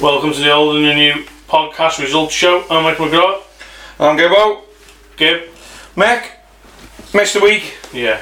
Welcome 0.00 0.32
to 0.32 0.40
the 0.40 0.52
old 0.52 0.76
and 0.76 0.84
the 0.84 0.94
new 0.94 1.24
podcast 1.48 1.98
results 2.00 2.32
show. 2.34 2.64
I'm 2.70 2.82
Mike 2.84 2.98
McGraw. 2.98 3.42
I'm 3.98 4.16
Gibbo. 4.16 4.62
Gib. 5.16 5.48
Mick, 5.96 6.24
missed 7.14 7.36
a 7.36 7.40
week. 7.40 7.74
Yeah, 7.92 8.20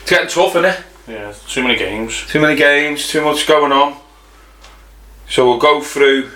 It's 0.00 0.10
getting 0.10 0.28
tough, 0.28 0.50
isn't 0.56 0.64
it? 0.64 0.80
yeah, 1.06 1.34
too 1.48 1.62
many 1.62 1.76
games. 1.76 2.26
Too 2.26 2.40
many 2.40 2.56
games, 2.56 3.08
too 3.08 3.22
much 3.22 3.46
going 3.46 3.72
on. 3.72 3.96
So 5.28 5.48
we'll 5.48 5.58
go 5.58 5.80
through 5.82 6.30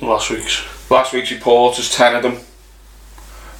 Last 0.00 0.30
week's. 0.30 0.62
last 0.90 1.12
week's 1.12 1.30
report, 1.32 1.76
there's 1.76 1.90
10 1.94 2.16
of 2.16 2.22
them. 2.22 2.38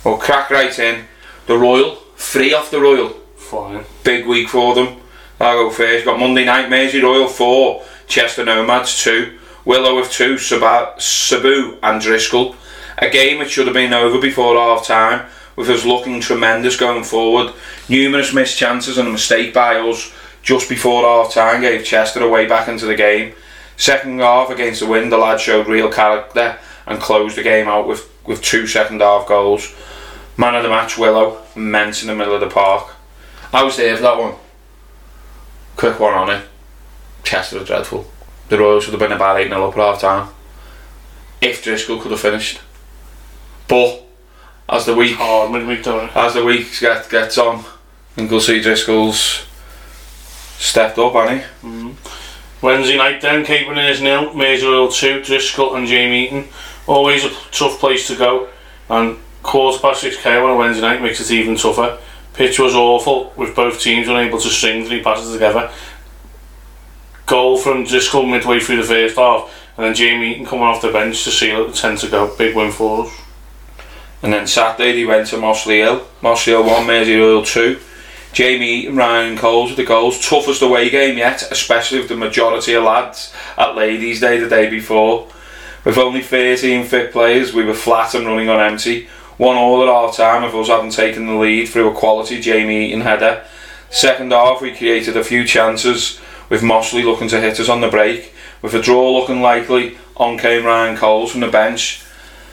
We'll 0.05 0.19
crack 0.19 0.51
right 0.51 0.77
in. 0.79 1.05
The 1.47 1.59
Royal, 1.59 1.97
three 2.17 2.55
off 2.55 2.71
the 2.71 2.81
Royal. 2.81 3.09
Fine. 3.37 3.85
Big 4.05 4.27
week 4.27 4.49
for 4.49 4.75
them. 4.75 4.97
I'll 5.41 5.65
go 5.65 5.71
first. 5.71 6.05
Got 6.05 6.21
Monday 6.21 6.45
night, 6.45 6.71
Mersey 6.71 7.01
Royal 7.03 7.27
4, 7.29 7.83
Chester 8.07 8.45
Nomads 8.45 9.03
2, 9.03 9.39
Willow 9.65 9.97
with 9.97 10.11
2, 10.11 10.39
Saba- 10.39 10.95
Sabu 11.01 11.79
and 11.83 12.01
Driscoll. 12.01 12.57
A 12.99 13.09
game 13.09 13.39
that 13.39 13.51
should 13.51 13.67
have 13.67 13.75
been 13.75 13.93
over 13.93 14.21
before 14.21 14.57
half 14.57 14.87
time, 14.87 15.27
with 15.57 15.71
us 15.71 15.85
looking 15.85 16.21
tremendous 16.21 16.77
going 16.77 17.05
forward. 17.05 17.53
Numerous 17.89 18.33
missed 18.33 18.59
chances 18.59 18.99
and 18.99 19.09
a 19.09 19.13
mistake 19.13 19.55
by 19.55 19.77
us 19.77 20.13
just 20.43 20.69
before 20.69 21.03
half 21.05 21.33
time 21.33 21.63
gave 21.63 21.85
Chester 21.85 22.23
a 22.23 22.29
way 22.29 22.47
back 22.47 22.69
into 22.69 22.87
the 22.87 22.95
game. 22.95 23.35
Second 23.77 24.21
half 24.21 24.51
against 24.51 24.81
the 24.81 24.87
wind, 24.87 25.11
the 25.11 25.19
lads 25.19 25.43
showed 25.43 25.67
real 25.67 25.91
character 25.91 26.59
and 26.87 27.01
closed 27.01 27.37
the 27.37 27.43
game 27.43 27.67
out 27.67 27.89
with, 27.89 28.09
with 28.27 28.43
two 28.43 28.67
second 28.67 29.01
half 29.01 29.27
goals. 29.27 29.75
Man 30.37 30.55
of 30.55 30.63
the 30.63 30.69
match, 30.69 30.99
Willow, 30.99 31.43
immense 31.57 32.03
in 32.03 32.09
the 32.09 32.15
middle 32.15 32.35
of 32.35 32.41
the 32.41 32.49
park. 32.49 32.95
I 33.53 33.63
was 33.63 33.77
there 33.77 33.97
for 33.97 34.03
that 34.03 34.19
one. 34.19 34.35
Quick 35.77 35.99
one 35.99 36.15
on 36.15 36.31
it. 36.31 36.47
Chester 37.23 37.59
was 37.59 37.67
dreadful. 37.67 38.11
The 38.55 38.61
Royals 38.61 38.85
should 38.85 38.93
have 38.93 39.01
been 39.01 39.11
about 39.11 39.41
8 39.41 39.49
0 39.49 39.69
up 39.69 39.77
at 39.77 39.81
half 39.81 40.01
time. 40.01 40.29
If 41.41 41.65
Driscoll 41.65 41.99
could 41.99 42.13
have 42.13 42.21
finished. 42.21 42.61
But 43.67 44.07
as 44.69 44.87
the 44.87 44.95
week 44.95 45.17
oh, 45.19 45.49
midweek, 45.49 45.83
don't 45.83 46.15
as 46.17 46.35
the 46.35 46.45
week 46.45 46.69
get, 46.79 47.11
gets 47.11 47.37
on, 47.37 47.65
and 48.17 48.31
we'll 48.31 48.41
see 48.41 48.63
Driscoll's 48.63 49.45
stepped 50.57 50.99
up, 50.99 51.15
hasn't 51.15 51.41
he? 51.41 51.67
Mm-hmm. 51.67 52.65
Wednesday 52.65 52.97
night 52.97 53.21
then, 53.21 53.45
Capering 53.45 53.77
is 53.79 54.01
nil, 54.01 54.33
Major 54.35 54.69
Oil 54.69 54.89
2, 54.89 55.25
Driscoll 55.25 55.75
and 55.75 55.89
Jamie 55.89 56.27
Eaton. 56.27 56.45
Always 56.87 57.25
a 57.25 57.31
tough 57.51 57.81
place 57.81 58.07
to 58.07 58.17
go, 58.17 58.49
and 58.89 59.19
quarter 59.43 59.81
past 59.81 60.05
6k 60.05 60.41
on 60.41 60.51
a 60.51 60.57
Wednesday 60.57 60.83
night 60.83 61.03
makes 61.03 61.21
it 61.21 61.33
even 61.33 61.57
tougher. 61.57 61.99
Pitch 62.35 62.61
was 62.61 62.77
awful, 62.77 63.33
with 63.35 63.57
both 63.57 63.81
teams 63.81 64.07
unable 64.07 64.39
to 64.39 64.49
string 64.49 64.85
three 64.85 65.03
passes 65.03 65.33
together. 65.33 65.73
Goal 67.27 67.57
from 67.57 67.85
Driscoll 67.85 68.27
midway 68.27 68.61
through 68.61 68.77
the 68.77 68.83
first 68.83 69.17
half, 69.17 69.51
and 69.77 69.87
then 69.87 69.95
Jamie 69.95 70.33
Eaton 70.33 70.47
coming 70.47 70.65
off 70.65 70.83
the 70.83 70.93
bench 70.93 71.25
to 71.25 71.31
seal 71.31 71.63
it 71.63 71.67
with 71.69 71.77
10 71.77 71.97
to 71.99 72.09
go. 72.09 72.37
Big 72.37 72.55
win 72.55 72.71
for 72.71 73.07
us. 73.07 73.21
And 74.23 74.33
then 74.33 74.47
Saturday 74.47 74.93
they 74.93 75.05
went 75.05 75.29
to 75.29 75.37
Mossley 75.37 75.79
Hill. 75.79 76.07
Mossley 76.23 76.53
Hill 76.53 76.65
1, 76.65 76.87
Mersey 76.87 77.17
Royal 77.17 77.45
2. 77.45 77.79
Jamie 78.33 78.89
Ryan 78.89 79.37
Coles 79.39 79.71
with 79.71 79.77
the 79.77 79.85
goals. 79.85 80.27
Toughest 80.27 80.61
away 80.61 80.91
game 80.91 81.17
yet, 81.17 81.43
especially 81.51 82.01
with 82.01 82.09
the 82.09 82.17
majority 82.17 82.75
of 82.75 82.85
lads 82.85 83.33
at 83.57 83.77
Ladies' 83.77 84.21
Day 84.21 84.39
the 84.39 84.49
day 84.49 84.69
before. 84.69 85.29
With 85.85 85.99
only 85.99 86.23
13 86.23 86.85
fit 86.87 87.13
players, 87.13 87.53
we 87.53 87.65
were 87.65 87.75
flat 87.75 88.15
and 88.15 88.27
running 88.27 88.49
on 88.49 88.61
empty. 88.61 89.09
One 89.37 89.57
all 89.57 89.83
at 89.83 89.89
half 89.89 90.17
time 90.17 90.43
of 90.43 90.55
us 90.55 90.69
having 90.69 90.91
taken 90.91 91.27
the 91.27 91.35
lead 91.35 91.69
through 91.69 91.91
a 91.91 91.95
quality 91.95 92.41
Jamie 92.41 92.89
Eaton 92.89 93.03
header. 93.03 93.45
Second 93.91 94.33
half, 94.33 94.61
we 94.61 94.75
created 94.75 95.17
a 95.17 95.25
few 95.25 95.45
chances 95.45 96.21
with 96.49 96.63
Mossley 96.63 97.05
looking 97.05 97.29
to 97.29 97.41
hit 97.41 97.61
us 97.61 97.69
on 97.69 97.81
the 97.81 97.89
break. 97.89 98.35
With 98.63 98.75
a 98.75 98.83
draw 98.83 99.19
looking 99.19 99.43
likely, 99.43 99.99
on 100.17 100.39
came 100.39 100.65
Ryan 100.65 100.97
Coles 100.97 101.33
from 101.33 101.41
the 101.41 101.49
bench 101.49 102.03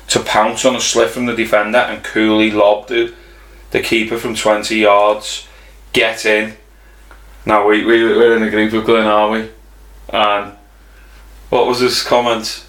to 0.08 0.20
pounce 0.20 0.66
on 0.66 0.76
a 0.76 0.82
slip 0.82 1.10
from 1.10 1.26
the 1.26 1.36
defender 1.36 1.78
and 1.78 2.04
coolly 2.04 2.52
lobbed 2.52 2.92
it, 2.92 3.14
the 3.72 3.80
keeper 3.80 4.18
from 4.18 4.36
20 4.36 4.76
yards. 4.76 5.48
Get 5.94 6.26
in. 6.26 6.58
Now 7.46 7.68
we, 7.68 7.86
we, 7.86 8.04
we're 8.04 8.36
in 8.36 8.44
a 8.44 8.50
group 8.50 8.74
of 8.74 8.86
Glen, 8.86 9.08
aren't 9.08 9.32
we? 9.32 9.52
And 10.10 10.54
what 11.50 11.68
was 11.68 11.80
his 11.80 12.04
comment? 12.04 12.66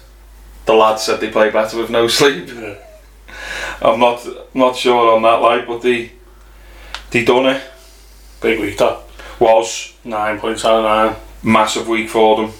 The 0.65 0.73
lad 0.73 0.99
said 0.99 1.19
they 1.19 1.31
play 1.31 1.49
better 1.49 1.77
with 1.77 1.89
no 1.89 2.07
sleep. 2.07 2.47
Yeah. 2.47 2.75
I'm 3.81 3.99
not 3.99 4.25
not 4.53 4.77
sure 4.77 5.13
on 5.13 5.21
that, 5.23 5.41
like, 5.41 5.67
but 5.67 5.81
they, 5.81 6.13
they 7.11 7.25
done 7.25 7.47
it. 7.47 7.63
Big 8.41 8.59
week, 8.59 8.77
that. 8.77 9.02
Was 9.43 9.93
9 10.05 10.39
points 10.39 10.63
out 10.63 10.85
of 10.85 11.17
9. 11.43 11.51
massive 11.51 11.89
week 11.89 12.07
for 12.07 12.37
them. 12.37 12.53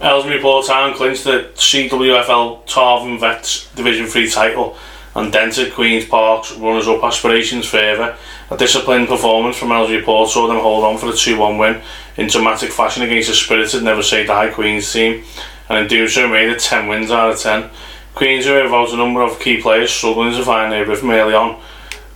Ellesmere 0.00 0.40
Port 0.40 0.66
Town 0.66 0.92
clinched 0.92 1.22
the 1.22 1.52
CWFL 1.54 2.66
Tarvin 2.66 3.20
Vets 3.20 3.72
Division 3.76 4.06
3 4.06 4.28
title 4.28 4.76
and 5.14 5.32
dented 5.32 5.72
Queen's 5.72 6.04
Park's 6.04 6.50
runners 6.56 6.88
up 6.88 7.04
aspirations 7.04 7.66
further. 7.66 8.16
A 8.50 8.56
disciplined 8.56 9.06
performance 9.06 9.56
from 9.56 9.70
Ellesmere 9.70 10.02
Port 10.02 10.28
saw 10.28 10.48
them 10.48 10.58
hold 10.58 10.82
on 10.82 10.98
for 10.98 11.06
the 11.06 11.16
2 11.16 11.38
1 11.38 11.58
win 11.58 11.80
in 12.16 12.26
dramatic 12.26 12.72
fashion 12.72 13.04
against 13.04 13.30
a 13.30 13.32
spirited 13.32 13.84
Never 13.84 14.02
Say 14.02 14.26
Die 14.26 14.50
Queen's 14.50 14.92
team, 14.92 15.22
and 15.68 15.78
in 15.78 15.86
doing 15.86 16.08
so 16.08 16.26
made 16.26 16.48
it 16.48 16.58
10 16.58 16.88
wins 16.88 17.12
out 17.12 17.30
of 17.30 17.38
10. 17.38 17.70
Queens 18.16 18.46
were 18.46 18.64
a 18.64 18.96
number 18.96 19.22
of 19.22 19.38
key 19.38 19.62
players 19.62 19.92
struggling 19.92 20.32
to 20.32 20.42
find 20.42 20.72
their 20.72 20.86
rhythm 20.86 21.08
early 21.08 21.34
on 21.34 21.62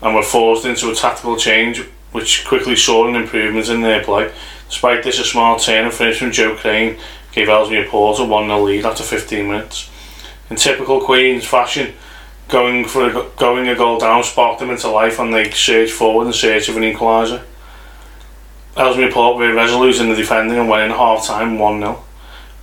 and 0.02 0.16
were 0.16 0.22
forced 0.24 0.64
into 0.64 0.90
a 0.90 0.96
tactical 0.96 1.36
change 1.36 1.86
which 2.12 2.44
quickly 2.46 2.76
saw 2.76 3.08
an 3.08 3.14
improvement 3.14 3.68
in 3.68 3.82
their 3.82 4.02
play. 4.02 4.32
Despite 4.68 5.02
this, 5.02 5.18
a 5.18 5.24
smart 5.24 5.62
turn 5.62 5.84
and 5.84 5.94
finish 5.94 6.18
from 6.18 6.32
Joe 6.32 6.56
Crane 6.56 6.98
gave 7.32 7.48
Ellesmere 7.48 7.88
Port 7.88 8.18
a 8.18 8.24
1 8.24 8.46
0 8.46 8.62
lead 8.62 8.86
after 8.86 9.02
15 9.02 9.48
minutes. 9.48 9.90
In 10.48 10.56
typical 10.56 11.00
Queen's 11.00 11.44
fashion, 11.44 11.94
going 12.48 12.84
for 12.84 13.08
a, 13.08 13.30
going 13.36 13.68
a 13.68 13.74
goal 13.74 13.98
down 13.98 14.24
sparked 14.24 14.60
them 14.60 14.70
into 14.70 14.88
life 14.88 15.18
and 15.18 15.32
they 15.32 15.50
surged 15.50 15.92
forward 15.92 16.26
in 16.26 16.32
search 16.32 16.68
of 16.68 16.76
an 16.76 16.82
equaliser. 16.82 17.42
Ellesmere 18.76 19.12
Port 19.12 19.36
were 19.36 19.54
resolute 19.54 20.00
in 20.00 20.08
the 20.08 20.16
defending 20.16 20.58
and 20.58 20.68
went 20.68 20.90
in 20.90 20.96
half 20.96 21.26
time 21.26 21.58
1 21.58 21.80
0. 21.80 22.04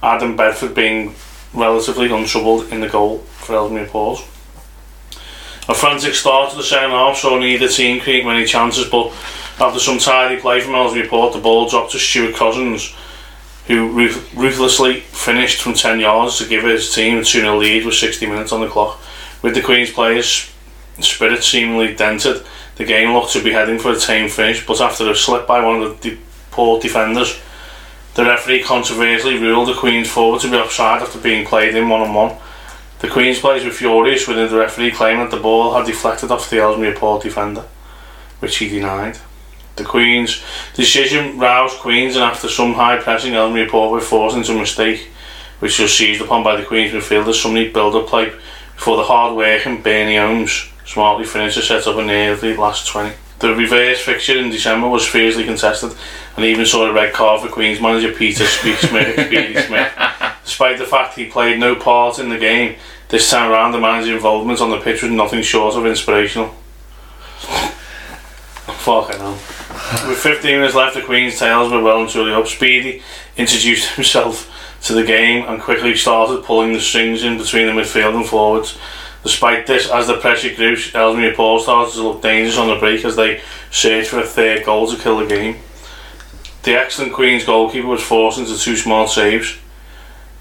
Adam 0.03 0.35
Bedford 0.35 0.75
being 0.75 1.15
relatively 1.53 2.11
untroubled 2.11 2.71
in 2.71 2.81
the 2.81 2.89
goal 2.89 3.19
for 3.19 3.55
Ellesmere 3.55 3.87
Port. 3.87 4.23
A 5.69 5.73
frantic 5.73 6.15
start 6.15 6.51
to 6.51 6.55
the 6.55 6.63
second 6.63 6.91
half 6.91 7.17
saw 7.17 7.37
neither 7.37 7.67
team 7.67 7.99
create 7.99 8.25
many 8.25 8.45
chances, 8.45 8.89
but 8.89 9.11
after 9.59 9.79
some 9.79 9.97
tidy 9.97 10.39
play 10.39 10.61
from 10.61 10.75
Ellesmere 10.75 11.07
Port, 11.07 11.33
the 11.33 11.39
ball 11.39 11.67
dropped 11.67 11.91
to 11.91 11.99
Stuart 11.99 12.35
Cousins, 12.35 12.95
who 13.67 13.89
ruth- 13.89 14.33
ruthlessly 14.33 15.01
finished 15.01 15.61
from 15.61 15.73
10 15.73 15.99
yards 15.99 16.37
to 16.37 16.47
give 16.47 16.63
his 16.63 16.93
team 16.95 17.17
a 17.17 17.23
2 17.23 17.41
0 17.41 17.57
lead 17.57 17.85
with 17.85 17.95
60 17.95 18.25
minutes 18.27 18.53
on 18.53 18.61
the 18.61 18.69
clock. 18.69 18.97
With 19.41 19.55
the 19.55 19.61
Queen's 19.61 19.91
players' 19.91 20.49
spirit 21.01 21.43
seemingly 21.43 21.93
dented, 21.93 22.45
the 22.77 22.85
game 22.85 23.11
looked 23.11 23.33
to 23.33 23.43
be 23.43 23.51
heading 23.51 23.77
for 23.77 23.91
a 23.91 23.99
tame 23.99 24.29
finish, 24.29 24.65
but 24.65 24.79
after 24.79 25.09
a 25.11 25.15
slip 25.15 25.45
by 25.45 25.59
one 25.59 25.83
of 25.83 26.01
the 26.01 26.11
de- 26.11 26.79
defenders, 26.79 27.37
the 28.15 28.23
referee 28.23 28.63
controversially 28.63 29.37
ruled 29.37 29.67
the 29.67 29.73
Queen's 29.73 30.09
forward 30.09 30.39
to 30.41 30.49
be 30.49 30.55
offside 30.55 31.01
after 31.01 31.19
being 31.19 31.45
played 31.45 31.75
in 31.75 31.89
one 31.89 32.01
on 32.01 32.13
one. 32.13 32.37
The 32.99 33.09
Queen's 33.09 33.39
players 33.39 33.63
were 33.63 33.71
furious 33.71 34.27
with 34.27 34.37
the 34.49 34.57
referee 34.57 34.91
claiming 34.91 35.29
that 35.29 35.35
the 35.35 35.41
ball 35.41 35.73
had 35.73 35.85
deflected 35.85 36.31
off 36.31 36.49
the 36.49 36.59
Ellesmere 36.59 36.95
Port 36.95 37.21
defender, 37.21 37.65
which 38.39 38.57
he 38.57 38.69
denied. 38.69 39.19
The 39.75 39.83
Queen's 39.83 40.43
decision 40.73 41.37
roused 41.37 41.77
Queens 41.77 42.15
and 42.15 42.23
after 42.23 42.49
some 42.49 42.73
high 42.73 42.97
pressing 42.97 43.35
Ellesmere 43.35 43.69
Port 43.69 43.91
were 43.91 44.01
forced 44.01 44.35
into 44.35 44.53
a 44.53 44.59
mistake 44.59 45.09
which 45.59 45.79
was 45.79 45.95
seized 45.95 46.21
upon 46.21 46.43
by 46.43 46.55
the 46.55 46.65
Queen's 46.65 46.91
midfielders. 46.91 47.41
Some 47.41 47.53
neat 47.53 47.73
build-up 47.73 48.07
play 48.07 48.31
before 48.75 48.97
the 48.97 49.03
hard-working 49.03 49.83
Bernie 49.83 50.17
Holmes 50.17 50.69
smartly 50.85 51.25
finished 51.25 51.57
a 51.57 51.61
set-up 51.61 51.97
in 51.97 52.07
the 52.07 52.55
last 52.57 52.87
20. 52.87 53.15
The 53.39 53.53
reverse 53.53 53.99
fixture 54.01 54.39
in 54.39 54.49
December 54.49 54.87
was 54.87 55.07
fiercely 55.07 55.43
contested 55.43 55.93
and 56.35 56.45
even 56.45 56.65
saw 56.65 56.87
a 56.87 56.93
red 56.93 57.13
card 57.13 57.41
for 57.41 57.49
Queen's 57.49 57.79
manager 57.79 58.11
Peter 58.11 58.45
Smith, 58.45 58.79
Speedy 58.79 59.55
Smith. 59.61 59.93
Despite 60.43 60.79
the 60.79 60.85
fact 60.85 61.15
he 61.15 61.25
played 61.25 61.59
no 61.59 61.75
part 61.75 62.17
in 62.17 62.29
the 62.29 62.37
game, 62.37 62.77
this 63.09 63.29
time 63.29 63.51
around 63.51 63.71
the 63.71 63.79
manager's 63.79 64.15
involvement 64.15 64.61
on 64.61 64.69
the 64.69 64.79
pitch 64.79 65.01
was 65.01 65.11
nothing 65.11 65.41
short 65.41 65.75
of 65.75 65.85
inspirational. 65.85 66.49
Fucking 68.67 69.19
hell. 69.19 69.39
With 70.07 70.17
15 70.17 70.59
minutes 70.59 70.75
left, 70.75 70.95
the 70.95 71.01
Queen's 71.01 71.39
tails 71.39 71.71
were 71.71 71.81
well 71.81 72.01
and 72.01 72.09
truly 72.09 72.33
up. 72.33 72.47
Speedy 72.47 73.01
introduced 73.37 73.95
himself 73.95 74.51
to 74.83 74.93
the 74.93 75.03
game 75.03 75.45
and 75.47 75.61
quickly 75.61 75.95
started 75.95 76.43
pulling 76.43 76.73
the 76.73 76.79
strings 76.79 77.23
in 77.23 77.37
between 77.37 77.67
the 77.67 77.73
midfield 77.73 78.15
and 78.15 78.25
forwards. 78.25 78.77
Despite 79.23 79.67
this, 79.67 79.89
as 79.89 80.07
the 80.07 80.17
pressure 80.17 80.53
grew, 80.55 80.77
Ellesmere 80.93 81.33
Port 81.33 81.63
started 81.63 81.93
to 81.93 82.03
look 82.03 82.21
dangerous 82.21 82.57
on 82.57 82.67
the 82.67 82.75
break 82.75 83.03
as 83.03 83.15
they 83.15 83.41
searched 83.71 84.09
for 84.09 84.19
a 84.19 84.25
third 84.25 84.65
goal 84.65 84.87
to 84.87 84.97
kill 84.97 85.17
the 85.19 85.25
game. 85.25 85.57
The 86.63 86.75
excellent 86.75 87.13
Queen's 87.13 87.45
goalkeeper 87.45 87.87
was 87.87 88.03
forced 88.03 88.39
into 88.39 88.57
two 88.57 88.75
small 88.75 89.07
saves, 89.07 89.57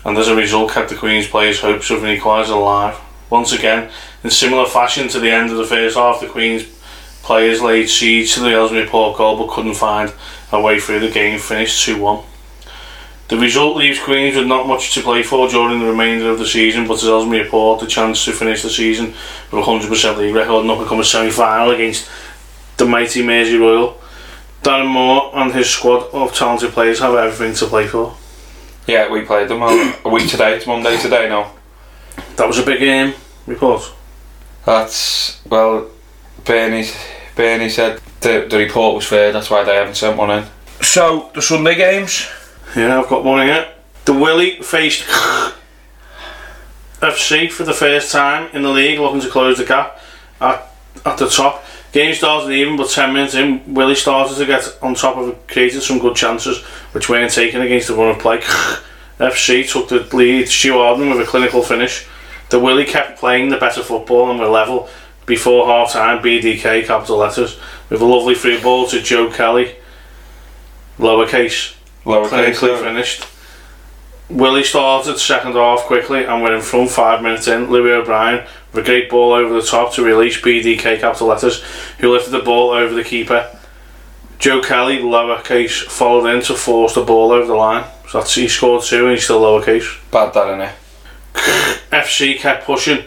and 0.07 0.17
as 0.17 0.29
a 0.29 0.37
result 0.37 0.71
kept 0.71 0.89
the 0.89 0.95
Queen's 0.95 1.27
players' 1.27 1.61
hopes 1.61 1.91
of 1.91 2.05
an 2.05 2.17
equaliser 2.17 2.51
alive. 2.51 2.97
Once 3.29 3.53
again, 3.53 3.91
in 4.23 4.31
similar 4.31 4.65
fashion 4.65 5.09
to 5.09 5.19
the 5.19 5.33
end 5.33 5.51
of 5.51 5.57
the 5.57 5.67
first 5.67 5.97
half, 5.97 6.21
the 6.21 6.29
Queen's 6.29 6.65
players 7.25 7.61
laid 7.61 7.89
siege 7.89 8.33
to 8.33 8.41
the 8.41 8.53
Ellesmere 8.53 8.87
Port 8.87 9.19
goal 9.19 9.37
but 9.37 9.53
couldn't 9.53 9.75
find 9.75 10.13
a 10.53 10.61
way 10.61 10.79
through 10.79 11.01
the 11.01 11.11
game, 11.11 11.41
finished 11.41 11.85
2 11.85 12.01
1. 12.01 12.25
The 13.27 13.37
result 13.37 13.77
leaves 13.77 13.99
Queens 13.99 14.37
with 14.37 14.47
not 14.47 14.69
much 14.69 14.95
to 14.95 15.01
play 15.01 15.25
for 15.25 15.49
during 15.49 15.81
the 15.81 15.87
remainder 15.87 16.31
of 16.31 16.39
the 16.39 16.47
season, 16.47 16.87
but 16.87 17.03
it 17.03 17.09
Ellesmere 17.09 17.49
Port 17.49 17.81
the 17.81 17.89
chance 17.89 18.25
to 18.27 18.33
finish 18.33 18.63
the 18.63 18.71
season 18.71 19.07
with 19.51 19.55
a 19.55 19.67
100% 19.67 20.17
league 20.19 20.37
record 20.37 20.59
and 20.59 20.69
not 20.69 20.79
become 20.79 21.01
a 21.01 21.05
semi-final 21.05 21.73
against 21.73 22.09
the 22.77 22.85
mighty 22.85 23.27
Mersey 23.27 23.59
Royal. 23.59 24.01
Darren 24.63 24.87
Moore 24.87 25.33
and 25.35 25.53
his 25.53 25.69
squad 25.69 26.05
of 26.13 26.33
talented 26.33 26.71
players 26.71 27.01
have 27.01 27.15
everything 27.15 27.57
to 27.57 27.67
play 27.67 27.89
for. 27.89 28.17
Yeah, 28.87 29.11
we 29.11 29.23
played 29.23 29.49
them 29.49 29.63
on 29.63 29.95
a 30.05 30.09
week 30.09 30.29
today. 30.29 30.55
It's 30.55 30.67
Monday 30.67 30.97
today 30.97 31.29
now. 31.29 31.53
That 32.37 32.47
was 32.47 32.59
a 32.59 32.63
big 32.63 32.79
game 32.79 33.15
report. 33.47 33.93
That's 34.65 35.45
well, 35.45 35.91
Bernie. 36.45 36.89
Bernie 37.35 37.69
said 37.69 38.01
the 38.21 38.47
the 38.49 38.59
report 38.59 38.95
was 38.95 39.07
fair. 39.07 39.33
That's 39.33 39.51
why 39.51 39.65
they 39.65 39.75
haven't 39.75 39.97
sent 39.97 40.17
one 40.17 40.31
in. 40.31 40.45
So 40.83 41.33
the 41.35 41.43
Sunday 41.43 41.75
games. 41.75 42.29
Yeah, 42.77 43.01
I've 43.01 43.09
got 43.09 43.25
one 43.25 43.45
here. 43.45 43.73
The 44.05 44.13
Willie 44.13 44.63
faced 44.63 45.03
FC 47.01 47.51
for 47.51 47.65
the 47.65 47.73
first 47.73 48.13
time 48.13 48.51
in 48.53 48.63
the 48.63 48.71
league, 48.71 49.01
looking 49.01 49.21
to 49.21 49.29
close 49.29 49.59
the 49.59 49.65
gap 49.65 50.01
at, 50.41 50.69
at 51.05 51.19
the 51.19 51.29
top. 51.29 51.65
Game 51.93 52.15
started 52.15 52.53
even, 52.53 52.77
but 52.77 52.91
10 52.91 53.13
minutes 53.13 53.35
in, 53.35 53.75
Willie 53.75 53.95
started 53.95 54.37
to 54.37 54.47
get 54.47 54.79
on 54.83 54.95
top 54.95 55.17
of 55.17 55.29
it, 55.29 55.49
created 55.49 55.83
some 55.83 55.99
good 55.99 56.15
chances, 56.15 56.63
which 56.93 57.09
weren't 57.09 57.33
taken 57.33 57.63
against 57.63 57.89
the 57.89 57.95
run 57.95 58.11
of 58.11 58.19
play. 58.19 58.39
FC 59.19 59.67
took 59.71 59.89
the 59.89 60.17
lead, 60.17 60.49
Stu 60.49 60.79
Arden 60.79 61.09
with 61.09 61.21
a 61.21 61.25
clinical 61.25 61.63
finish. 61.63 62.07
The 62.51 62.61
Willie 62.61 62.85
kept 62.85 63.19
playing 63.19 63.49
the 63.49 63.57
better 63.57 63.83
football 63.83 64.31
and 64.31 64.39
were 64.39 64.47
level 64.47 64.89
before 65.25 65.67
half 65.67 65.93
time, 65.93 66.23
BDK, 66.23 66.85
capital 66.87 67.17
letters, 67.17 67.59
with 67.89 68.01
a 68.01 68.05
lovely 68.05 68.35
free 68.35 68.61
ball 68.61 68.87
to 68.89 69.01
Joe 69.01 69.31
Kelly, 69.31 69.75
lowercase, 70.99 71.75
Lowercase. 72.05 72.55
clinically 72.55 72.81
finished. 72.81 73.27
Willie 74.29 74.65
started 74.65 75.19
second 75.19 75.53
half 75.53 75.81
quickly 75.83 76.25
and 76.25 76.43
were 76.43 76.55
in 76.55 76.61
front 76.61 76.91
five 76.91 77.23
minutes 77.23 77.47
in. 77.47 77.71
Louis 77.71 77.93
O'Brien 77.93 78.47
a 78.77 78.83
great 78.83 79.11
ball 79.11 79.33
over 79.33 79.55
the 79.55 79.67
top 79.67 79.93
to 79.95 80.05
release 80.05 80.41
BDK 80.41 81.01
capital 81.01 81.29
letters, 81.29 81.63
who 81.99 82.13
lifted 82.13 82.31
the 82.31 82.41
ball 82.41 82.71
over 82.71 82.95
the 82.95 83.05
keeper. 83.05 83.51
Joe 84.39 84.61
Kelly, 84.61 84.99
lowercase, 84.99 85.83
followed 85.85 86.27
in 86.27 86.43
to 86.45 86.55
force 86.55 86.95
the 86.95 87.03
ball 87.03 87.33
over 87.33 87.47
the 87.47 87.55
line. 87.55 87.85
So 88.09 88.19
that's 88.19 88.35
he 88.35 88.49
scored 88.49 88.83
two 88.83 89.05
and 89.07 89.13
he's 89.13 89.25
still 89.25 89.41
lowercase. 89.41 89.99
Bad 90.11 90.35
that 90.35 90.47
innit? 90.47 90.73
FC 91.91 92.39
kept 92.39 92.65
pushing 92.65 93.05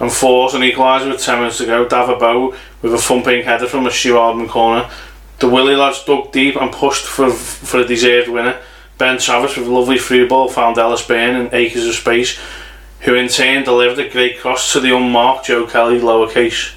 and 0.00 0.12
forced 0.12 0.54
an 0.54 0.62
equaliser 0.62 1.10
with 1.10 1.22
10 1.22 1.38
minutes 1.38 1.58
to 1.58 1.66
go. 1.66 1.86
Davabo 1.86 2.56
with 2.82 2.92
a 2.92 2.98
thumping 2.98 3.44
header 3.44 3.66
from 3.66 3.86
a 3.86 3.90
Stu 3.90 4.14
Hardman 4.16 4.48
corner. 4.48 4.90
The 5.38 5.48
Willie 5.48 5.76
lads 5.76 6.04
dug 6.04 6.32
deep 6.32 6.56
and 6.56 6.72
pushed 6.72 7.04
for 7.04 7.30
for 7.30 7.80
a 7.80 7.86
deserved 7.86 8.28
winner. 8.28 8.60
Ben 8.98 9.18
Travis 9.18 9.56
with 9.56 9.66
a 9.66 9.72
lovely 9.72 9.98
free 9.98 10.26
ball 10.26 10.48
found 10.48 10.78
Ellis 10.78 11.06
Bain 11.06 11.34
in 11.34 11.52
acres 11.52 11.86
of 11.86 11.94
space, 11.94 12.38
who 13.02 13.14
in 13.14 13.28
turn 13.28 13.64
delivered 13.64 13.98
a 13.98 14.08
great 14.08 14.38
cross 14.38 14.72
to 14.72 14.80
the 14.80 14.96
unmarked 14.96 15.46
Joe 15.46 15.66
Kelly 15.66 16.00
lowercase, 16.00 16.74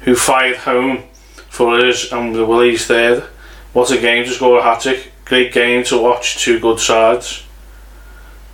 who 0.00 0.14
fired 0.14 0.56
home 0.58 1.04
for 1.48 1.78
us 1.78 2.10
and 2.12 2.34
the 2.34 2.46
Willie's 2.46 2.86
third. 2.86 3.24
What 3.72 3.90
a 3.90 4.00
game 4.00 4.24
to 4.24 4.30
score 4.30 4.58
a 4.58 4.62
hat 4.62 4.80
trick. 4.80 5.12
Great 5.24 5.52
game 5.52 5.84
to 5.84 5.98
watch 6.00 6.38
two 6.38 6.58
good 6.58 6.80
sides. 6.80 7.44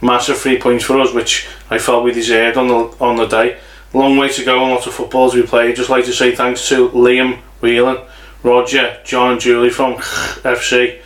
Massive 0.02 0.36
three 0.36 0.58
points 0.58 0.84
for 0.84 1.00
us, 1.00 1.14
which 1.14 1.48
I 1.70 1.78
felt 1.78 2.04
we 2.04 2.12
deserved 2.12 2.58
on 2.58 2.68
the 2.68 2.96
on 3.00 3.16
the 3.16 3.26
day. 3.26 3.58
Long 3.94 4.18
way 4.18 4.28
to 4.28 4.44
go 4.44 4.62
and 4.62 4.72
lots 4.72 4.86
of 4.86 4.92
footballs 4.92 5.34
we 5.34 5.42
played. 5.42 5.76
Just 5.76 5.88
like 5.88 6.04
to 6.04 6.12
say 6.12 6.34
thanks 6.34 6.68
to 6.68 6.90
Liam 6.90 7.38
Whelan, 7.62 8.04
Roger, 8.42 9.00
John 9.04 9.32
and 9.32 9.40
Julie 9.40 9.70
from 9.70 9.94
FC, 10.42 11.00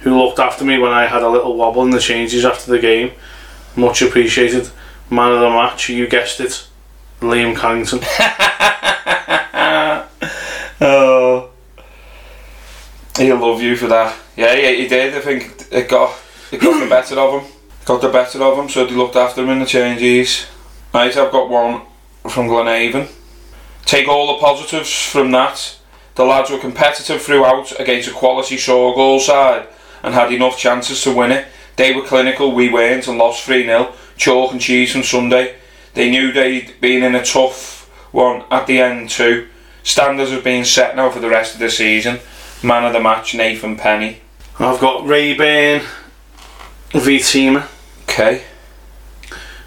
who 0.00 0.18
looked 0.18 0.40
after 0.40 0.64
me 0.64 0.78
when 0.78 0.90
I 0.90 1.06
had 1.06 1.22
a 1.22 1.28
little 1.28 1.56
wobble 1.56 1.84
in 1.84 1.90
the 1.90 2.00
changes 2.00 2.44
after 2.44 2.72
the 2.72 2.80
game. 2.80 3.12
Much 3.76 4.02
appreciated. 4.02 4.70
Man 5.12 5.30
of 5.30 5.40
the 5.40 5.50
match, 5.50 5.90
you 5.90 6.08
guessed 6.08 6.40
it, 6.40 6.66
Liam 7.20 7.54
Carrington. 7.54 8.00
Oh. 10.84 11.50
He'll 13.16 13.38
love 13.38 13.62
you 13.62 13.76
for 13.76 13.86
that. 13.86 14.18
Yeah, 14.36 14.52
yeah, 14.54 14.72
he 14.72 14.88
did. 14.88 15.14
I 15.14 15.20
think 15.20 15.68
it 15.70 15.88
got 15.88 16.18
it 16.50 16.60
got 16.60 16.82
the 16.82 16.90
better 16.90 17.20
of 17.20 17.40
him. 17.40 17.52
Got 17.84 18.00
the 18.00 18.08
better 18.08 18.42
of 18.42 18.58
him, 18.58 18.68
so 18.68 18.84
they 18.84 18.94
looked 18.94 19.14
after 19.14 19.44
him 19.44 19.50
in 19.50 19.60
the 19.60 19.66
changes. 19.66 20.46
Right, 20.92 21.16
I've 21.16 21.30
got 21.30 21.48
one 21.48 21.82
from 22.28 22.48
Glenhaven. 22.48 23.08
Take 23.84 24.08
all 24.08 24.34
the 24.34 24.40
positives 24.40 24.92
from 24.92 25.30
that. 25.30 25.78
The 26.16 26.24
lads 26.24 26.50
were 26.50 26.58
competitive 26.58 27.22
throughout 27.22 27.78
against 27.78 28.08
a 28.08 28.12
quality 28.12 28.56
shore 28.56 28.92
goal 28.96 29.20
side 29.20 29.68
and 30.02 30.14
had 30.14 30.32
enough 30.32 30.58
chances 30.58 31.00
to 31.04 31.14
win 31.14 31.30
it. 31.30 31.46
They 31.76 31.94
were 31.94 32.02
clinical, 32.02 32.52
we 32.52 32.68
weren't, 32.68 33.06
and 33.06 33.18
lost 33.18 33.44
3 33.44 33.66
0. 33.66 33.94
Chalk 34.22 34.52
and 34.52 34.60
cheese 34.60 34.92
from 34.92 35.02
Sunday. 35.02 35.56
They 35.94 36.08
knew 36.08 36.30
they'd 36.30 36.80
been 36.80 37.02
in 37.02 37.16
a 37.16 37.24
tough 37.24 37.90
one 38.12 38.44
at 38.52 38.68
the 38.68 38.78
end 38.78 39.10
too. 39.10 39.48
Standards 39.82 40.30
have 40.30 40.44
been 40.44 40.64
set 40.64 40.94
now 40.94 41.10
for 41.10 41.18
the 41.18 41.28
rest 41.28 41.54
of 41.54 41.58
the 41.58 41.68
season. 41.68 42.20
Man 42.62 42.84
of 42.84 42.92
the 42.92 43.00
match, 43.00 43.34
Nathan 43.34 43.74
Penny. 43.74 44.20
I've 44.60 44.78
got 44.78 45.04
Rayburn 45.04 45.80
v 46.92 47.16
Teamer. 47.18 47.66
Okay. 48.02 48.44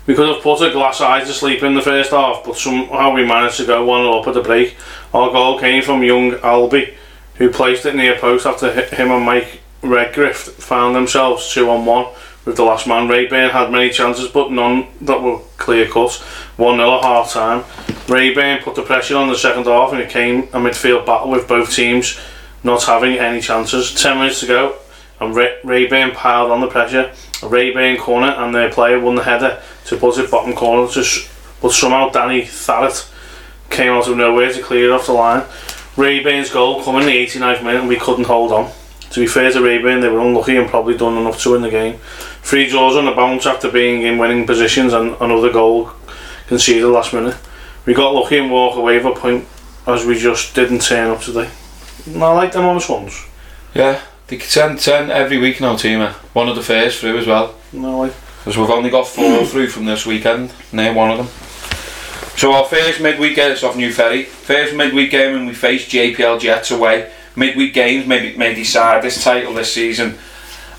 We 0.08 0.16
could 0.16 0.34
have 0.34 0.42
put 0.42 0.62
a 0.62 0.72
glass 0.72 1.02
eye 1.02 1.26
to 1.26 1.34
sleep 1.34 1.62
in 1.62 1.74
the 1.74 1.82
first 1.82 2.12
half, 2.12 2.46
but 2.46 2.56
somehow 2.56 3.14
we 3.14 3.26
managed 3.26 3.58
to 3.58 3.66
go 3.66 3.84
1 3.84 4.06
up 4.06 4.26
at 4.26 4.36
the 4.36 4.42
break. 4.42 4.78
Our 5.14 5.34
goal 5.34 5.60
came 5.60 5.84
from 5.84 6.02
young 6.02 6.32
Albie, 6.32 6.94
who 7.36 7.50
placed 7.50 7.86
it 7.86 7.96
near 7.98 8.18
post 8.18 8.46
after 8.46 8.72
him 8.72 9.12
and 9.12 9.26
Mike 9.26 9.60
Redgrift 9.82 10.52
found 10.52 10.96
themselves 10.96 11.54
2 11.54 11.70
on 11.70 11.86
1 11.86 12.06
with 12.46 12.56
the 12.56 12.64
last 12.64 12.88
man. 12.88 13.08
Rayburn 13.08 13.50
had 13.50 13.72
many 13.72 13.90
chances, 13.90 14.28
but 14.30 14.52
none 14.52 14.88
that 15.02 15.22
were 15.22 15.40
clear 15.58 15.88
cut. 15.88 16.14
1 16.58 16.78
0 16.78 16.96
at 16.98 17.04
half 17.04 17.32
time. 17.34 17.64
Rayburn 18.08 18.60
put 18.64 18.76
the 18.76 18.84
pressure 18.84 19.18
on 19.18 19.28
the 19.30 19.38
second 19.38 19.66
half, 19.66 19.92
and 19.92 20.00
it 20.02 20.10
came 20.10 20.44
a 20.54 20.60
midfield 20.60 21.06
battle 21.06 21.32
with 21.32 21.48
both 21.48 21.74
teams 21.76 22.20
not 22.64 22.84
having 22.84 23.18
any 23.18 23.42
chances. 23.42 23.94
10 23.94 24.18
minutes 24.18 24.40
to 24.42 24.48
go, 24.48 24.76
and 25.20 25.36
Ray- 25.36 25.58
Rayburn 25.64 26.12
piled 26.12 26.52
on 26.52 26.62
the 26.62 26.68
pressure. 26.68 27.12
A 27.44 27.48
Rayburn 27.48 27.98
corner, 27.98 28.28
and 28.30 28.54
their 28.56 28.70
player 28.72 29.00
won 29.00 29.16
the 29.16 29.24
header 29.24 29.62
to 29.86 29.98
put 29.98 30.18
it 30.18 30.32
bottom 30.32 30.54
corner. 30.54 30.88
To 30.94 31.00
s- 31.02 31.28
but 31.62 31.72
somehow 31.72 32.10
Danny 32.10 32.44
Tharrett 32.44 33.10
came 33.70 33.92
out 33.92 34.08
of 34.08 34.16
nowhere 34.18 34.52
to 34.54 34.62
clear 34.62 34.86
it 34.90 34.92
off 34.92 35.08
the 35.08 35.14
line. 35.14 35.44
Rayburn's 35.98 36.50
goal 36.50 36.84
coming 36.84 37.02
in 37.02 37.08
the 37.08 37.18
89th 37.18 37.62
minute, 37.64 37.80
and 37.80 37.90
we 37.90 37.96
couldn't 37.96 38.26
hold 38.26 38.52
on. 38.52 38.72
To 39.12 39.20
be 39.20 39.28
fair 39.28 39.52
to 39.52 39.62
Rayburn, 39.62 40.02
they 40.02 40.10
were 40.10 40.20
unlucky 40.20 40.58
and 40.58 40.68
probably 40.70 40.98
done 40.98 41.18
enough 41.18 41.42
to 41.44 41.52
win 41.52 41.62
the 41.62 41.70
game. 41.70 42.00
Three 42.46 42.70
draws 42.70 42.96
on 42.96 43.06
the 43.06 43.12
bounce 43.12 43.48
after 43.48 43.72
being 43.72 44.04
in 44.04 44.20
winning 44.20 44.46
positions, 44.46 44.94
and 44.94 45.16
another 45.20 45.52
goal 45.52 45.90
conceded 46.46 46.86
last 46.86 47.12
minute. 47.12 47.36
We 47.88 47.96
got 47.96 48.14
lucky 48.14 48.38
and 48.38 48.52
walk 48.52 48.78
away 48.78 48.98
with 48.98 49.18
a 49.18 49.20
point, 49.20 49.48
as 49.88 50.06
we 50.06 50.16
just 50.16 50.54
didn't 50.54 50.84
turn 50.84 51.10
up 51.10 51.22
today. 51.22 51.50
And 52.06 52.24
I 52.24 52.32
like 52.34 52.52
them 52.52 52.66
on 52.66 52.76
the 52.76 52.82
Swans. 52.82 53.26
Yeah, 53.74 54.00
they 54.28 54.38
turn, 54.38 54.78
10 54.78 55.10
every 55.10 55.40
week 55.40 55.60
now, 55.60 55.74
teamer. 55.74 56.12
One 56.36 56.48
of 56.48 56.56
the 56.56 56.62
first 56.62 57.00
through 57.00 57.18
as 57.18 57.26
well. 57.26 57.56
No, 57.74 57.98
like 57.98 58.14
Because 58.38 58.60
we've 58.60 58.70
only 58.70 58.92
got 58.92 59.08
four 59.08 59.44
through 59.46 59.70
from 59.70 59.86
this 59.86 60.06
weekend. 60.06 60.54
Name 60.72 60.94
one 60.94 61.10
of 61.10 61.18
them. 61.18 61.28
So 62.38 62.54
our 62.54 62.66
first 62.66 63.02
midweek 63.02 63.38
game 63.38 63.54
is 63.54 63.64
off 63.64 63.76
New 63.76 63.92
Ferry. 63.92 64.22
First 64.22 64.76
midweek 64.76 65.10
game 65.10 65.36
and 65.36 65.48
we 65.48 65.56
face 65.56 65.90
JPL 65.90 66.40
Jets 66.40 66.70
away. 66.70 67.12
Midweek 67.36 67.74
games 67.74 68.06
may, 68.06 68.36
may 68.36 68.54
decide 68.54 69.02
this 69.02 69.24
title 69.24 69.56
this 69.56 69.74
season 69.74 70.20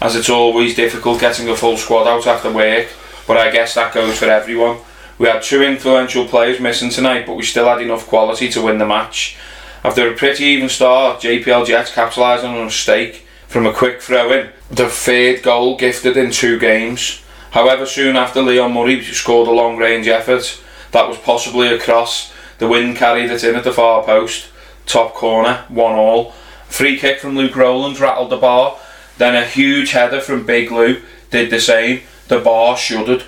as 0.01 0.17
it's 0.17 0.31
always 0.31 0.75
difficult 0.75 1.21
getting 1.21 1.49
a 1.49 1.57
full 1.57 1.77
squad 1.77 2.07
out 2.07 2.27
after 2.27 2.53
work. 2.53 2.89
But 3.27 3.37
I 3.37 3.51
guess 3.51 3.75
that 3.75 3.95
goes 3.95 4.19
for 4.19 4.27
everyone. 4.27 4.79
We 5.19 5.29
had 5.29 5.43
two 5.43 5.63
influential 5.63 6.27
players 6.27 6.61
missing 6.61 6.91
tonight 6.91 7.27
but 7.27 7.37
we 7.37 7.43
still 7.43 7.67
had 7.67 7.81
enough 7.81 8.07
quality 8.07 8.49
to 8.51 8.63
win 8.63 8.79
the 8.79 8.87
match. 8.87 9.37
After 9.83 10.11
a 10.11 10.17
pretty 10.17 10.45
even 10.45 10.69
start, 10.69 11.21
JPL 11.21 11.67
Jets 11.67 11.95
capitalised 11.95 12.45
on 12.45 12.57
a 12.57 12.65
mistake 12.65 13.27
from 13.47 13.67
a 13.67 13.73
quick 13.73 14.03
throw 14.03 14.33
in. 14.33 14.51
The 14.71 14.89
third 14.89 15.43
goal 15.43 15.77
gifted 15.77 16.17
in 16.17 16.33
two 16.33 16.59
games. 16.59 17.23
However, 17.53 17.87
soon 17.87 18.17
after 18.17 18.43
Leon 18.43 18.75
Murray 18.75 19.03
scored 19.03 19.49
a 19.49 19.53
long 19.53 19.77
range 19.77 20.09
effort 20.09 20.61
that 20.93 21.09
was 21.09 21.19
possibly 21.19 21.69
a 21.69 21.79
cross, 21.79 22.33
the 22.59 22.69
wind 22.69 22.97
carried 22.97 23.31
it 23.31 23.45
in 23.45 23.55
at 23.55 23.65
the 23.65 23.73
far 23.73 24.03
post, 24.03 24.49
top 24.87 25.15
corner, 25.15 25.65
one 25.69 25.95
all. 25.95 26.33
Free 26.69 26.99
kick 26.99 27.21
from 27.21 27.37
Luke 27.37 27.55
Rowland 27.55 28.01
rattled 28.01 28.31
the 28.31 28.37
bar, 28.37 28.79
then 29.19 29.35
a 29.35 29.45
huge 29.45 29.93
header 29.93 30.21
from 30.21 30.47
Big 30.47 30.71
Lou 30.71 31.03
did 31.31 31.51
the 31.51 31.61
same. 31.61 32.03
The 32.29 32.39
bar 32.39 32.77
shuddered. 32.77 33.25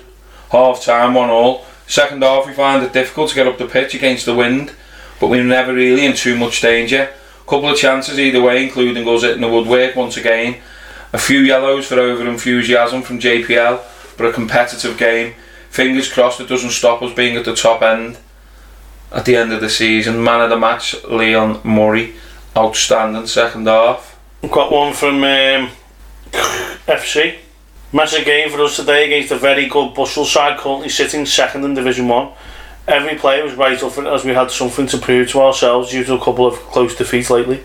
Half 0.51 0.83
time, 0.83 1.13
one 1.13 1.29
all. 1.29 1.65
Second 1.87 2.21
half, 2.21 2.45
we 2.45 2.53
found 2.53 2.83
it 2.83 2.93
difficult 2.93 3.29
to 3.29 3.35
get 3.35 3.47
up 3.47 3.57
the 3.57 3.65
pitch 3.65 3.95
against 3.95 4.25
the 4.25 4.35
wind, 4.35 4.73
but 5.19 5.27
we 5.27 5.37
were 5.37 5.43
never 5.43 5.73
really 5.73 6.05
in 6.05 6.15
too 6.15 6.37
much 6.37 6.61
danger. 6.61 7.09
Couple 7.47 7.69
of 7.69 7.77
chances 7.77 8.19
either 8.19 8.41
way, 8.41 8.63
including 8.63 9.07
us 9.07 9.23
hitting 9.23 9.41
the 9.41 9.47
woodwork 9.47 9.95
once 9.95 10.17
again. 10.17 10.61
A 11.11 11.17
few 11.17 11.39
yellows 11.39 11.87
for 11.87 11.99
over 11.99 12.27
enthusiasm 12.27 13.01
from 13.01 13.19
JPL, 13.19 13.81
but 14.17 14.27
a 14.27 14.33
competitive 14.33 14.97
game. 14.99 15.33
Fingers 15.71 16.11
crossed 16.11 16.39
it 16.39 16.47
doesn't 16.47 16.69
stop 16.69 17.01
us 17.01 17.13
being 17.13 17.35
at 17.35 17.45
the 17.45 17.55
top 17.55 17.81
end 17.81 18.19
at 19.11 19.25
the 19.25 19.35
end 19.35 19.51
of 19.51 19.61
the 19.61 19.69
season. 19.69 20.23
Man 20.23 20.41
of 20.41 20.49
the 20.49 20.59
match, 20.59 21.03
Leon 21.05 21.61
Murray. 21.63 22.15
Outstanding 22.55 23.27
second 23.27 23.67
half. 23.67 24.19
Got 24.41 24.71
one 24.71 24.93
from 24.93 25.23
um, 25.23 25.69
FC. 26.31 27.37
Massive 27.91 28.25
game 28.25 28.49
for 28.49 28.61
us 28.61 28.75
today 28.75 29.05
against 29.05 29.31
a 29.31 29.37
very 29.37 29.67
good 29.67 29.93
Bushel 29.93 30.25
side 30.25 30.59
currently 30.59 30.89
sitting 30.89 31.25
second 31.25 31.63
in 31.63 31.73
Division 31.73 32.07
1. 32.07 32.31
Every 32.87 33.15
player 33.17 33.43
was 33.43 33.55
right 33.55 33.81
up 33.81 33.97
as 33.97 34.25
we 34.25 34.33
had 34.33 34.51
something 34.51 34.87
to 34.87 34.97
prove 34.97 35.29
to 35.31 35.41
ourselves 35.41 35.91
due 35.91 36.03
to 36.03 36.13
a 36.13 36.23
couple 36.23 36.45
of 36.45 36.55
close 36.55 36.95
defeats 36.95 37.29
lately. 37.29 37.63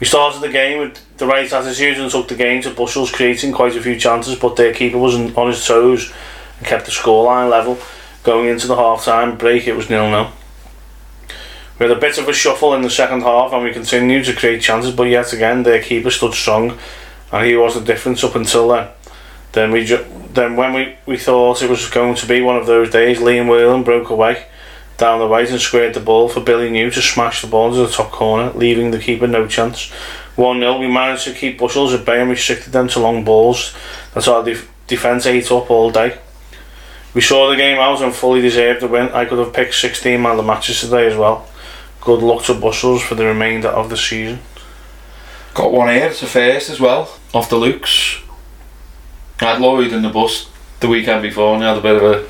We 0.00 0.06
started 0.06 0.40
the 0.40 0.48
game 0.48 0.80
with 0.80 1.00
the 1.18 1.26
right 1.26 1.52
attitude 1.52 1.98
and 1.98 2.10
took 2.10 2.28
the 2.28 2.34
game 2.34 2.62
to 2.62 2.70
Bushells 2.70 3.12
creating 3.12 3.52
quite 3.52 3.76
a 3.76 3.82
few 3.82 3.98
chances 3.98 4.36
but 4.36 4.56
their 4.56 4.74
keeper 4.74 4.98
was 4.98 5.14
on 5.14 5.46
his 5.46 5.66
toes 5.66 6.12
and 6.58 6.66
kept 6.66 6.86
the 6.86 6.90
scoreline 6.90 7.50
level. 7.50 7.78
Going 8.24 8.48
into 8.48 8.66
the 8.66 8.76
half 8.76 9.04
time 9.04 9.38
break 9.38 9.68
it 9.68 9.76
was 9.76 9.88
nil 9.88 10.10
nil. 10.10 10.30
We 11.78 11.86
had 11.86 11.96
a 11.96 12.00
bit 12.00 12.18
of 12.18 12.28
a 12.28 12.32
shuffle 12.32 12.74
in 12.74 12.82
the 12.82 12.90
second 12.90 13.22
half 13.22 13.52
and 13.52 13.62
we 13.62 13.72
continued 13.72 14.24
to 14.26 14.34
create 14.34 14.62
chances 14.62 14.94
but 14.94 15.04
yet 15.04 15.32
again 15.32 15.62
their 15.62 15.82
keeper 15.82 16.10
stood 16.10 16.34
strong 16.34 16.78
and 17.34 17.44
he 17.44 17.56
was 17.56 17.74
the 17.74 17.80
difference 17.80 18.22
up 18.22 18.36
until 18.36 18.68
then. 18.68 18.88
Then 19.52 19.72
we 19.72 19.84
ju- 19.84 20.06
then 20.32 20.54
when 20.56 20.72
we, 20.72 20.96
we 21.04 21.18
thought 21.18 21.62
it 21.62 21.68
was 21.68 21.90
going 21.90 22.14
to 22.14 22.26
be 22.26 22.40
one 22.40 22.56
of 22.56 22.66
those 22.66 22.90
days, 22.90 23.18
Liam 23.18 23.48
Whelan 23.48 23.82
broke 23.82 24.08
away 24.08 24.46
down 24.98 25.18
the 25.18 25.26
right 25.26 25.50
and 25.50 25.60
squared 25.60 25.94
the 25.94 26.00
ball 26.00 26.28
for 26.28 26.40
Billy 26.40 26.70
New 26.70 26.90
to 26.90 27.02
smash 27.02 27.42
the 27.42 27.48
ball 27.48 27.68
into 27.68 27.84
the 27.84 27.92
top 27.92 28.12
corner, 28.12 28.52
leaving 28.52 28.92
the 28.92 29.00
keeper 29.00 29.26
no 29.26 29.48
chance. 29.48 29.90
1 30.36 30.60
0, 30.60 30.78
we 30.78 30.86
managed 30.86 31.24
to 31.24 31.32
keep 31.32 31.58
Bushells 31.58 31.92
at 31.98 32.06
bay 32.06 32.20
and 32.20 32.30
restricted 32.30 32.72
them 32.72 32.86
to 32.88 33.00
long 33.00 33.24
balls. 33.24 33.74
That's 34.12 34.28
our 34.28 34.44
def- 34.44 34.70
defence 34.86 35.26
ate 35.26 35.50
up 35.50 35.70
all 35.70 35.90
day. 35.90 36.18
We 37.14 37.20
saw 37.20 37.50
the 37.50 37.56
game 37.56 37.78
out 37.78 38.00
and 38.00 38.14
fully 38.14 38.42
deserved 38.42 38.80
the 38.80 38.88
win. 38.88 39.08
I 39.10 39.24
could 39.24 39.38
have 39.38 39.52
picked 39.52 39.74
16 39.74 40.22
man 40.22 40.36
the 40.36 40.42
matches 40.44 40.80
today 40.80 41.06
as 41.06 41.16
well. 41.16 41.48
Good 42.00 42.22
luck 42.22 42.44
to 42.44 42.54
Bushells 42.54 43.02
for 43.02 43.16
the 43.16 43.26
remainder 43.26 43.68
of 43.68 43.90
the 43.90 43.96
season. 43.96 44.40
Got 45.54 45.72
one 45.72 45.88
here, 45.88 46.06
it's 46.06 46.22
a 46.22 46.26
first 46.26 46.68
as 46.70 46.80
well, 46.80 47.08
off 47.34 47.50
the 47.50 47.56
Lukes. 47.56 48.22
I 49.40 49.46
had 49.46 49.60
Lloyd 49.60 49.92
in 49.92 50.02
the 50.02 50.08
bus 50.08 50.48
the 50.78 50.88
weekend 50.88 51.22
before 51.22 51.54
and 51.54 51.62
he 51.62 51.68
had 51.68 51.76
a 51.76 51.82
bit 51.82 51.96
of 51.96 52.02
a 52.02 52.28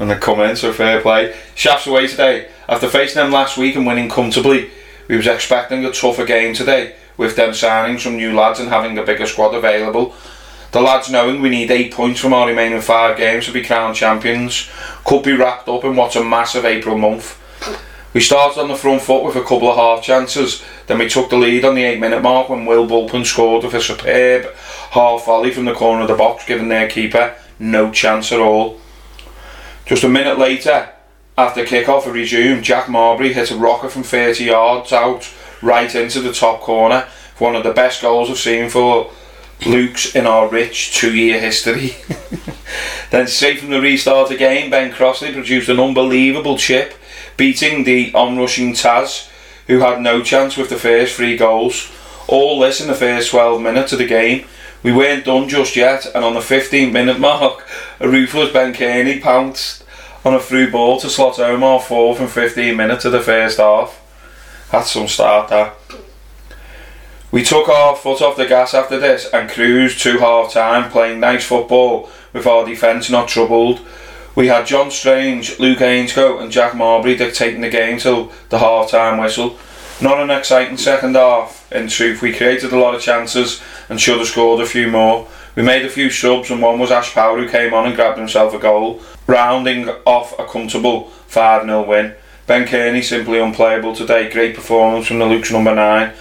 and 0.00 0.10
the 0.10 0.16
comments 0.16 0.64
are 0.64 0.72
fair 0.72 1.00
play. 1.00 1.36
Shafts 1.54 1.86
away 1.86 2.06
today. 2.06 2.48
After 2.68 2.88
facing 2.88 3.20
them 3.22 3.32
last 3.32 3.58
week 3.58 3.76
and 3.76 3.86
winning 3.86 4.08
comfortably, 4.08 4.70
we 5.08 5.16
was 5.16 5.26
expecting 5.26 5.84
a 5.84 5.92
tougher 5.92 6.24
game 6.24 6.54
today 6.54 6.94
with 7.16 7.36
them 7.36 7.52
signing 7.52 7.98
some 7.98 8.16
new 8.16 8.34
lads 8.34 8.60
and 8.60 8.68
having 8.68 8.96
a 8.96 9.02
bigger 9.02 9.26
squad 9.26 9.54
available. 9.54 10.14
The 10.70 10.80
lads 10.80 11.10
knowing 11.10 11.42
we 11.42 11.48
need 11.48 11.70
8 11.70 11.92
points 11.92 12.20
from 12.20 12.32
our 12.32 12.46
remaining 12.46 12.80
5 12.80 13.16
games 13.16 13.46
to 13.46 13.52
be 13.52 13.64
crowned 13.64 13.96
champions 13.96 14.70
could 15.04 15.24
be 15.24 15.32
wrapped 15.32 15.68
up 15.68 15.84
in 15.84 15.96
what's 15.96 16.16
a 16.16 16.22
massive 16.22 16.64
April 16.64 16.96
month. 16.96 17.37
We 18.18 18.24
started 18.24 18.60
on 18.60 18.66
the 18.66 18.74
front 18.74 19.02
foot 19.02 19.22
with 19.22 19.36
a 19.36 19.42
couple 19.42 19.70
of 19.70 19.76
half 19.76 20.02
chances, 20.02 20.64
then 20.88 20.98
we 20.98 21.08
took 21.08 21.30
the 21.30 21.36
lead 21.36 21.64
on 21.64 21.76
the 21.76 21.84
8 21.84 22.00
minute 22.00 22.20
mark 22.20 22.48
when 22.48 22.66
Will 22.66 22.84
Bulpin 22.84 23.24
scored 23.24 23.62
with 23.62 23.74
a 23.74 23.80
superb 23.80 24.52
half 24.90 25.24
volley 25.24 25.52
from 25.52 25.66
the 25.66 25.72
corner 25.72 26.02
of 26.02 26.08
the 26.08 26.16
box, 26.16 26.44
giving 26.44 26.66
their 26.66 26.90
keeper 26.90 27.36
no 27.60 27.92
chance 27.92 28.32
at 28.32 28.40
all. 28.40 28.80
Just 29.86 30.02
a 30.02 30.08
minute 30.08 30.36
later, 30.36 30.90
after 31.36 31.64
kick-off 31.64 32.06
had 32.06 32.14
resumed, 32.14 32.64
Jack 32.64 32.88
Marbury 32.88 33.32
hit 33.32 33.52
a 33.52 33.56
rocker 33.56 33.88
from 33.88 34.02
30 34.02 34.46
yards 34.46 34.92
out 34.92 35.32
right 35.62 35.94
into 35.94 36.20
the 36.20 36.32
top 36.32 36.60
corner 36.60 37.06
one 37.38 37.54
of 37.54 37.62
the 37.62 37.72
best 37.72 38.02
goals 38.02 38.28
I've 38.28 38.38
seen 38.38 38.68
for 38.68 39.12
Luke's 39.64 40.16
in 40.16 40.26
our 40.26 40.48
rich 40.48 40.92
two-year 40.92 41.40
history. 41.40 41.94
then 43.12 43.28
straight 43.28 43.60
from 43.60 43.70
the 43.70 43.80
restart 43.80 44.32
again, 44.32 44.70
Ben 44.70 44.90
Crossley 44.90 45.32
produced 45.32 45.68
an 45.68 45.78
unbelievable 45.78 46.58
chip, 46.58 46.94
beating 47.38 47.84
the 47.84 48.12
onrushing 48.12 48.72
Taz, 48.72 49.30
who 49.66 49.78
had 49.78 50.02
no 50.02 50.22
chance 50.22 50.58
with 50.58 50.68
the 50.68 50.76
first 50.76 51.14
three 51.14 51.38
goals. 51.38 51.90
All 52.26 52.60
this 52.60 52.82
in 52.82 52.88
the 52.88 52.94
first 52.94 53.30
12 53.30 53.62
minutes 53.62 53.92
of 53.92 53.98
the 53.98 54.06
game. 54.06 54.46
We 54.82 54.92
weren't 54.92 55.24
done 55.24 55.48
just 55.48 55.74
yet, 55.74 56.04
and 56.14 56.22
on 56.22 56.34
the 56.34 56.42
15 56.42 56.92
minute 56.92 57.18
mark, 57.18 57.66
a 57.98 58.08
ruthless 58.08 58.52
Ben 58.52 58.74
Kearney 58.74 59.18
pounced 59.18 59.84
on 60.24 60.34
a 60.34 60.40
through 60.40 60.70
ball 60.70 61.00
to 61.00 61.08
slot 61.08 61.38
our 61.38 61.80
fourth 61.80 62.20
and 62.20 62.30
15 62.30 62.76
minutes 62.76 63.04
of 63.06 63.12
the 63.12 63.20
first 63.20 63.58
half. 63.58 64.04
That's 64.70 64.90
some 64.90 65.08
start 65.08 65.48
that. 65.48 65.74
We 67.30 67.42
took 67.42 67.68
our 67.68 67.94
foot 67.94 68.22
off 68.22 68.36
the 68.36 68.46
gas 68.46 68.74
after 68.74 68.98
this 68.98 69.28
and 69.32 69.50
cruised 69.50 70.00
to 70.02 70.18
half 70.18 70.52
time 70.52 70.90
playing 70.90 71.20
nice 71.20 71.44
football 71.44 72.10
with 72.32 72.46
our 72.46 72.64
defence 72.64 73.10
not 73.10 73.28
troubled. 73.28 73.80
We 74.38 74.46
had 74.46 74.68
John 74.68 74.92
Strange, 74.92 75.58
Luke 75.58 75.80
Ainscote 75.80 76.40
and 76.40 76.52
Jack 76.52 76.76
Marbury 76.76 77.16
dictating 77.16 77.60
the 77.60 77.68
game 77.68 77.98
till 77.98 78.30
the 78.50 78.60
half 78.60 78.88
time 78.88 79.18
whistle. 79.18 79.58
Not 80.00 80.20
an 80.20 80.30
exciting 80.30 80.76
second 80.76 81.16
half, 81.16 81.66
in 81.72 81.88
truth. 81.88 82.22
We 82.22 82.32
created 82.32 82.72
a 82.72 82.78
lot 82.78 82.94
of 82.94 83.02
chances 83.02 83.60
and 83.88 84.00
should 84.00 84.18
have 84.18 84.28
scored 84.28 84.60
a 84.60 84.66
few 84.66 84.92
more. 84.92 85.26
We 85.56 85.64
made 85.64 85.84
a 85.84 85.90
few 85.90 86.08
subs 86.08 86.52
and 86.52 86.62
one 86.62 86.78
was 86.78 86.92
Ash 86.92 87.12
Power 87.12 87.36
who 87.36 87.48
came 87.48 87.74
on 87.74 87.86
and 87.86 87.96
grabbed 87.96 88.16
himself 88.16 88.54
a 88.54 88.60
goal, 88.60 89.02
rounding 89.26 89.88
off 90.06 90.38
a 90.38 90.46
comfortable 90.46 91.08
5 91.26 91.64
0 91.64 91.82
win. 91.88 92.14
Ben 92.46 92.64
Kearney 92.64 93.02
simply 93.02 93.40
unplayable 93.40 93.96
today. 93.96 94.30
Great 94.30 94.54
performance 94.54 95.08
from 95.08 95.18
the 95.18 95.26
Luke's 95.26 95.50
number 95.50 95.74
9. 95.74 96.14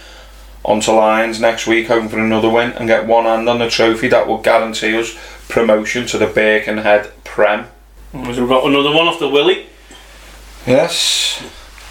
On 0.66 0.80
to 0.80 0.92
Lions 0.92 1.40
next 1.40 1.68
week, 1.68 1.86
hoping 1.86 2.10
for 2.10 2.18
another 2.18 2.50
win 2.50 2.72
and 2.72 2.88
get 2.88 3.06
one 3.06 3.26
hand 3.26 3.48
on 3.48 3.60
the 3.60 3.70
trophy 3.70 4.08
that 4.08 4.28
will 4.28 4.42
guarantee 4.42 4.98
us 4.98 5.16
promotion 5.50 6.08
to 6.08 6.18
the 6.18 6.26
Birkenhead 6.26 7.12
Prem. 7.24 7.68
So 8.12 8.20
we've 8.20 8.48
got 8.48 8.66
another 8.66 8.92
one 8.92 9.08
off 9.08 9.20
the 9.20 9.30
Willie. 9.30 9.66
Yes. 10.66 11.44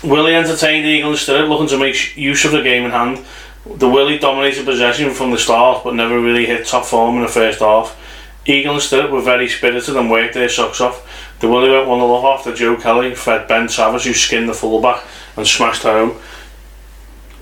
Willie 0.02 0.34
entertained 0.34 0.86
Eagle 0.86 1.10
instead, 1.10 1.48
looking 1.48 1.68
to 1.68 1.78
make 1.78 2.16
use 2.16 2.44
of 2.44 2.52
the 2.52 2.62
game 2.62 2.84
in 2.84 2.90
hand. 2.90 3.24
The 3.66 3.88
Willie 3.88 4.18
dominated 4.18 4.64
possession 4.64 5.12
from 5.12 5.30
the 5.30 5.38
start, 5.38 5.84
but 5.84 5.94
never 5.94 6.20
really 6.20 6.46
hit 6.46 6.66
top 6.66 6.84
form 6.84 7.16
in 7.16 7.22
the 7.22 7.28
first 7.28 7.60
half. 7.60 7.98
Eagle 8.46 8.74
and 8.74 8.82
Stirrup 8.82 9.10
were 9.10 9.20
very 9.20 9.48
spirited 9.48 9.96
and 9.96 10.10
worked 10.10 10.34
their 10.34 10.48
socks 10.48 10.80
off. 10.80 11.06
The 11.40 11.48
Willie 11.48 11.70
went 11.70 11.88
1 11.88 11.98
0 11.98 12.26
after 12.26 12.54
Joe 12.54 12.76
Kelly 12.76 13.14
fed 13.14 13.48
Ben 13.48 13.68
Savage, 13.68 14.04
who 14.04 14.14
skinned 14.14 14.48
the 14.48 14.54
fullback 14.54 15.04
and 15.36 15.46
smashed 15.46 15.82
home. 15.82 16.18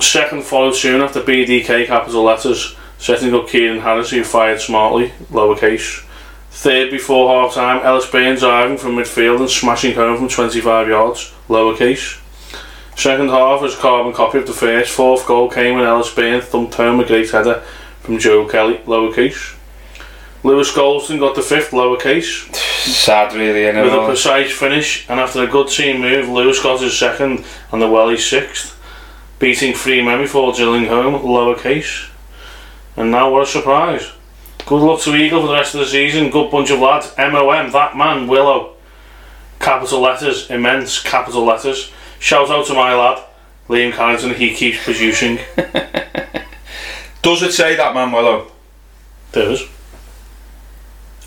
Second 0.01 0.45
followed 0.45 0.75
soon 0.75 1.03
after 1.03 1.21
BDK 1.21 1.87
capital 1.87 2.23
letters, 2.25 2.75
setting 2.99 3.35
up 3.35 3.49
Kieran 3.49 3.81
Harris, 3.81 4.11
who 4.11 4.25
fired 4.25 4.61
smartly, 4.61 5.11
lowercase. 5.31 6.05
Third 6.55 6.93
before 6.93 7.29
half 7.29 7.55
time, 7.55 7.85
Ellis 7.85 8.09
driving 8.09 8.79
from 8.79 8.93
midfield 8.93 9.41
and 9.41 9.51
smashing 9.51 9.97
home 9.97 10.17
from 10.17 10.29
25 10.29 10.89
yards, 10.89 11.35
lowercase. 11.49 12.21
Second 12.97 13.29
half 13.29 13.61
was 13.61 13.75
carbon 13.77 14.13
copy 14.13 14.39
of 14.39 14.47
the 14.47 14.53
first. 14.53 14.93
Fourth 14.93 15.27
goal 15.27 15.51
came 15.51 15.75
when 15.75 15.85
Ellis 15.85 16.15
Bain 16.15 16.41
thumped 16.41 16.75
home 16.75 17.01
a 17.01 17.05
great 17.05 17.29
header 17.29 17.61
from 18.01 18.21
Joe 18.21 18.49
Kelly, 18.49 18.79
lowercase. 18.87 19.57
Lewis 20.45 20.73
Goldston 20.73 21.19
got 21.19 21.35
the 21.35 21.43
fifth, 21.43 21.73
lowercase. 21.73 22.55
Sad, 22.55 23.35
really, 23.35 23.65
With 23.65 23.93
a 23.93 24.07
precise 24.07 24.53
finish, 24.53 25.11
and 25.11 25.19
after 25.19 25.43
a 25.43 25.49
good 25.49 25.69
team 25.69 26.01
move, 26.01 26.29
Lewis 26.29 26.63
got 26.63 26.81
his 26.81 26.97
second 26.97 27.45
and 27.73 27.83
the 27.83 27.89
Welly 27.89 28.17
sixth, 28.17 28.81
beating 29.41 29.75
three 29.75 30.03
men 30.03 30.23
before 30.23 30.55
drilling 30.55 30.87
home, 30.87 31.21
lowercase. 31.21 32.11
And 32.97 33.11
now, 33.11 33.31
what 33.33 33.43
a 33.43 33.47
surprise! 33.47 34.14
Good 34.67 34.81
luck 34.83 35.01
to 35.03 35.15
Eagle 35.15 35.43
for 35.43 35.49
the 35.49 35.53
rest 35.55 35.75
of 35.75 35.81
the 35.81 35.87
season. 35.87 36.31
Good 36.31 36.51
bunch 36.51 36.71
of 36.71 36.81
lads. 36.81 37.13
MOM, 37.19 37.71
that 37.73 37.97
man, 37.97 38.27
Willow. 38.27 38.75
Capital 39.61 40.01
letters, 40.01 40.51
immense 40.51 41.03
capital 41.03 41.45
letters. 41.45 41.93
Shout 42.19 42.51
out 42.51 42.67
to 42.67 42.75
my 42.75 42.95
lad, 42.95 43.23
Liam 43.69 43.93
Carrington, 43.93 44.35
he 44.35 44.55
keeps 44.55 44.83
producing. 44.85 45.37
Does 47.23 47.43
it 47.43 47.53
say 47.53 47.77
that 47.77 47.95
man 47.95 48.13
Willow? 48.13 48.51
Does. 49.33 49.63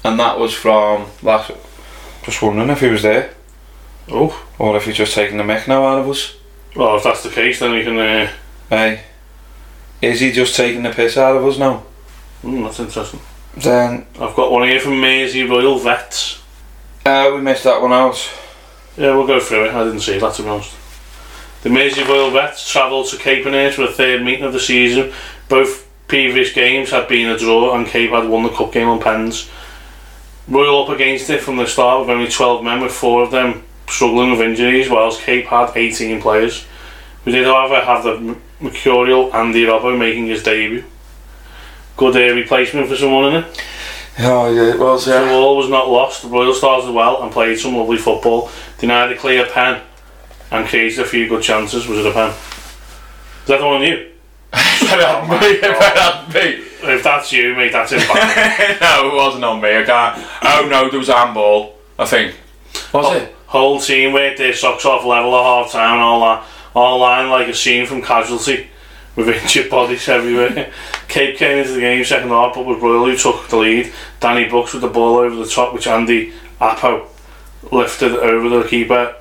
And 0.03 0.19
that 0.19 0.39
was 0.39 0.53
from 0.53 1.07
last. 1.21 1.51
Just 2.23 2.41
wondering 2.41 2.69
if 2.69 2.81
he 2.81 2.87
was 2.87 3.03
there, 3.03 3.33
Oh, 4.09 4.45
or 4.59 4.75
if 4.77 4.85
he's 4.85 4.95
just 4.97 5.15
taking 5.15 5.37
the 5.37 5.43
mick 5.43 5.67
now 5.67 5.85
out 5.85 5.99
of 5.99 6.09
us. 6.09 6.35
well, 6.75 6.97
if 6.97 7.03
that's 7.03 7.23
the 7.23 7.29
case, 7.29 7.59
then 7.59 7.71
we 7.73 7.83
can. 7.83 7.97
Uh, 7.97 8.31
Hey, 8.69 9.03
is 10.01 10.19
he 10.19 10.31
just 10.33 10.55
taking 10.55 10.83
the 10.83 10.89
piss 10.91 11.17
out 11.17 11.37
of 11.37 11.45
us 11.45 11.57
now? 11.57 11.83
Mm, 12.43 12.63
that's 12.63 12.79
interesting. 12.79 13.19
Then 13.55 14.05
I've 14.19 14.35
got 14.35 14.51
one 14.51 14.67
here 14.67 14.79
from 14.79 14.99
Mersey 15.01 15.43
Royal 15.43 15.79
Vets. 15.79 16.43
uh, 17.05 17.31
we 17.33 17.41
missed 17.41 17.63
that 17.63 17.81
one 17.81 17.93
out. 17.93 18.17
Yeah, 18.95 19.15
we'll 19.15 19.27
go 19.27 19.39
through 19.39 19.65
it. 19.65 19.73
I 19.73 19.83
didn't 19.83 20.01
see 20.01 20.17
that 20.19 20.33
to 20.35 20.43
be 20.43 20.49
honest. 20.49 20.75
The 21.63 21.69
Mersey 21.69 22.03
Royal 22.03 22.31
Vets 22.31 22.69
travelled 22.71 23.07
to 23.07 23.17
Cape 23.17 23.43
Capenhurst 23.43 23.75
for 23.75 23.81
the 23.87 23.91
third 23.93 24.23
meeting 24.23 24.45
of 24.45 24.53
the 24.53 24.59
season. 24.59 25.11
Both 25.49 25.87
previous 26.07 26.53
games 26.53 26.91
had 26.91 27.07
been 27.07 27.29
a 27.29 27.37
draw 27.37 27.75
and 27.75 27.85
Cape 27.87 28.11
had 28.11 28.29
won 28.29 28.43
the 28.43 28.49
cup 28.49 28.71
game 28.71 28.87
on 28.87 28.99
pens. 28.99 29.49
Royal 30.47 30.83
up 30.83 30.89
against 30.89 31.29
it 31.29 31.41
from 31.41 31.57
the 31.57 31.67
start 31.67 32.01
with 32.01 32.09
only 32.09 32.29
12 32.29 32.63
men 32.63 32.79
with 32.81 32.93
four 32.93 33.23
of 33.23 33.31
them 33.31 33.63
struggling 33.89 34.31
with 34.31 34.41
injuries 34.41 34.89
whilst 34.89 35.21
Cape 35.21 35.47
had 35.47 35.75
18 35.75 36.21
players. 36.21 36.65
We 37.25 37.31
did 37.33 37.45
however 37.45 37.81
have 37.81 38.03
the 38.03 38.37
mercurial 38.61 39.33
Andy 39.35 39.65
Robbo 39.65 39.97
making 39.97 40.27
his 40.27 40.43
debut. 40.43 40.85
Good 41.97 42.15
uh, 42.15 42.35
replacement 42.35 42.87
for 42.87 42.95
someone 42.95 43.33
in 43.33 43.43
it. 43.43 43.61
Oh 44.19 44.51
yeah, 44.51 44.73
it 44.73 44.79
was 44.79 45.05
So 45.05 45.29
all 45.29 45.57
was 45.57 45.69
not 45.69 45.89
lost. 45.89 46.21
The 46.21 46.29
Royal 46.29 46.53
Stars 46.53 46.85
as 46.85 46.91
well 46.91 47.21
and 47.23 47.31
played 47.31 47.59
some 47.59 47.75
lovely 47.75 47.97
football. 47.97 48.49
Denied 48.77 49.11
a 49.11 49.17
clear 49.17 49.45
pen 49.45 49.81
and 50.51 50.67
created 50.67 50.99
a 50.99 51.05
few 51.05 51.27
good 51.27 51.43
chances. 51.43 51.87
Was 51.87 51.99
it 51.99 52.05
a 52.05 52.11
pen? 52.11 52.29
Is 52.29 53.47
that 53.47 53.59
the 53.59 53.65
one 53.65 53.77
on 53.77 53.83
you? 53.83 54.11
If 54.53 54.81
it 54.83 54.99
hadn't 54.99 55.29
been, 55.29 55.55
if 55.55 55.63
it 55.63 55.97
hadn't 55.97 56.33
been, 56.33 56.61
If 56.95 57.03
that's 57.03 57.31
you, 57.33 57.55
mate, 57.55 57.71
that's 57.71 57.91
embarrassing. 57.91 58.77
no, 58.81 59.11
it 59.11 59.15
wasn't 59.15 59.43
on 59.43 59.61
me. 59.61 59.75
I 59.75 59.83
can't. 59.83 60.27
Oh 60.43 60.67
no, 60.69 60.89
there 60.89 60.99
was 60.99 61.09
handball. 61.09 61.75
I 61.99 62.05
think. 62.05 62.35
Was 62.93 63.21
it? 63.21 63.35
Whole 63.47 63.79
team 63.79 64.13
with 64.13 64.37
their 64.37 64.53
socks 64.53 64.85
off 64.85 65.05
level 65.05 65.35
at 65.35 65.43
half 65.43 65.71
time, 65.71 65.99
all 65.99 66.19
that, 66.21 66.45
all 66.75 66.99
line 66.99 67.29
like 67.29 67.47
a 67.47 67.53
scene 67.53 67.85
from 67.85 68.01
Casualty, 68.01 68.67
with 69.17 69.27
injured 69.27 69.69
bodies 69.69 70.07
everywhere. 70.07 70.71
Cape 71.09 71.37
came 71.37 71.57
into 71.57 71.73
the 71.73 71.81
game 71.81 72.05
second 72.05 72.29
half, 72.29 72.53
but 72.55 72.65
was 72.65 72.79
Royal 72.79 73.05
who 73.05 73.17
took 73.17 73.49
the 73.49 73.57
lead. 73.57 73.91
Danny 74.21 74.47
Bucks 74.47 74.71
with 74.73 74.83
the 74.83 74.87
ball 74.87 75.17
over 75.17 75.35
the 75.35 75.47
top, 75.47 75.73
which 75.73 75.87
Andy 75.87 76.31
Appo 76.61 77.07
lifted 77.71 78.13
over 78.13 78.47
the 78.47 78.67
keeper. 78.69 79.15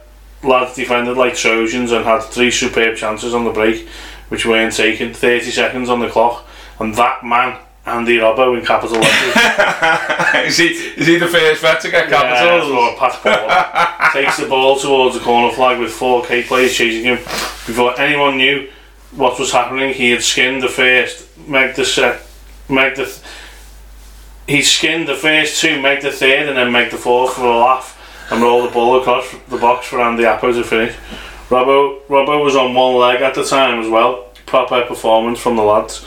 Lads 0.44 0.76
defended 0.76 1.16
like 1.16 1.34
Trojans 1.34 1.90
and 1.90 2.04
had 2.04 2.20
three 2.22 2.50
superb 2.50 2.96
chances 2.96 3.34
on 3.34 3.44
the 3.44 3.50
break, 3.50 3.88
which 4.28 4.44
weren't 4.46 4.74
taken. 4.76 5.12
30 5.14 5.50
seconds 5.50 5.88
on 5.88 5.98
the 5.98 6.08
clock, 6.08 6.46
and 6.78 6.94
that 6.96 7.24
man, 7.24 7.58
Andy 7.86 8.18
Robbo 8.18 8.58
in 8.58 8.64
capital 8.64 8.98
letters. 8.98 10.44
is 10.46 10.58
he? 10.58 10.66
Is 11.00 11.06
he 11.06 11.16
the 11.18 11.26
first 11.26 11.62
vet 11.62 11.80
to 11.80 11.90
get 11.90 12.10
Yeah, 12.10 12.20
capitals? 12.20 12.70
or 12.70 12.96
Pat 12.98 13.22
Ball 13.24 14.10
takes 14.12 14.36
the 14.36 14.46
ball 14.46 14.78
towards 14.78 15.16
the 15.16 15.22
corner 15.24 15.54
flag 15.54 15.80
with 15.80 15.90
four 15.92 16.22
Cape 16.24 16.46
players 16.46 16.74
chasing 16.74 17.04
him. 17.04 17.16
Before 17.16 17.98
anyone 17.98 18.36
knew 18.36 18.68
what 19.12 19.38
was 19.38 19.52
happening, 19.52 19.94
he 19.94 20.10
had 20.10 20.22
skinned 20.22 20.62
the 20.62 20.68
first, 20.68 21.26
Meg 21.46 21.76
the 21.76 21.84
set, 21.84 22.22
Meg 22.68 22.96
the. 22.96 23.04
Th- 23.04 23.20
he 24.46 24.62
skinned 24.62 25.08
the 25.08 25.16
first 25.16 25.60
two, 25.60 25.80
Meg 25.82 26.02
the 26.02 26.12
third, 26.12 26.48
and 26.48 26.56
then 26.56 26.70
Meg 26.70 26.92
the 26.92 26.96
fourth 26.96 27.34
for 27.34 27.46
a 27.46 27.56
laugh, 27.56 27.98
and 28.30 28.40
rolled 28.42 28.68
the 28.68 28.72
ball 28.72 29.00
across 29.00 29.28
the 29.48 29.58
box 29.58 29.86
for 29.86 30.00
Andy 30.00 30.22
Appo 30.22 30.52
to 30.52 30.62
finish. 30.62 30.94
Robbo, 31.48 32.00
Robbo 32.08 32.42
was 32.42 32.56
on 32.56 32.74
one 32.74 32.96
leg 32.96 33.22
at 33.22 33.34
the 33.34 33.44
time 33.44 33.80
as 33.80 33.88
well. 33.88 34.24
Proper 34.46 34.82
performance 34.82 35.40
from 35.40 35.56
the 35.56 35.62
lads. 35.62 36.04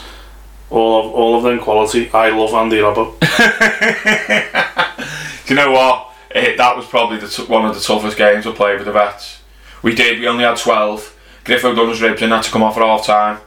All 0.69 0.99
of 0.99 1.11
all 1.13 1.37
of 1.37 1.43
them 1.43 1.59
quality. 1.59 2.09
I 2.11 2.29
love 2.29 2.53
Andy 2.53 2.77
Robbo. 2.77 3.17
Do 5.47 5.53
you 5.53 5.59
know 5.59 5.71
what? 5.71 6.13
It, 6.31 6.57
that 6.57 6.77
was 6.77 6.85
probably 6.85 7.17
the 7.17 7.27
t- 7.27 7.43
one 7.45 7.65
of 7.65 7.73
the 7.73 7.81
toughest 7.81 8.17
games 8.17 8.45
we 8.45 8.51
played 8.53 8.77
with 8.77 8.85
the 8.85 8.91
vets. 8.91 9.41
We 9.81 9.95
did. 9.95 10.19
We 10.19 10.27
only 10.27 10.43
had 10.43 10.57
twelve. 10.57 11.15
Griffo 11.49 11.75
done 11.75 11.89
his 11.89 12.01
ribs 12.01 12.21
and 12.21 12.31
had 12.31 12.43
to 12.43 12.51
come 12.51 12.61
off 12.63 12.77
at 12.77 12.83
half 12.83 13.05
time. 13.05 13.39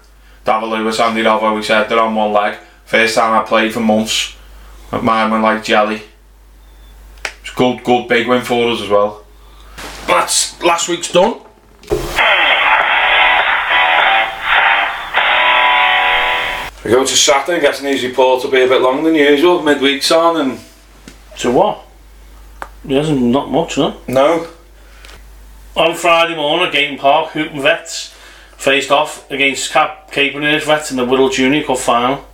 Davor 0.44 0.66
Lewis, 0.66 0.98
Andy 0.98 1.22
Robbo, 1.22 1.54
we 1.54 1.62
said 1.62 1.88
they're 1.88 2.00
on 2.00 2.14
one 2.16 2.32
leg. 2.32 2.58
First 2.84 3.14
time 3.14 3.40
I 3.40 3.46
played 3.46 3.72
for 3.72 3.80
months. 3.80 4.34
Mine 4.90 5.30
went 5.30 5.44
like 5.44 5.62
jelly. 5.62 6.02
It's 7.24 7.52
a 7.52 7.54
good, 7.54 7.84
good 7.84 8.08
big 8.08 8.26
win 8.26 8.42
for 8.42 8.70
us 8.72 8.82
as 8.82 8.88
well. 8.88 9.24
That's 10.06 10.60
last 10.62 10.88
week's 10.88 11.12
done. 11.12 11.40
We 16.84 16.90
go 16.90 17.04
to 17.04 17.16
Saturday, 17.16 17.60
guessing 17.60 17.86
these 17.86 18.02
reports 18.02 18.42
will 18.44 18.50
be 18.50 18.62
a 18.64 18.68
bit 18.68 18.82
longer 18.82 19.04
than 19.04 19.14
usual. 19.14 19.60
Midweek's 19.62 20.10
on 20.10 20.36
and 20.40 20.60
To 21.38 21.52
what? 21.52 21.84
There's 22.84 23.10
not 23.10 23.48
much, 23.52 23.78
no? 23.78 23.96
no. 24.08 24.48
On 25.74 25.94
Friday 25.94 26.36
morning 26.36 26.66
at 26.66 26.72
Gayton 26.74 26.98
Park, 26.98 27.30
Hooton 27.30 27.62
Vets 27.62 28.08
faced 28.58 28.90
off 28.90 29.28
against 29.30 29.70
Cap 29.70 30.12
Capenhurst 30.12 30.66
Vets 30.66 30.90
in 30.90 30.98
the 30.98 31.04
Whittle 31.06 31.30
Junior 31.30 31.64
Cup 31.64 31.78
final. 31.78 32.26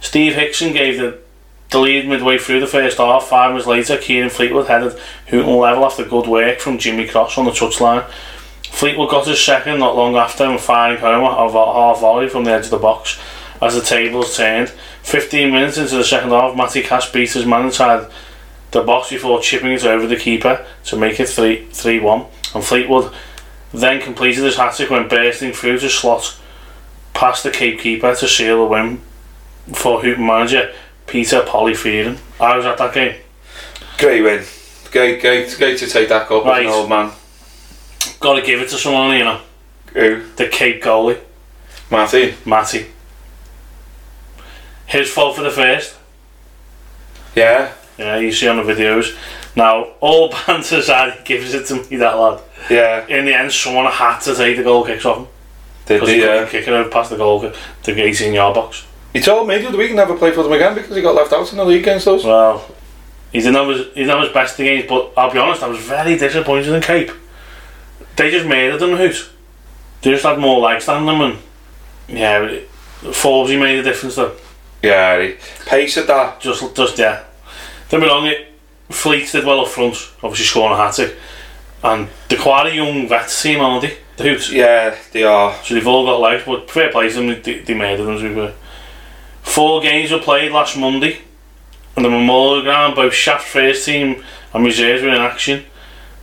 Steve 0.00 0.36
Hickson 0.36 0.72
gave 0.72 0.96
the, 0.96 1.18
the 1.70 1.80
lead 1.80 2.08
midway 2.08 2.38
through 2.38 2.60
the 2.60 2.68
first 2.68 2.98
half. 2.98 3.24
Five 3.24 3.50
minutes 3.50 3.66
later, 3.66 3.96
Kieran 3.96 4.30
Fleetwood 4.30 4.68
headed 4.68 4.96
Hooton 5.26 5.60
level 5.60 5.84
after 5.84 6.04
good 6.04 6.28
work 6.28 6.60
from 6.60 6.78
Jimmy 6.78 7.08
Cross 7.08 7.36
on 7.36 7.46
the 7.46 7.50
touchline. 7.50 8.08
Fleetwood 8.62 9.10
got 9.10 9.26
his 9.26 9.44
second 9.44 9.80
not 9.80 9.96
long 9.96 10.14
after 10.14 10.44
and 10.44 10.60
firing 10.60 11.00
home 11.00 11.24
of 11.24 11.56
a 11.56 11.72
half 11.72 11.98
volley 11.98 12.28
from 12.28 12.44
the 12.44 12.52
edge 12.52 12.66
of 12.66 12.70
the 12.70 12.78
box 12.78 13.18
as 13.60 13.74
the 13.74 13.80
tables 13.80 14.36
turned. 14.36 14.68
15 15.02 15.50
minutes 15.50 15.78
into 15.78 15.96
the 15.96 16.04
second 16.04 16.30
half, 16.30 16.56
Matty 16.56 16.84
Cash 16.84 17.10
beat 17.10 17.32
his 17.32 17.44
man 17.44 17.64
inside 17.64 18.08
the 18.70 18.82
box 18.82 19.10
before 19.10 19.40
chipping 19.40 19.72
it 19.72 19.84
over 19.84 20.06
the 20.06 20.14
keeper 20.14 20.64
to 20.84 20.96
make 20.96 21.18
it 21.18 21.28
3 21.28 21.64
3 21.72 21.98
1. 21.98 22.26
And 22.54 22.64
Fleetwood 22.64 23.12
then 23.72 24.00
completed 24.00 24.44
his 24.44 24.56
hat 24.56 24.74
trick 24.74 24.90
when 24.90 25.08
bursting 25.08 25.52
through 25.52 25.78
to 25.80 25.88
slot 25.90 26.38
past 27.14 27.42
the 27.42 27.50
Cape 27.50 27.80
keeper 27.80 28.14
to 28.14 28.28
seal 28.28 28.58
the 28.58 28.64
win 28.64 29.00
for 29.74 30.00
Hooton 30.00 30.26
manager 30.26 30.72
Peter 31.06 31.42
Polyfearon. 31.42 32.18
I 32.40 32.56
was 32.56 32.64
at 32.64 32.78
that 32.78 32.94
game. 32.94 33.20
Great 33.98 34.22
win. 34.22 34.44
Great, 34.90 35.20
great, 35.20 35.54
great 35.58 35.78
to 35.78 35.86
take 35.86 36.08
that 36.08 36.26
cup 36.28 36.42
as 36.44 36.46
Right. 36.46 36.66
an 36.66 36.72
old 36.72 36.88
man. 36.88 37.10
Got 38.20 38.34
to 38.36 38.42
give 38.42 38.60
it 38.60 38.68
to 38.70 38.78
someone, 38.78 39.16
you 39.18 39.24
know. 39.24 39.40
Who? 39.92 40.22
The 40.36 40.48
Cape 40.48 40.82
goalie, 40.82 41.18
Matty. 41.90 42.34
Matty. 42.46 42.86
His 44.86 45.10
fault 45.10 45.36
for 45.36 45.42
the 45.42 45.50
first. 45.50 45.96
Yeah. 47.34 47.72
Yeah, 47.98 48.16
you 48.18 48.30
see 48.32 48.46
on 48.48 48.56
the 48.56 48.62
videos. 48.62 49.16
Now, 49.56 49.84
all 50.00 50.30
banter 50.46 50.76
aside, 50.76 51.14
he 51.18 51.24
gives 51.24 51.52
it 51.54 51.66
to 51.66 51.74
me, 51.90 51.96
that 51.96 52.12
lad. 52.18 52.40
Yeah. 52.70 53.06
In 53.08 53.24
the 53.24 53.34
end, 53.34 53.52
someone 53.52 53.86
had 53.86 54.20
to 54.20 54.34
take 54.34 54.56
the 54.56 54.62
goal 54.62 54.84
kicks 54.84 55.04
off 55.04 55.18
him. 55.18 55.26
Did 55.86 55.94
Because 55.96 56.08
he? 56.10 56.14
he 56.16 56.20
Yeah. 56.20 56.26
couldn't 56.44 56.48
kick 56.50 56.68
it 56.68 56.72
over 56.72 56.90
past 56.90 57.10
the 57.10 57.16
goal, 57.16 57.40
kick- 57.40 57.54
the 57.84 58.02
18 58.02 58.32
yard 58.34 58.54
box. 58.54 58.84
He 59.12 59.20
told 59.20 59.48
me 59.48 59.58
the 59.58 59.68
other 59.68 59.78
week 59.78 59.94
never 59.94 60.16
play 60.16 60.30
for 60.32 60.42
them 60.42 60.52
again 60.52 60.74
because 60.74 60.94
he 60.94 61.02
got 61.02 61.14
left 61.14 61.32
out 61.32 61.50
in 61.50 61.56
the 61.58 61.64
league 61.64 61.82
against 61.82 62.06
us. 62.06 62.22
Well, 62.24 62.64
he 63.32 63.40
didn't 63.40 63.54
have 63.54 63.68
his, 63.68 63.86
he 63.88 64.00
didn't 64.02 64.10
have 64.10 64.22
his 64.22 64.32
best 64.32 64.56
games, 64.58 64.84
but 64.88 65.12
I'll 65.16 65.32
be 65.32 65.38
honest, 65.38 65.62
I 65.62 65.68
was 65.68 65.78
very 65.78 66.16
disappointed 66.16 66.72
in 66.72 66.80
Cape. 66.82 67.10
They 68.16 68.30
just 68.30 68.46
made 68.46 68.68
it 68.68 68.74
in 68.74 68.90
them, 68.90 68.96
Hoot. 68.98 69.30
They 70.02 70.10
just 70.12 70.24
had 70.24 70.38
more 70.38 70.60
legs 70.60 70.86
than 70.86 71.06
them, 71.06 71.20
and 71.20 71.38
yeah, 72.06 72.42
it- 72.44 72.68
Forbesy 73.00 73.58
made 73.58 73.78
a 73.78 73.82
difference 73.82 74.16
though. 74.16 74.32
Yeah, 74.82 75.22
he 75.22 75.36
pace 75.66 75.96
at 75.98 76.06
that. 76.08 76.40
Just, 76.40 76.74
just 76.76 76.98
yeah. 76.98 77.22
Don't 77.88 78.00
be 78.00 78.06
wrong, 78.06 78.30
Fleet 78.90 79.30
did 79.30 79.44
well 79.44 79.60
up 79.60 79.68
front, 79.68 79.96
obviously 80.22 80.46
scoring 80.46 80.74
a 80.74 80.76
hat-trick. 80.76 81.16
And 81.82 82.08
they're 82.28 82.38
quite 82.38 82.66
a 82.66 82.74
young 82.74 83.08
vet 83.08 83.28
team, 83.28 83.60
aren't 83.60 83.82
they? 83.82 83.98
The 84.16 84.24
Hoots? 84.24 84.50
Yeah, 84.50 84.96
they 85.12 85.22
are. 85.22 85.54
So 85.62 85.74
they've 85.74 85.86
all 85.86 86.04
got 86.04 86.20
legs, 86.20 86.42
but 86.44 86.70
fair 86.70 86.90
play 86.90 87.08
to 87.08 87.14
them, 87.14 87.42
they, 87.42 87.60
they 87.60 87.74
made 87.74 87.98
them, 87.98 88.18
to 88.18 88.34
be 88.34 88.54
Four 89.42 89.80
games 89.80 90.10
were 90.10 90.18
played 90.18 90.52
last 90.52 90.76
Monday. 90.76 91.20
And 91.96 92.04
the 92.04 92.10
Memorial 92.10 92.62
Ground, 92.62 92.94
both 92.94 93.12
Shaft 93.12 93.46
first 93.46 93.84
team 93.84 94.22
and 94.52 94.64
reserves 94.64 95.02
were 95.02 95.08
in 95.08 95.20
action, 95.20 95.64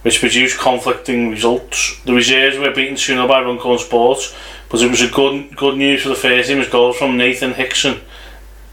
which 0.03 0.19
produced 0.19 0.59
conflicting 0.59 1.31
results. 1.31 1.99
The 2.05 2.13
reserves 2.13 2.57
were 2.57 2.71
beaten 2.71 2.95
2 2.95 3.27
by 3.27 3.41
Runcorn 3.41 3.79
Sports, 3.79 4.35
but 4.69 4.81
it 4.81 4.89
was 4.89 5.01
a 5.01 5.09
good 5.09 5.55
good 5.57 5.77
news 5.77 6.03
for 6.03 6.09
the 6.09 6.15
first 6.15 6.47
team 6.47 6.59
as 6.59 6.69
goals 6.69 6.97
from 6.97 7.17
Nathan 7.17 7.53
Hickson, 7.53 7.99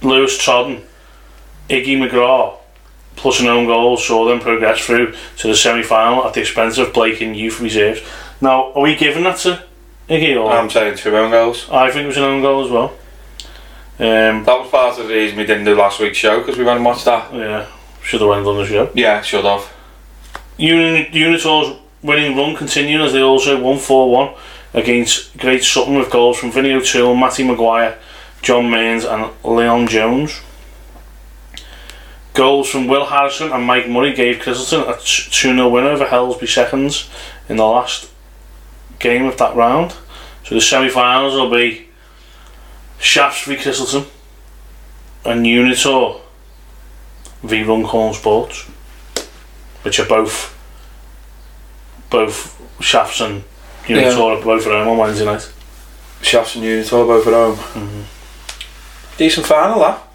Lewis 0.01 0.39
Trodden, 0.39 0.83
Iggy 1.69 1.97
McGraw, 1.99 2.59
plus 3.17 3.41
an 3.41 3.47
own 3.47 3.67
goal 3.67 3.97
saw 3.97 4.25
them 4.29 4.41
progress 4.41 4.81
through 4.81 5.15
to 5.39 5.49
the 5.49 5.55
semi 5.55 5.83
final 5.83 6.25
at 6.27 6.35
the 6.35 6.41
expense 6.41 6.79
of 6.79 6.93
Blake 6.93 7.21
and 7.21 7.37
youth 7.37 7.61
reserves. 7.61 8.01
Now, 8.41 8.73
are 8.73 8.83
we 8.83 8.97
giving 8.97 9.23
that 9.25 9.39
to 9.39 9.63
Iggy 10.09 10.37
or? 10.43 10.53
I'm 10.53 10.69
saying 10.71 10.97
two 10.99 11.17
own 11.17 11.31
goals. 11.31 11.69
I 11.71 11.91
think 11.91 12.05
it 12.05 12.09
was 12.09 12.17
an 12.17 12.25
own 12.25 12.43
goal 12.43 12.65
as 12.65 12.71
well. 12.71 12.93
Um, 13.99 14.45
That 14.45 14.59
was 14.61 14.71
part 14.71 14.99
of 14.99 15.07
the 15.09 15.15
reason 15.15 15.39
we 15.39 15.45
didn't 15.47 15.65
do 15.65 15.75
last 15.77 16.01
week's 16.01 16.19
show 16.19 16.41
because 16.41 16.57
we 16.59 16.65
went 16.65 16.77
and 16.77 16.85
watched 16.85 17.05
that. 17.05 17.33
yeah, 17.33 17.67
should 18.03 18.21
have 18.21 18.31
went 18.31 18.47
on 18.47 18.57
the 18.57 18.67
show. 18.67 18.91
Yeah, 18.95 19.21
should 19.23 19.45
have. 19.45 19.71
Uni- 20.57 21.09
Unitor's 21.13 21.77
winning 22.03 22.37
run 22.37 22.57
continued 22.57 23.01
as 23.01 23.13
they 23.13 23.23
also 23.23 23.61
won 23.61 23.79
4 23.79 24.11
1 24.11 24.35
against 24.75 25.37
Great 25.39 25.63
Sutton 25.63 25.95
with 25.99 26.11
goals 26.11 26.39
from 26.39 26.51
Vinny 26.51 26.73
O'Toole, 26.73 27.15
Matty 27.15 27.45
Maguire, 27.45 27.97
John 28.41 28.71
Mains, 28.71 29.05
and 29.05 29.31
Leon 29.45 29.87
Jones. 29.87 30.41
Goals 32.35 32.71
from 32.71 32.87
Will 32.87 33.05
Harrison 33.05 33.53
and 33.53 33.65
Mike 33.65 33.89
Murray 33.89 34.15
gave 34.15 34.41
Christleton 34.41 34.89
a 34.89 34.97
2 34.97 35.31
0 35.31 35.69
win 35.69 35.85
over 35.85 36.07
Helsby 36.07 36.47
seconds 36.49 37.11
in 37.49 37.57
the 37.57 37.65
last 37.65 38.11
game 38.99 39.27
of 39.27 39.37
that 39.39 39.55
round. 39.55 39.95
So 40.45 40.55
the 40.55 40.61
semi 40.61 40.89
finals 40.89 41.35
will 41.35 41.51
be 41.51 41.89
Shafts 42.99 43.45
v 43.45 43.57
Christleton 43.57 44.07
and 45.25 45.45
Unitor 45.45 46.21
v 47.43 47.63
Runcorn 47.65 48.15
Sports, 48.15 48.63
which 49.83 50.01
are 50.01 50.07
both 50.07 50.59
both 52.09 52.61
Shafts 52.81 53.21
and 53.21 53.45
Unitor 53.85 54.39
are 54.39 54.43
both 54.43 54.67
at 54.67 54.73
home 54.73 54.89
on 54.89 54.97
Wednesday 54.97 55.25
night. 55.25 55.53
Shafts 56.23 56.55
and 56.55 56.65
Unitor 56.65 57.07
both 57.07 57.27
at 57.27 57.33
home. 57.33 57.57
Mm-hmm. 57.57 59.17
Decent 59.19 59.47
final, 59.47 59.81
that. 59.81 60.12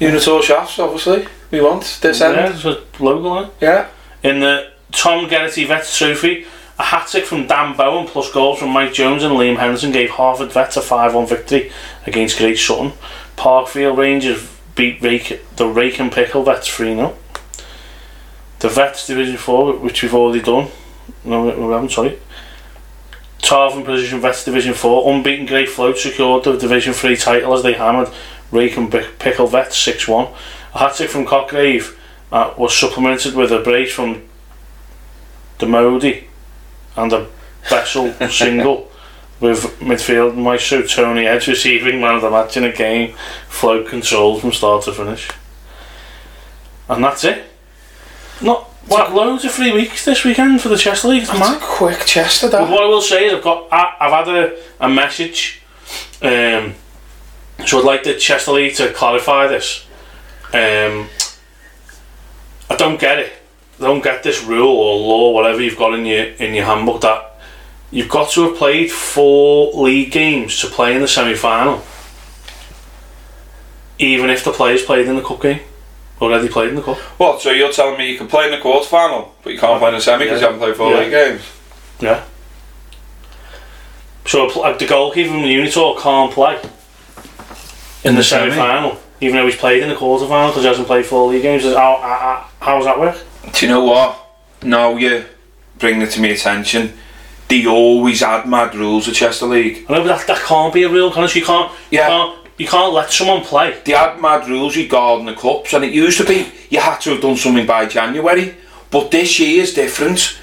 Unitor 0.00 0.42
Shafts, 0.42 0.78
obviously. 0.78 1.26
We 1.50 1.60
want 1.60 1.98
this 2.00 2.20
Yeah, 2.20 2.30
end. 2.32 2.54
it's 2.54 2.64
a 2.64 2.80
local 2.98 3.30
line. 3.30 3.50
Yeah. 3.60 3.88
In 4.22 4.40
the 4.40 4.70
Tom 4.92 5.28
Geraghty 5.28 5.64
Vets 5.66 5.96
Trophy, 5.96 6.46
a 6.78 6.82
hat 6.84 7.08
trick 7.08 7.24
from 7.24 7.46
Dan 7.46 7.76
Bowen 7.76 8.06
plus 8.06 8.32
goals 8.32 8.58
from 8.58 8.70
Mike 8.70 8.92
Jones 8.94 9.22
and 9.22 9.34
Liam 9.34 9.58
Henderson 9.58 9.92
gave 9.92 10.10
Harvard 10.10 10.52
Vets 10.52 10.76
a 10.76 10.80
5 10.80 11.14
1 11.14 11.26
victory 11.26 11.70
against 12.06 12.38
Great 12.38 12.58
Sutton. 12.58 12.92
Parkfield 13.36 13.96
Rangers 13.96 14.48
beat 14.74 15.02
Rake, 15.02 15.40
the 15.56 15.66
Rake 15.66 16.00
and 16.00 16.10
Pickle 16.10 16.42
Vets 16.44 16.68
3 16.68 16.94
0. 16.94 17.16
The 18.60 18.68
Vets 18.68 19.06
Division 19.06 19.36
4, 19.36 19.74
which 19.78 20.02
we've 20.02 20.14
already 20.14 20.42
done. 20.42 20.68
No, 21.24 21.44
we 21.44 21.72
haven't, 21.72 21.90
sorry. 21.92 22.18
Tarvin 23.42 23.84
Position 23.84 24.20
Vets 24.20 24.44
Division 24.44 24.74
4, 24.74 25.12
unbeaten 25.14 25.46
Great 25.46 25.68
Float 25.68 25.98
secured 25.98 26.44
the 26.44 26.56
Division 26.56 26.92
3 26.92 27.16
title 27.16 27.54
as 27.54 27.62
they 27.62 27.72
hammered 27.72 28.08
Rake 28.50 28.76
and 28.76 28.90
Pickle 28.90 29.46
Vet 29.46 29.72
6 29.72 30.08
1. 30.08 30.28
A 30.74 30.78
hat 30.78 30.94
trick 30.96 31.10
from 31.10 31.26
Cockgrave 31.26 31.96
uh, 32.32 32.54
was 32.56 32.76
supplemented 32.76 33.34
with 33.34 33.50
a 33.52 33.60
brace 33.60 33.92
from 33.92 34.22
Demodi 35.58 36.24
and 36.96 37.12
a 37.12 37.28
Bessel 37.68 38.12
single 38.30 38.90
with 39.40 39.64
midfield 39.80 40.36
maestro 40.36 40.82
Tony 40.82 41.26
Edge 41.26 41.48
receiving 41.48 42.00
man 42.00 42.16
of 42.16 42.22
the 42.22 42.30
match 42.30 42.56
in 42.56 42.64
a 42.64 42.72
game, 42.72 43.14
flow 43.48 43.82
control 43.82 44.38
from 44.38 44.52
start 44.52 44.84
to 44.84 44.92
finish. 44.92 45.30
And 46.88 47.02
that's 47.02 47.24
it. 47.24 47.44
Not 48.42 48.64
what, 48.86 49.14
loads 49.14 49.44
of 49.44 49.52
free 49.52 49.72
weeks 49.72 50.04
this 50.04 50.24
weekend 50.24 50.60
for 50.60 50.68
the 50.68 50.76
Chess 50.76 51.04
League. 51.04 51.22
It's 51.22 51.32
mad. 51.32 51.60
quick 51.60 52.00
Chester 52.06 52.48
But 52.50 52.66
that. 52.66 52.70
what 52.70 52.82
I 52.82 52.86
will 52.86 53.02
say 53.02 53.26
is 53.26 53.34
I've 53.34 53.42
got 53.42 53.68
I, 53.70 53.96
I've 54.00 54.26
had 54.26 54.36
a, 54.36 54.58
a 54.80 54.88
message 54.88 55.62
um, 56.22 56.74
so 57.70 57.78
I'd 57.78 57.84
like 57.84 58.02
the 58.02 58.14
Chester 58.14 58.50
League 58.50 58.74
to 58.76 58.92
clarify 58.92 59.46
this 59.46 59.86
um, 60.52 61.08
I 62.68 62.74
don't 62.76 62.98
get 62.98 63.20
it 63.20 63.32
I 63.78 63.84
don't 63.84 64.02
get 64.02 64.24
this 64.24 64.42
rule 64.42 64.76
or 64.76 64.98
law 64.98 65.30
whatever 65.30 65.60
you've 65.62 65.78
got 65.78 65.94
in 65.94 66.04
your 66.04 66.24
in 66.24 66.52
your 66.54 66.64
handbook 66.64 67.00
that 67.02 67.36
you've 67.92 68.08
got 68.08 68.30
to 68.30 68.48
have 68.48 68.56
played 68.56 68.90
four 68.90 69.72
league 69.84 70.10
games 70.10 70.60
to 70.60 70.66
play 70.66 70.94
in 70.96 71.00
the 71.00 71.06
semi-final 71.08 71.80
even 74.00 74.30
if 74.30 74.44
the 74.44 74.50
players 74.52 74.82
played 74.84 75.06
in 75.06 75.14
the 75.14 75.22
cup 75.22 75.40
game 75.40 75.60
already 76.20 76.48
played 76.48 76.70
in 76.70 76.74
the 76.74 76.82
cup 76.82 76.98
What? 77.18 77.40
So 77.40 77.52
you're 77.52 77.72
telling 77.72 77.98
me 77.98 78.10
you 78.10 78.18
can 78.18 78.26
play 78.26 78.46
in 78.46 78.50
the 78.50 78.58
quarter 78.58 78.86
final, 78.88 79.34
but 79.44 79.52
you 79.52 79.58
can't 79.60 79.78
play 79.78 79.88
in 79.90 79.94
the 79.94 80.00
semi 80.00 80.24
because 80.24 80.40
Yeah. 80.40 80.48
you 80.48 80.52
haven't 80.52 80.60
played 80.66 80.76
four 80.76 80.90
Yeah. 80.92 80.98
league 81.00 81.10
games? 81.10 81.42
Yeah. 82.00 82.24
So 84.26 84.48
the 84.78 84.86
goalkeeper 84.86 85.30
from 85.30 85.42
the 85.42 85.54
Unitor 85.54 85.98
can't 86.00 86.32
play 86.32 86.58
in, 88.04 88.10
In 88.10 88.14
the, 88.14 88.20
the 88.20 88.24
semi? 88.24 88.50
semi-final, 88.50 88.98
even 89.20 89.36
though 89.36 89.46
he's 89.46 89.56
played 89.56 89.82
in 89.82 89.88
the 89.88 89.96
quarter-final 89.96 90.50
because 90.50 90.62
he 90.62 90.68
hasn't 90.68 90.86
played 90.86 91.06
four 91.06 91.30
league 91.30 91.42
games. 91.42 91.64
How, 91.64 91.98
how, 92.00 92.48
how 92.60 92.76
does 92.76 92.86
that 92.86 92.98
work? 92.98 93.16
Do 93.52 93.66
you 93.66 93.72
know 93.72 93.84
what? 93.84 94.16
Now 94.62 94.96
you 94.96 95.24
bring 95.78 96.00
it 96.02 96.10
to 96.10 96.20
my 96.20 96.28
attention. 96.28 96.92
They 97.48 97.66
always 97.66 98.22
add 98.22 98.48
mad 98.48 98.74
rules 98.74 99.08
at 99.08 99.14
Chester 99.14 99.46
League. 99.46 99.84
I 99.88 99.94
know, 99.94 100.04
but 100.04 100.18
that, 100.18 100.26
that 100.28 100.38
can't 100.46 100.72
be 100.72 100.84
a 100.84 100.88
real 100.88 101.10
kind 101.12 101.34
You 101.34 101.44
can't. 101.44 101.72
Yeah. 101.90 102.02
You 102.02 102.08
can't. 102.08 102.36
You 102.58 102.66
can't 102.68 102.92
let 102.92 103.10
someone 103.10 103.40
play. 103.40 103.80
They 103.86 103.94
add 103.94 104.20
mad 104.20 104.46
rules 104.46 104.76
regarding 104.76 105.24
the 105.24 105.34
cups, 105.34 105.72
and 105.72 105.82
it 105.82 105.94
used 105.94 106.18
to 106.18 106.26
be 106.26 106.52
you 106.68 106.78
had 106.78 106.98
to 107.00 107.10
have 107.12 107.22
done 107.22 107.36
something 107.36 107.66
by 107.66 107.86
January, 107.86 108.54
but 108.90 109.10
this 109.10 109.40
year 109.40 109.62
is 109.62 109.72
different. 109.72 110.38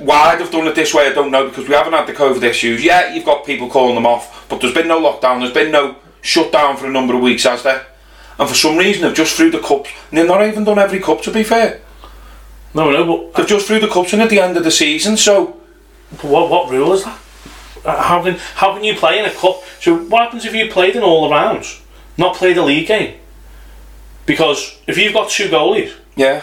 Why 0.00 0.34
they've 0.34 0.50
done 0.50 0.66
it 0.66 0.74
this 0.74 0.92
way, 0.92 1.06
I 1.06 1.12
don't 1.12 1.30
know 1.30 1.48
because 1.48 1.68
we 1.68 1.74
haven't 1.74 1.92
had 1.92 2.08
the 2.08 2.12
COVID 2.12 2.42
issues. 2.42 2.82
Yeah, 2.82 3.14
you've 3.14 3.24
got 3.24 3.46
people 3.46 3.70
calling 3.70 3.94
them 3.94 4.06
off, 4.06 4.48
but 4.48 4.60
there's 4.60 4.74
been 4.74 4.88
no 4.88 5.00
lockdown. 5.00 5.38
There's 5.38 5.54
been 5.54 5.70
no 5.70 5.94
shutdown 6.22 6.76
for 6.76 6.86
a 6.86 6.90
number 6.90 7.14
of 7.14 7.20
weeks, 7.20 7.44
has 7.44 7.62
there? 7.62 7.86
And 8.38 8.48
for 8.48 8.54
some 8.54 8.76
reason, 8.78 9.02
they've 9.02 9.16
just 9.16 9.36
threw 9.36 9.50
the 9.50 9.58
cups. 9.60 9.90
And 10.10 10.18
they've 10.18 10.26
not 10.26 10.46
even 10.46 10.64
done 10.64 10.78
every 10.78 11.00
cup, 11.00 11.20
to 11.22 11.30
be 11.30 11.42
fair. 11.44 11.80
No, 12.74 12.90
no, 12.90 13.04
but, 13.04 13.34
They've 13.34 13.46
just 13.48 13.66
threw 13.66 13.80
the 13.80 13.88
cups 13.88 14.12
in 14.12 14.20
at 14.20 14.30
the 14.30 14.40
end 14.40 14.56
of 14.56 14.64
the 14.64 14.70
season. 14.70 15.16
So 15.16 15.60
what 16.22 16.50
what 16.50 16.70
rule 16.70 16.92
is 16.92 17.04
that? 17.04 17.18
How 17.84 18.22
can 18.22 18.36
how 18.54 18.74
can 18.74 18.84
you 18.84 18.94
play 18.94 19.18
in 19.18 19.24
a 19.24 19.30
cup? 19.32 19.62
So 19.80 19.96
what 19.96 20.22
happens 20.22 20.44
if 20.44 20.54
you 20.54 20.70
played 20.70 20.96
in 20.96 21.02
all 21.02 21.28
the 21.28 21.34
rounds, 21.34 21.82
not 22.16 22.36
played 22.36 22.56
a 22.56 22.62
league 22.62 22.86
game? 22.86 23.18
Because 24.26 24.78
if 24.86 24.96
you've 24.96 25.12
got 25.12 25.30
two 25.30 25.48
goalies 25.48 25.92
yeah, 26.14 26.42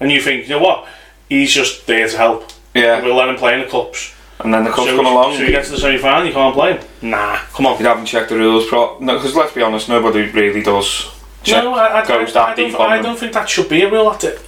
and 0.00 0.10
you 0.10 0.20
think, 0.20 0.44
you 0.44 0.50
know 0.50 0.62
what, 0.62 0.88
he's 1.28 1.52
just 1.52 1.86
there 1.86 2.08
to 2.08 2.16
help. 2.16 2.50
yeah. 2.74 3.02
We'll 3.02 3.16
let 3.16 3.28
him 3.28 3.36
play 3.36 3.54
in 3.54 3.60
the 3.60 3.66
cups. 3.66 4.14
And 4.40 4.54
then 4.54 4.64
the 4.64 4.74
so, 4.74 4.96
come 4.96 5.06
along. 5.06 5.34
So 5.36 5.42
you 5.42 5.50
get 5.50 5.64
to 5.64 5.72
the 5.72 5.78
semi 5.78 5.98
final, 5.98 6.26
you 6.26 6.32
can't 6.32 6.54
play 6.54 6.74
him. 6.76 6.84
Nah, 7.02 7.38
come 7.52 7.66
on. 7.66 7.78
You 7.80 7.86
haven't 7.86 8.06
checked 8.06 8.28
the 8.28 8.36
rules, 8.36 8.66
pro- 8.68 8.98
no, 9.00 9.14
because 9.16 9.34
let's 9.34 9.52
be 9.52 9.62
honest, 9.62 9.88
nobody 9.88 10.30
really 10.30 10.62
does. 10.62 11.10
Check, 11.42 11.64
no, 11.64 11.74
I, 11.74 12.02
I, 12.02 12.06
goes 12.06 12.34
I, 12.36 12.52
I, 12.52 12.54
don't, 12.54 12.74
on 12.76 12.92
I 12.92 13.02
don't 13.02 13.18
think 13.18 13.32
that 13.32 13.48
should 13.48 13.68
be 13.68 13.82
a 13.82 13.90
rule. 13.90 14.10
That's 14.10 14.24
it. 14.24 14.40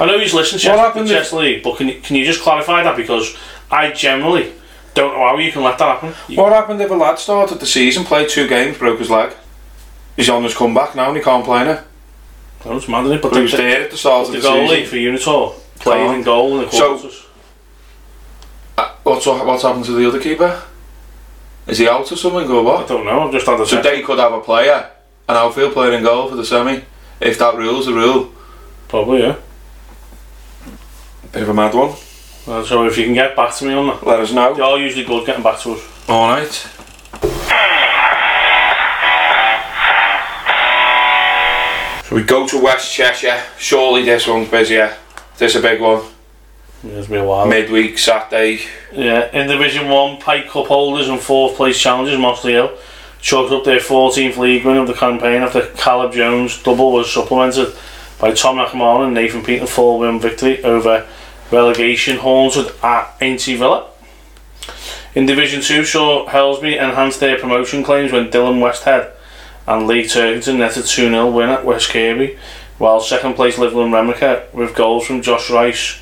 I 0.00 0.06
know 0.06 0.18
he's 0.18 0.34
listening 0.34 0.60
to 0.60 0.68
What 0.68 0.76
Chess, 0.76 0.86
happened 0.86 1.10
if- 1.10 1.32
League, 1.32 1.62
but 1.62 1.76
can 1.76 1.88
you, 1.88 2.00
can 2.00 2.16
you 2.16 2.24
just 2.24 2.40
clarify 2.42 2.82
that? 2.82 2.96
Because 2.96 3.36
I 3.70 3.90
generally 3.92 4.52
don't 4.94 5.12
know 5.14 5.20
how 5.26 5.38
you 5.38 5.50
can 5.52 5.62
let 5.62 5.78
that 5.78 6.00
happen. 6.00 6.14
You- 6.28 6.36
What 6.38 6.52
happened 6.52 6.80
if 6.82 6.90
a 6.90 6.94
lad 6.94 7.18
started 7.18 7.58
the 7.60 7.66
season, 7.66 8.04
played 8.04 8.28
two 8.28 8.46
games, 8.48 8.76
broke 8.78 8.98
his 8.98 9.08
leg? 9.10 9.32
He's 10.16 10.28
on 10.28 10.42
his 10.42 10.54
comeback 10.54 10.94
now 10.94 11.08
and 11.08 11.16
he 11.16 11.22
can't 11.22 11.44
play 11.44 11.64
now. 11.64 11.84
No, 12.66 12.76
it's 12.76 12.86
mad, 12.88 13.04
isn't 13.06 13.16
it? 13.16 13.22
But 13.22 13.30
But 13.30 13.36
he 13.38 13.42
was 13.44 13.50
the, 13.52 13.56
the, 13.58 13.62
there 13.62 13.82
at 13.84 13.90
the 13.90 13.96
start 13.96 14.26
of 14.28 14.32
the 14.34 14.40
the 14.40 14.46
goalie 14.48 14.68
season. 14.84 14.86
for 14.90 14.96
Unitor 14.96 15.54
played 15.80 15.96
Can't. 16.06 16.16
in 16.18 16.22
goal 16.22 16.58
in 16.60 16.64
the 16.66 16.70
So- 16.70 16.98
quarters. 16.98 17.18
Uh, 17.20 17.21
What's, 19.04 19.26
what's 19.26 19.62
happened 19.62 19.84
to 19.86 19.92
the 19.92 20.06
other 20.08 20.20
keeper? 20.20 20.62
Is 21.66 21.78
he 21.78 21.88
out 21.88 22.10
or 22.10 22.16
something 22.16 22.48
or 22.50 22.62
what? 22.62 22.84
I 22.84 22.88
don't 22.88 23.04
know. 23.04 23.20
I've 23.26 23.32
just 23.32 23.46
had 23.46 23.60
a 23.60 23.66
So 23.66 23.76
check. 23.76 23.84
they 23.84 24.02
could 24.02 24.18
have 24.18 24.32
a 24.32 24.40
player, 24.40 24.90
an 25.28 25.36
outfield 25.36 25.72
player 25.72 25.92
in 25.92 26.02
goal 26.02 26.28
for 26.28 26.36
the 26.36 26.44
semi, 26.44 26.82
if 27.20 27.38
that 27.38 27.54
rule's 27.56 27.86
the 27.86 27.92
rule. 27.94 28.32
Probably, 28.88 29.20
yeah. 29.22 29.36
Bit 31.32 31.42
of 31.44 31.48
a 31.48 31.54
mad 31.54 31.74
one. 31.74 31.94
Uh, 32.46 32.64
so 32.64 32.84
if 32.86 32.98
you 32.98 33.04
can 33.04 33.14
get 33.14 33.36
back 33.36 33.54
to 33.56 33.64
me 33.64 33.72
on 33.74 33.86
that. 33.86 34.06
Let 34.06 34.20
us 34.20 34.32
know. 34.32 34.54
They 34.54 34.62
are 34.62 34.78
usually 34.78 35.04
good 35.04 35.24
getting 35.24 35.42
back 35.44 35.60
to 35.60 35.72
us. 35.72 36.08
Alright. 36.08 36.68
So 42.04 42.16
we 42.16 42.24
go 42.24 42.46
to 42.46 42.58
West 42.60 42.92
Cheshire. 42.92 43.42
Surely 43.58 44.04
this 44.04 44.26
one's 44.26 44.48
busier. 44.50 44.94
This 45.38 45.54
is 45.54 45.60
a 45.60 45.62
big 45.62 45.80
one. 45.80 46.02
Yeah, 46.82 46.92
It's 46.94 47.08
been 47.08 47.20
a 47.20 47.24
while. 47.24 47.46
Midweek 47.46 47.98
Saturday. 47.98 48.60
Yeah, 48.92 49.30
in 49.32 49.48
Division 49.48 49.88
1, 49.88 50.18
Pyke 50.18 50.48
Cup 50.48 50.66
holders 50.66 51.08
and 51.08 51.18
4th 51.20 51.54
place 51.54 51.78
challengers, 51.78 52.18
Mossley 52.18 52.52
Hill, 52.52 52.76
chalked 53.20 53.52
up 53.52 53.64
their 53.64 53.78
14th 53.78 54.36
league 54.36 54.64
win 54.64 54.78
of 54.78 54.88
the 54.88 54.94
campaign 54.94 55.42
after 55.42 55.66
Caleb 55.76 56.12
Jones' 56.12 56.60
double 56.62 56.92
was 56.92 57.12
supplemented 57.12 57.72
by 58.18 58.32
Tom 58.32 58.56
McMahon 58.56 59.04
and 59.04 59.14
Nathan 59.14 59.44
Peter 59.44 59.66
full 59.66 60.00
win 60.00 60.18
victory 60.18 60.62
over 60.64 61.06
relegation 61.52 62.18
haunted 62.18 62.72
at 62.82 63.14
Aintree 63.20 63.56
Villa. 63.56 63.88
In 65.14 65.26
Division 65.26 65.60
2 65.60 65.84
saw 65.84 66.26
Helsby 66.26 66.76
enhanced 66.76 67.20
their 67.20 67.38
promotion 67.38 67.84
claims 67.84 68.10
when 68.10 68.30
Dylan 68.30 68.60
Westhead 68.60 69.12
and 69.68 69.86
Lee 69.86 70.04
Turkington 70.04 70.58
netted 70.58 70.84
2-0 70.84 71.32
win 71.32 71.50
at 71.50 71.64
West 71.64 71.90
Kirby, 71.90 72.38
while 72.78 73.00
second 73.00 73.34
place 73.34 73.58
Liverland 73.58 73.92
Remica 73.92 74.52
with 74.52 74.74
goals 74.74 75.06
from 75.06 75.22
Josh 75.22 75.48
Rice 75.50 76.01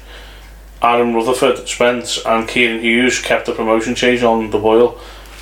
Adam 0.83 1.15
Rutherford, 1.15 1.69
Spence 1.69 2.25
and 2.25 2.49
Kieran 2.49 2.81
Hughes 2.81 3.21
kept 3.21 3.47
the 3.47 3.53
promotion 3.53 3.95
change 3.95 4.23
on 4.23 4.51
the 4.51 4.59
boil 4.59 4.99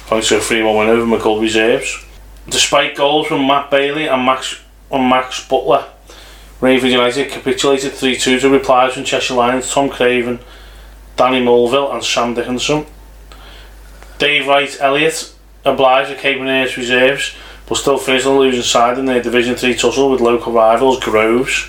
thanks 0.07 0.29
to 0.29 0.37
a 0.37 0.41
3-1 0.41 0.79
win 0.79 0.89
over 0.89 1.07
Maghull 1.07 1.41
Reserves. 1.41 2.05
Despite 2.49 2.97
goals 2.97 3.27
from 3.29 3.47
Matt 3.47 3.71
Bailey 3.71 4.09
and 4.09 4.25
Max 4.25 4.61
and 4.91 5.09
Max 5.09 5.47
Butler, 5.47 5.87
Raven 6.61 6.91
United 6.91 7.31
capitulated 7.31 7.93
3-2 7.93 8.41
to 8.41 8.51
replies 8.51 8.95
from 8.95 9.05
Cheshire 9.05 9.35
Lions, 9.35 9.71
Tom 9.71 9.91
Craven, 9.91 10.41
Danny 11.17 11.41
Mulville 11.41 11.93
and 11.93 12.03
Sam 12.03 12.35
Dickinson. 12.35 12.87
Dave 14.19 14.49
Wright 14.49 14.77
Elliott 14.81 15.35
obliged 15.65 16.11
the 16.11 16.17
Cape 16.17 16.41
Earth 16.41 16.77
Reserves 16.77 17.37
but 17.67 17.77
still 17.77 17.99
finished 17.99 18.27
on 18.27 18.35
the 18.35 18.41
losing 18.41 18.63
side 18.63 18.99
in 18.99 19.05
their 19.05 19.23
Division 19.23 19.55
3 19.55 19.75
tussle 19.75 20.11
with 20.11 20.21
local 20.21 20.53
rivals 20.53 20.99
Groves 20.99 21.69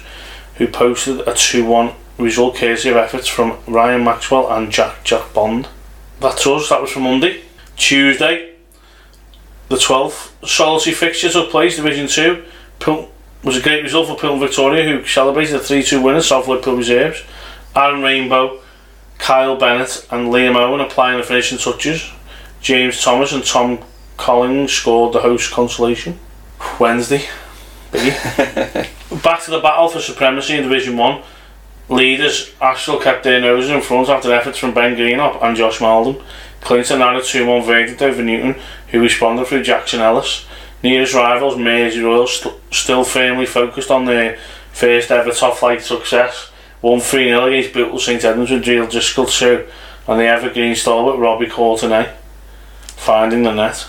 who 0.55 0.67
posted 0.67 1.19
a 1.21 1.33
2-1 1.33 1.93
result 2.19 2.55
courtesy 2.55 2.89
of 2.89 2.97
efforts 2.97 3.27
from 3.27 3.57
Ryan 3.67 4.03
Maxwell 4.03 4.51
and 4.51 4.71
Jack 4.71 5.03
Jack 5.03 5.33
Bond. 5.33 5.67
That's 6.19 6.45
us, 6.45 6.69
that 6.69 6.81
was 6.81 6.91
for 6.91 6.99
Monday. 6.99 7.43
Tuesday, 7.77 8.55
the 9.69 9.77
12th, 9.77 10.47
solitary 10.47 10.93
fixture 10.93 11.29
took 11.29 11.49
place, 11.49 11.77
Division 11.77 12.07
2. 12.07 12.43
Pil- 12.79 13.09
was 13.43 13.55
a 13.55 13.61
great 13.61 13.83
result 13.83 14.07
for 14.07 14.17
Pilton 14.17 14.39
Victoria, 14.39 14.83
who 14.83 15.05
celebrated 15.05 15.55
a 15.55 15.59
3 15.59 15.81
2 15.81 16.01
win 16.01 16.15
at 16.15 16.23
South 16.23 16.47
Liverpool 16.47 16.75
Reserves. 16.75 17.23
Aaron 17.75 18.01
Rainbow, 18.01 18.59
Kyle 19.17 19.55
Bennett, 19.55 20.05
and 20.11 20.27
Liam 20.27 20.55
Owen 20.55 20.81
applying 20.81 21.17
the 21.17 21.23
finishing 21.23 21.57
touches. 21.57 22.11
James 22.61 23.01
Thomas 23.01 23.31
and 23.31 23.45
Tom 23.45 23.79
Collins 24.17 24.73
scored 24.73 25.13
the 25.13 25.21
host 25.21 25.51
consolation. 25.51 26.19
Wednesday. 26.79 27.23
Back 27.91 29.43
to 29.43 29.51
the 29.51 29.61
battle 29.63 29.87
for 29.87 29.99
supremacy 29.99 30.55
in 30.55 30.63
Division 30.63 30.97
1. 30.97 31.23
Leaders 31.89 32.53
Ashville 32.61 32.99
kept 32.99 33.23
their 33.23 33.41
noses 33.41 33.71
in 33.71 33.81
front 33.81 34.09
after 34.09 34.31
efforts 34.31 34.59
from 34.59 34.75
Ben 34.75 34.95
Greenup 34.95 35.43
and 35.43 35.57
Josh 35.57 35.81
Maldon. 35.81 36.21
Clinton 36.61 36.99
had 36.99 37.15
a 37.15 37.23
2 37.23 37.47
1 37.47 37.63
verdict 37.63 38.01
over 38.01 38.21
Newton, 38.21 38.61
who 38.89 39.01
responded 39.01 39.47
through 39.47 39.63
Jackson 39.63 39.99
Ellis. 39.99 40.45
Nearest 40.83 41.15
rivals, 41.15 41.57
Mersey 41.57 42.01
Royal, 42.01 42.27
st- 42.27 42.53
still 42.71 43.03
firmly 43.03 43.45
focused 43.45 43.89
on 43.89 44.05
their 44.05 44.37
first 44.71 45.09
ever 45.09 45.31
top 45.31 45.57
flight 45.57 45.81
success. 45.81 46.51
1 46.81 46.99
3 46.99 47.29
0 47.29 47.45
against 47.47 47.73
Bootle 47.73 47.99
St 47.99 48.23
Edmunds 48.23 48.51
with 48.51 48.63
Dreal 48.63 48.89
Driscoll 48.89 49.25
2 49.25 49.67
and 50.07 50.19
the 50.19 50.25
evergreen 50.25 50.75
stalwart 50.75 51.19
Robbie 51.19 51.47
Courtenay 51.47 52.13
finding 52.83 53.43
the 53.43 53.53
net. 53.53 53.87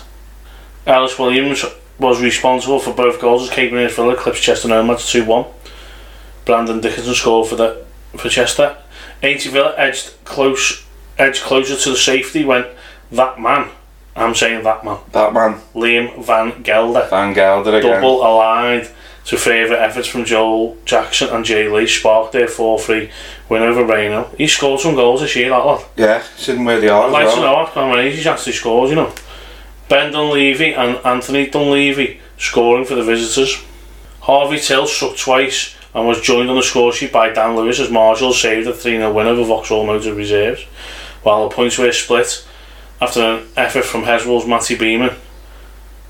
Ellis 0.87 1.19
Williams 1.19 1.63
was 1.99 2.21
responsible 2.21 2.79
for 2.79 2.93
both 2.93 3.21
goals 3.21 3.43
as 3.43 3.53
Cape 3.53 3.71
Villa 3.71 4.15
clips 4.15 4.39
Chester 4.39 4.67
Nomads 4.67 5.09
2 5.11 5.23
1. 5.23 5.45
Brandon 6.45 6.81
Dickinson 6.81 7.13
scored 7.13 7.47
for 7.47 7.55
the 7.55 7.85
for 8.17 8.29
Chester. 8.29 8.77
Aintree 9.23 9.51
Villa 9.51 9.73
edged 9.77 10.11
close 10.25 10.85
edged 11.17 11.41
closer 11.41 11.75
to 11.75 11.89
the 11.91 11.97
safety 11.97 12.43
when 12.43 12.65
that 13.11 13.39
man 13.39 13.69
I'm 14.15 14.35
saying 14.35 14.63
that 14.63 14.83
man. 14.83 14.97
That 15.13 15.33
man, 15.33 15.61
Liam 15.73 16.23
Van 16.23 16.61
Gelder. 16.61 17.07
Van 17.09 17.33
Gelder 17.33 17.77
again. 17.77 18.01
Double 18.01 18.23
allied 18.23 18.89
to 19.25 19.37
favour 19.37 19.75
efforts 19.75 20.07
from 20.07 20.25
Joel 20.25 20.77
Jackson 20.83 21.29
and 21.29 21.45
Jay 21.45 21.69
Lee 21.69 21.87
sparked 21.87 22.33
their 22.33 22.47
4-3 22.47 23.09
win 23.49 23.61
over 23.61 23.85
Reno. 23.85 24.29
He 24.37 24.47
scored 24.47 24.79
some 24.79 24.95
goals 24.95 25.21
this 25.21 25.35
year, 25.35 25.49
that 25.49 25.65
lad. 25.65 25.85
Yeah, 25.95 26.23
sitting 26.35 26.65
where 26.65 26.81
they 26.81 26.89
are 26.89 27.05
I'd 27.05 27.11
like 27.11 27.27
as 27.27 27.35
to 27.35 27.41
well. 27.41 27.59
know 27.59 27.65
how 27.65 27.95
many 27.95 28.11
he's 28.11 28.27
actually 28.27 28.53
scored, 28.53 28.89
you 28.89 28.95
know. 28.95 29.13
Ben 29.87 30.11
Dunleavy 30.11 30.73
and 30.73 30.97
Anthony 31.05 31.49
Dunleavy 31.49 32.19
scoring 32.37 32.85
for 32.85 32.95
the 32.95 33.03
visitors. 33.03 33.63
Harvey 34.21 34.59
Till 34.59 34.87
struck 34.87 35.17
twice 35.17 35.75
and 35.93 36.07
was 36.07 36.21
joined 36.21 36.49
on 36.49 36.55
the 36.55 36.63
score 36.63 36.93
sheet 36.93 37.11
by 37.11 37.29
Dan 37.29 37.55
Lewis 37.55 37.79
as 37.79 37.91
Marshall 37.91 38.33
saved 38.33 38.67
a 38.67 38.73
3 38.73 38.97
0 38.97 39.13
win 39.13 39.27
over 39.27 39.43
Vauxhall 39.43 39.85
Motor 39.85 40.13
Reserves, 40.13 40.63
while 41.23 41.47
the 41.47 41.55
points 41.55 41.77
were 41.77 41.91
split 41.91 42.45
after 43.01 43.21
an 43.21 43.47
effort 43.57 43.83
from 43.83 44.03
Heswall's 44.03 44.45
Matty 44.45 44.75
Beeman 44.75 45.15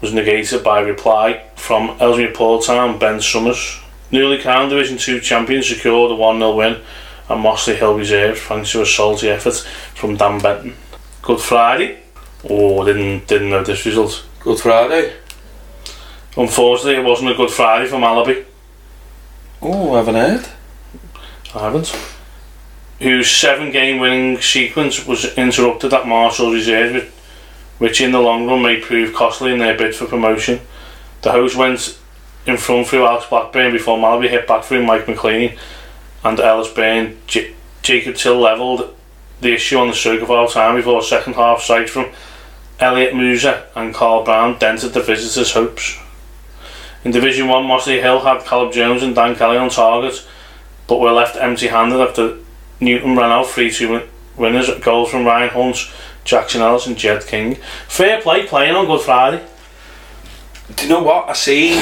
was 0.02 0.14
negated 0.14 0.64
by 0.64 0.82
a 0.82 0.86
reply 0.86 1.44
from 1.56 1.96
Ellesmere 2.00 2.34
Port 2.34 2.66
Town 2.66 2.98
Ben 3.00 3.22
Summers. 3.22 3.80
Newly 4.12 4.42
crowned 4.42 4.72
Division 4.72 4.98
2 4.98 5.22
champions 5.22 5.70
secured 5.70 6.12
a 6.12 6.16
1 6.16 6.40
0 6.40 6.56
win 6.56 6.74
at 6.74 7.38
Mossley 7.38 7.76
Hill 7.76 7.98
Reserves 7.98 8.42
thanks 8.42 8.72
to 8.72 8.82
a 8.82 8.86
salty 8.86 9.30
effort 9.30 9.56
from 9.96 10.18
Dan 10.18 10.42
Benton. 10.42 10.76
Good 11.22 11.40
Friday. 11.40 12.00
Oh, 12.50 12.84
didn't 12.84 13.28
didn't 13.28 13.52
know 13.52 13.64
this 13.64 13.86
result. 13.86 14.26
Good 14.40 14.60
Friday. 14.60 15.14
Unfortunately, 16.36 16.96
it 16.96 17.06
wasn't 17.06 17.32
a 17.32 17.36
good 17.36 17.52
Friday 17.52 17.88
for 17.88 17.98
Mallaby. 17.98 18.46
Oh, 19.62 19.94
I 19.94 19.98
haven't 19.98 20.16
heard. 20.16 20.48
I 21.56 21.60
haven't. 21.60 21.96
Whose 23.00 23.30
seven 23.30 23.72
game 23.72 24.00
winning 24.00 24.40
sequence 24.42 25.06
was 25.06 25.26
interrupted 25.38 25.94
at 25.94 26.08
Marshall 26.08 26.52
Reserve, 26.52 26.94
which- 26.94 27.10
which 27.80 28.02
in 28.02 28.12
the 28.12 28.20
long 28.20 28.48
run 28.48 28.62
may 28.62 28.78
prove 28.78 29.14
costly 29.14 29.52
in 29.52 29.58
their 29.60 29.74
bid 29.74 29.96
for 29.96 30.06
promotion. 30.06 30.62
The 31.24 31.32
host 31.32 31.56
went 31.56 31.96
in 32.46 32.58
front 32.58 32.88
through 32.88 33.06
Alex 33.06 33.26
Blackburn 33.30 33.72
before 33.72 33.98
Mallaby 33.98 34.30
hit 34.30 34.48
back 34.48 34.64
through 34.64 34.84
Mike 34.84 35.08
McLean 35.08 35.54
and 36.24 36.40
Ellis 36.40 36.68
Byrne. 36.70 37.18
J- 37.28 37.54
Jacob 37.82 38.16
Till 38.16 38.40
levelled 38.40 38.96
the 39.42 39.54
issue 39.54 39.78
on 39.80 39.88
the 39.88 39.94
stroke 39.96 40.22
of 40.22 40.30
our 40.32 40.48
time 40.48 40.76
before 40.76 41.00
a 41.00 41.04
second 41.04 41.34
half 41.34 41.62
sight 41.64 41.90
from 41.90 42.08
Elliot 42.80 43.16
Musa 43.16 43.64
and 43.76 43.94
Carl 43.94 44.24
Brown 44.24 44.58
dented 44.60 44.94
the 44.94 45.02
visitors' 45.02 45.54
hopes. 45.54 45.98
In 47.04 47.12
Division 47.12 47.48
1, 47.48 47.64
Mossley 47.66 48.02
Hill 48.02 48.20
had 48.20 48.46
Caleb 48.46 48.74
Jones 48.74 49.02
and 49.02 49.16
Dan 49.16 49.36
Kelly 49.36 49.58
on 49.58 49.70
target, 49.70 50.26
but 50.88 51.00
were 51.00 51.12
left 51.12 51.36
empty 51.36 51.68
handed 51.68 52.00
after 52.00 52.38
Newton 52.80 53.16
ran 53.16 53.32
out 53.32 53.48
3 53.48 53.72
2 53.72 53.90
win- 53.90 54.10
winners. 54.36 54.70
Goals 54.82 55.10
from 55.10 55.26
Ryan 55.26 55.50
Hunt, 55.50 55.78
Jackson 56.24 56.62
Ellis, 56.62 56.86
and 56.86 56.98
Jed 56.98 57.26
King. 57.26 57.56
Fair 57.88 58.22
play 58.22 58.46
playing 58.46 58.76
on 58.76 58.86
Good 58.86 59.02
Friday. 59.02 59.44
Do 60.76 60.84
you 60.84 60.90
know 60.90 61.04
what? 61.04 61.30
I 61.30 61.34
see 61.34 61.80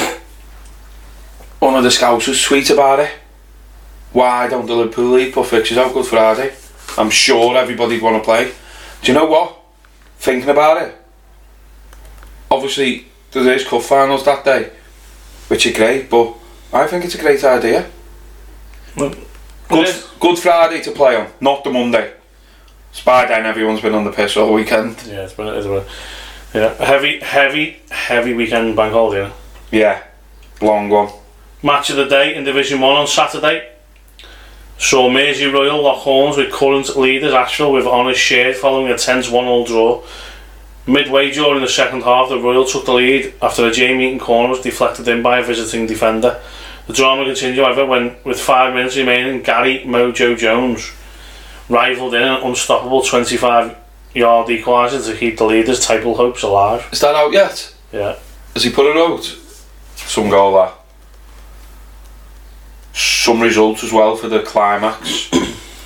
one 1.58 1.74
of 1.74 1.84
the 1.84 1.90
scouts 1.90 2.26
was 2.26 2.40
sweet 2.40 2.70
about 2.70 3.00
it. 3.00 3.10
Why 4.12 4.48
don't 4.48 4.66
the 4.66 4.74
Liverpool 4.74 5.10
League 5.12 5.34
put 5.34 5.46
fixtures 5.46 5.78
out 5.78 5.92
Good 5.94 6.06
Friday? 6.06 6.52
I'm 6.98 7.10
sure 7.10 7.56
everybody'd 7.56 8.02
want 8.02 8.16
to 8.16 8.24
play. 8.24 8.52
Do 9.02 9.12
you 9.12 9.18
know 9.18 9.26
what? 9.26 9.56
Thinking 10.18 10.50
about 10.50 10.82
it. 10.82 10.96
Obviously, 12.50 13.06
there 13.30 13.54
is 13.54 13.64
cup 13.66 13.82
finals 13.82 14.24
that 14.24 14.44
day, 14.44 14.70
which 15.50 15.66
are 15.66 15.72
great, 15.72 16.08
but 16.08 16.36
I 16.72 16.86
think 16.86 17.04
it's 17.04 17.16
a 17.16 17.18
great 17.18 17.42
idea. 17.42 17.90
Well, 18.96 19.12
Good. 19.68 20.04
Good 20.20 20.38
Friday 20.38 20.80
to 20.82 20.92
play 20.92 21.16
on, 21.16 21.28
not 21.40 21.64
the 21.64 21.70
Monday. 21.70 22.12
It's 22.90 23.02
by 23.02 23.26
then 23.26 23.46
everyone's 23.46 23.80
been 23.80 23.94
on 23.94 24.04
the 24.04 24.12
piss 24.12 24.36
all 24.36 24.52
weekend. 24.52 24.96
Yeah, 25.06 25.22
it's 25.22 25.32
been, 25.32 25.48
it's 25.48 25.66
been 25.66 25.84
yeah, 26.54 26.74
heavy, 26.74 27.20
heavy, 27.20 27.80
heavy 27.90 28.32
weekend 28.32 28.76
bank 28.76 28.92
holiday. 28.92 29.32
Yeah, 29.72 30.02
long 30.60 30.88
one. 30.88 31.10
Match 31.62 31.90
of 31.90 31.96
the 31.96 32.06
day 32.06 32.34
in 32.34 32.44
Division 32.44 32.80
1 32.80 32.96
on 32.96 33.06
Saturday. 33.06 33.72
Saw 34.78 35.10
Mersey 35.10 35.46
Royal 35.46 35.82
lock 35.82 35.98
horns 35.98 36.36
with 36.36 36.52
current 36.52 36.96
leaders 36.96 37.34
Ashville 37.34 37.72
with 37.72 37.86
honours 37.86 38.16
shared 38.16 38.56
following 38.56 38.90
a 38.90 38.96
tense 38.96 39.28
1 39.28 39.44
all 39.44 39.64
draw. 39.64 40.02
Midway 40.90 41.30
during 41.30 41.60
the 41.60 41.68
second 41.68 42.02
half, 42.02 42.28
the 42.28 42.38
Royal 42.38 42.64
took 42.64 42.84
the 42.84 42.92
lead 42.92 43.34
after 43.40 43.64
a 43.64 43.70
Jamie 43.70 44.08
Eaton 44.08 44.18
corner 44.18 44.48
was 44.48 44.60
deflected 44.60 45.06
in 45.06 45.22
by 45.22 45.38
a 45.38 45.44
visiting 45.44 45.86
defender. 45.86 46.40
The 46.88 46.92
drama 46.92 47.24
continued, 47.24 47.64
however, 47.64 47.86
when, 47.86 48.16
with 48.24 48.40
five 48.40 48.74
minutes 48.74 48.96
remaining, 48.96 49.42
Gary 49.42 49.84
Mojo 49.86 50.36
Jones 50.36 50.90
rivalled 51.68 52.14
in 52.14 52.22
an 52.22 52.42
unstoppable 52.42 53.02
25 53.02 53.76
yard 54.14 54.48
equaliser 54.48 55.06
to 55.06 55.16
keep 55.16 55.38
the 55.38 55.44
leaders' 55.44 55.86
title 55.86 56.16
hopes 56.16 56.42
alive. 56.42 56.88
Is 56.90 57.00
that 57.00 57.14
out 57.14 57.32
yet? 57.32 57.72
Yeah. 57.92 58.18
Has 58.54 58.64
he 58.64 58.70
put 58.72 58.86
it 58.86 58.96
out? 58.96 59.22
Some 59.94 60.28
goal 60.28 60.54
that. 60.54 60.74
Some 62.92 63.40
results 63.40 63.84
as 63.84 63.92
well 63.92 64.16
for 64.16 64.26
the 64.26 64.42
climax 64.42 65.30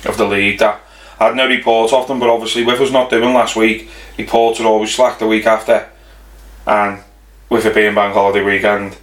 of 0.03 0.17
the 0.17 0.25
league 0.25 0.57
that 0.57 0.81
I 1.19 1.25
had 1.27 1.35
no 1.35 1.47
report 1.47 1.93
of 1.93 2.07
them, 2.07 2.19
but 2.19 2.29
obviously 2.29 2.63
with 2.63 2.81
us 2.81 2.91
not 2.91 3.09
doing 3.09 3.33
last 3.33 3.55
week, 3.55 3.89
reports 4.17 4.59
are 4.59 4.65
always 4.65 4.93
slack 4.93 5.19
the 5.19 5.27
week 5.27 5.45
after. 5.45 5.89
And 6.67 7.01
with 7.49 7.65
it 7.65 7.75
being 7.75 7.95
bank 7.95 8.13
holiday 8.13 8.43
weekend, 8.43 8.97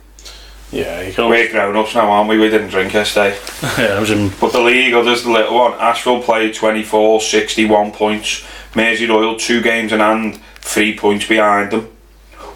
Yeah, 0.70 1.00
you 1.02 1.12
can 1.12 1.28
we're 1.28 1.50
grown 1.50 1.76
ups 1.76 1.94
now, 1.94 2.10
aren't 2.10 2.28
we? 2.28 2.38
We 2.38 2.50
didn't 2.50 2.68
drink 2.68 2.92
yesterday. 2.92 3.38
yeah, 3.78 3.94
I 3.94 4.00
was 4.00 4.10
in 4.10 4.30
But 4.40 4.52
the 4.52 4.60
league, 4.60 4.94
others 4.94 5.22
the 5.22 5.30
little 5.30 5.54
one, 5.54 5.72
Ashville 5.78 6.22
played 6.22 6.54
24, 6.54 7.20
61 7.20 7.92
points. 7.92 8.44
Mersey 8.74 9.06
Royal, 9.06 9.36
two 9.36 9.60
games 9.60 9.92
in 9.92 10.00
hand, 10.00 10.40
three 10.56 10.96
points 10.96 11.26
behind 11.26 11.70
them. 11.72 11.88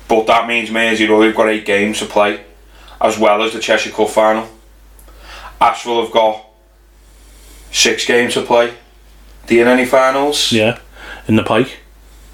But 0.08 0.26
that 0.26 0.48
means 0.48 0.70
Mersey 0.70 1.06
Royal 1.06 1.22
have 1.22 1.36
got 1.36 1.48
eight 1.48 1.66
games 1.66 1.98
to 1.98 2.06
play, 2.06 2.44
as 3.00 3.18
well 3.18 3.42
as 3.42 3.52
the 3.52 3.60
Cheshire 3.60 3.90
Cup 3.90 4.08
final. 4.08 4.48
Ashville 5.60 6.02
have 6.02 6.12
got 6.12 6.44
six 7.70 8.06
games 8.06 8.34
to 8.34 8.42
play. 8.42 8.74
Do 9.46 9.54
you 9.54 9.62
in 9.62 9.68
any 9.68 9.86
finals? 9.86 10.50
Yeah, 10.52 10.78
in 11.28 11.36
the 11.36 11.44
Pyke 11.44 11.78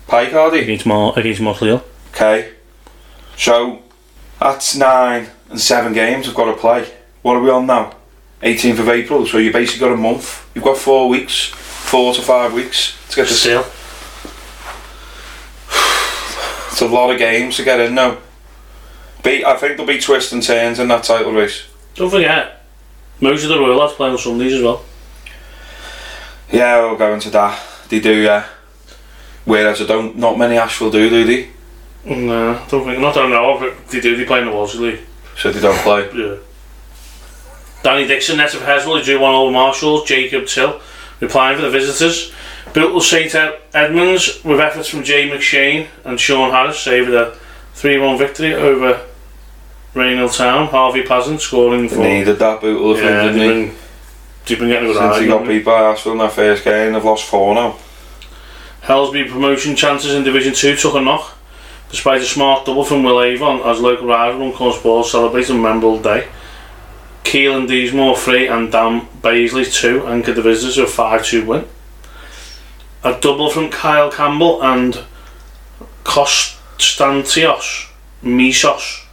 Pyke, 0.06 0.32
are 0.34 0.50
they? 0.50 0.62
against 0.62 0.86
Mar 0.86 1.12
against 1.16 1.40
Mossley 1.40 1.68
Hill. 1.68 1.84
Okay. 2.14 2.52
So, 3.36 3.82
that's 4.38 4.76
nine 4.76 5.28
and 5.50 5.60
seven 5.60 5.92
games 5.92 6.28
I've 6.28 6.34
got 6.34 6.46
to 6.46 6.56
play. 6.56 6.90
What 7.22 7.36
are 7.36 7.40
we 7.40 7.50
on 7.50 7.66
now? 7.66 7.94
18th 8.42 8.80
of 8.80 8.88
April, 8.88 9.26
so 9.26 9.38
you 9.38 9.52
basically 9.52 9.86
got 9.86 9.94
a 9.94 9.96
month. 9.96 10.50
You've 10.54 10.64
got 10.64 10.76
four 10.76 11.08
weeks, 11.08 11.46
four 11.46 12.12
to 12.14 12.20
five 12.20 12.52
weeks 12.52 12.96
to 13.10 13.16
get 13.16 13.28
to 13.28 13.34
Still, 13.34 13.60
It's 16.70 16.80
a 16.80 16.86
lot 16.86 17.10
of 17.10 17.18
games 17.18 17.56
to 17.56 17.64
get 17.64 17.78
in 17.80 17.94
now. 17.94 18.18
Be, 19.22 19.44
I 19.44 19.56
think 19.56 19.76
there'll 19.76 19.86
be 19.86 20.00
twists 20.00 20.32
and 20.32 20.42
turns 20.42 20.80
in 20.80 20.88
that 20.88 21.04
title 21.04 21.32
race. 21.32 21.66
don't 21.94 22.10
forget, 22.10 22.64
most 23.20 23.44
of 23.44 23.50
the 23.50 23.58
Royal 23.58 23.78
lads 23.78 23.92
play 23.92 24.08
on 24.08 24.18
Sundays 24.18 24.54
as 24.54 24.62
well. 24.62 24.84
Yeah, 26.52 26.80
we'll 26.82 26.96
go 26.96 27.14
into 27.14 27.30
that. 27.30 27.60
They 27.88 28.00
do, 28.00 28.12
yeah. 28.12 28.46
Whereas 29.44 29.80
I 29.80 29.86
don't, 29.86 30.16
not 30.16 30.38
many 30.38 30.56
Ashville 30.56 30.90
do, 30.90 31.10
do 31.10 31.24
they? 31.24 31.48
No, 32.04 32.60
don't 32.68 32.84
think. 32.84 33.00
Not 33.00 33.16
I 33.16 33.28
know 33.28 33.58
but 33.58 33.88
they 33.88 34.00
do. 34.00 34.16
They 34.16 34.24
play 34.24 34.40
in 34.40 34.46
the 34.46 34.52
League. 34.52 35.00
So 35.36 35.50
they 35.50 35.60
don't 35.60 35.78
play. 35.78 36.08
Yeah. 36.14 36.36
Danny 37.82 38.06
Dixon, 38.06 38.36
net 38.36 38.54
of 38.54 38.62
Heswall, 38.62 38.98
he 38.98 39.04
drew 39.04 39.20
one 39.20 39.34
over 39.34 39.50
Marshalls. 39.50 40.04
Jacob 40.04 40.46
Till, 40.46 40.80
replying 41.20 41.56
for 41.56 41.62
the 41.62 41.70
visitors. 41.70 42.32
Built 42.72 43.02
St 43.02 43.34
Ed- 43.34 43.58
Edmunds 43.74 44.42
with 44.44 44.60
efforts 44.60 44.88
from 44.88 45.02
Jay 45.02 45.28
McShane 45.28 45.88
and 46.04 46.18
Sean 46.18 46.50
Harris 46.50 46.80
saved 46.80 47.10
a 47.10 47.36
3-1 47.74 48.18
victory 48.18 48.54
over 48.54 49.04
Raynell 49.94 50.34
Town. 50.34 50.68
Harvey 50.68 51.02
Pazant 51.02 51.40
scoring 51.40 51.88
for. 51.88 51.96
They 51.96 52.18
needed 52.20 52.38
that 52.38 52.60
boot, 52.60 52.78
I 52.78 52.94
think, 52.94 53.10
yeah, 53.10 53.22
they've 53.26 53.34
been, 53.34 53.76
they've 54.46 54.58
been 54.58 54.68
getting 54.68 54.90
a 54.90 54.92
good 54.92 54.98
Since 54.98 55.18
he 55.20 55.26
got 55.26 55.46
beat 55.46 55.64
by 55.64 55.82
Ashville 55.82 56.12
in 56.12 56.18
their 56.18 56.28
first 56.28 56.64
game, 56.64 56.92
they've 56.92 57.04
lost 57.04 57.24
four 57.24 57.54
now. 57.54 57.76
Helsby 58.82 59.30
promotion 59.30 59.76
chances 59.76 60.14
in 60.14 60.24
Division 60.24 60.54
2 60.54 60.76
took 60.76 60.94
a 60.94 61.00
knock, 61.00 61.36
despite 61.88 62.20
a 62.20 62.24
smart 62.24 62.66
double 62.66 62.84
from 62.84 63.04
Will 63.04 63.22
Avon 63.22 63.60
as 63.60 63.80
local 63.80 64.08
rival 64.08 64.40
Runcorn 64.40 64.72
Sports 64.72 65.12
celebrated 65.12 65.54
Memorable 65.54 66.00
Day. 66.00 66.28
Keelan 67.22 67.68
Deesmore 67.68 68.18
3 68.18 68.48
and 68.48 68.72
Dan 68.72 69.06
Baisley 69.22 69.64
2 69.72 70.06
anchored 70.06 70.34
the 70.34 70.42
visitors 70.42 70.76
with 70.76 70.88
a 70.88 70.92
5 70.92 71.24
2 71.24 71.46
win. 71.46 71.64
A 73.04 73.18
double 73.20 73.50
from 73.50 73.70
Kyle 73.70 74.10
Campbell 74.10 74.62
and 74.62 75.04
Konstantios 76.04 77.88
Misos, 78.22 79.04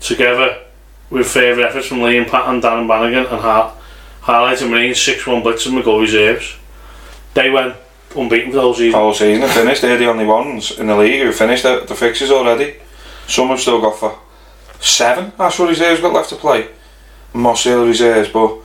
together 0.00 0.62
with 1.10 1.26
further 1.26 1.62
efforts 1.62 1.86
from 1.86 1.98
Liam 1.98 2.28
Pat 2.28 2.48
and 2.48 2.62
Darren 2.62 2.88
Bannigan 2.88 3.26
and 3.26 3.40
ha- 4.26 4.32
highlighting 4.32 4.70
Marines 4.70 5.00
6 5.00 5.26
1 5.26 5.42
blitz 5.42 5.66
of 5.66 5.72
Maghull 5.72 6.00
reserves. 6.00 6.56
They 7.34 7.50
went 7.50 7.76
unbeaten 8.16 8.50
for 8.50 8.56
the 8.56 8.62
whole 8.62 8.74
season. 8.74 8.98
Whole 8.98 9.14
season 9.14 9.48
finished. 9.48 9.82
They're 9.82 9.98
the 9.98 10.08
only 10.08 10.24
ones 10.26 10.78
in 10.78 10.86
the 10.86 10.96
league 10.96 11.22
who 11.22 11.32
finished 11.32 11.62
the, 11.62 11.84
the 11.86 11.94
fixtures 11.94 12.30
already. 12.30 12.76
Some 13.26 13.48
have 13.48 13.60
still 13.60 13.80
got 13.80 13.98
for 13.98 14.18
seven. 14.80 15.32
Asheville 15.38 15.68
reserves 15.68 16.00
got 16.00 16.12
left 16.12 16.30
to 16.30 16.36
play. 16.36 16.68
Moss 17.34 17.64
Hill 17.64 17.86
reserves, 17.86 18.30
but 18.30 18.56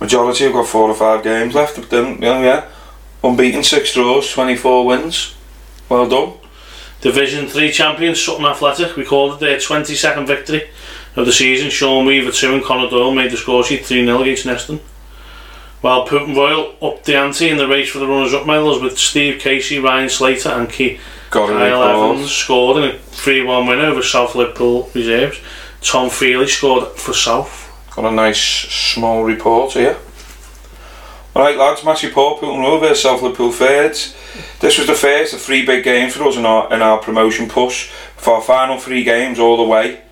majority 0.00 0.44
have 0.44 0.52
got 0.52 0.66
four 0.66 0.90
or 0.90 0.94
five 0.94 1.22
games 1.24 1.54
left. 1.54 1.76
But 1.76 1.90
then, 1.90 2.14
you 2.14 2.20
know, 2.20 2.42
yeah, 2.42 2.68
unbeaten, 3.24 3.62
six 3.62 3.94
draws, 3.94 4.30
twenty-four 4.30 4.84
wins. 4.86 5.34
Well 5.88 6.08
done. 6.08 6.34
Division 7.00 7.46
3 7.46 7.72
champions 7.72 8.22
Sutton 8.22 8.44
Athletic 8.44 8.94
recorded 8.96 9.40
their 9.40 9.56
22nd 9.56 10.26
victory 10.26 10.68
of 11.16 11.24
the 11.24 11.32
season. 11.32 11.70
Sean 11.70 12.04
Weaver 12.04 12.30
2 12.30 12.54
and 12.54 12.62
Conor 12.62 12.90
Doyle 12.90 13.14
made 13.14 13.30
the 13.30 13.38
score 13.38 13.64
sheet 13.64 13.82
3-0 13.82 14.20
against 14.20 14.44
Neston. 14.44 14.80
While 15.80 16.06
Poulton 16.06 16.34
Royal 16.34 16.74
upped 16.82 17.04
the 17.06 17.16
ante 17.16 17.48
in 17.48 17.56
the 17.56 17.66
race 17.66 17.88
for 17.88 18.00
the 18.00 18.06
runners-up 18.06 18.46
medals 18.46 18.82
with 18.82 18.98
Steve 18.98 19.40
Casey, 19.40 19.78
Ryan 19.78 20.10
Slater 20.10 20.50
and 20.50 20.68
a 20.68 20.98
Kyle. 21.30 22.12
Evans 22.12 22.30
scored 22.30 22.84
in 22.84 22.90
a 22.90 22.94
3-1 22.94 23.68
win 23.68 23.78
over 23.78 24.02
South 24.02 24.34
Liverpool 24.34 24.90
reserves. 24.94 25.38
Tom 25.80 26.10
Feely 26.10 26.48
scored 26.48 26.88
for 26.98 27.14
South. 27.14 27.68
Got 27.94 28.12
a 28.12 28.14
nice 28.14 28.40
small 28.40 29.24
report 29.24 29.72
here. 29.72 29.96
Alright 31.34 31.56
lads, 31.56 31.84
match 31.84 32.02
report, 32.02 32.40
Poulton 32.40 32.60
Royal 32.60 32.80
versus 32.80 33.02
South 33.02 33.22
Liverpool 33.22 33.52
Thirds. 33.52 34.14
This 34.58 34.78
was 34.78 34.86
the 34.86 34.94
first 34.94 35.32
of 35.32 35.40
three 35.40 35.64
big 35.64 35.84
games 35.84 36.14
for 36.14 36.24
us 36.24 36.36
in 36.36 36.44
our, 36.44 36.72
in 36.74 36.82
our 36.82 36.98
promotion 36.98 37.48
push 37.48 37.88
for 38.16 38.34
our 38.34 38.42
final 38.42 38.78
three 38.78 39.04
games 39.04 39.38
all 39.38 39.56
the 39.56 39.62
way 39.62 40.02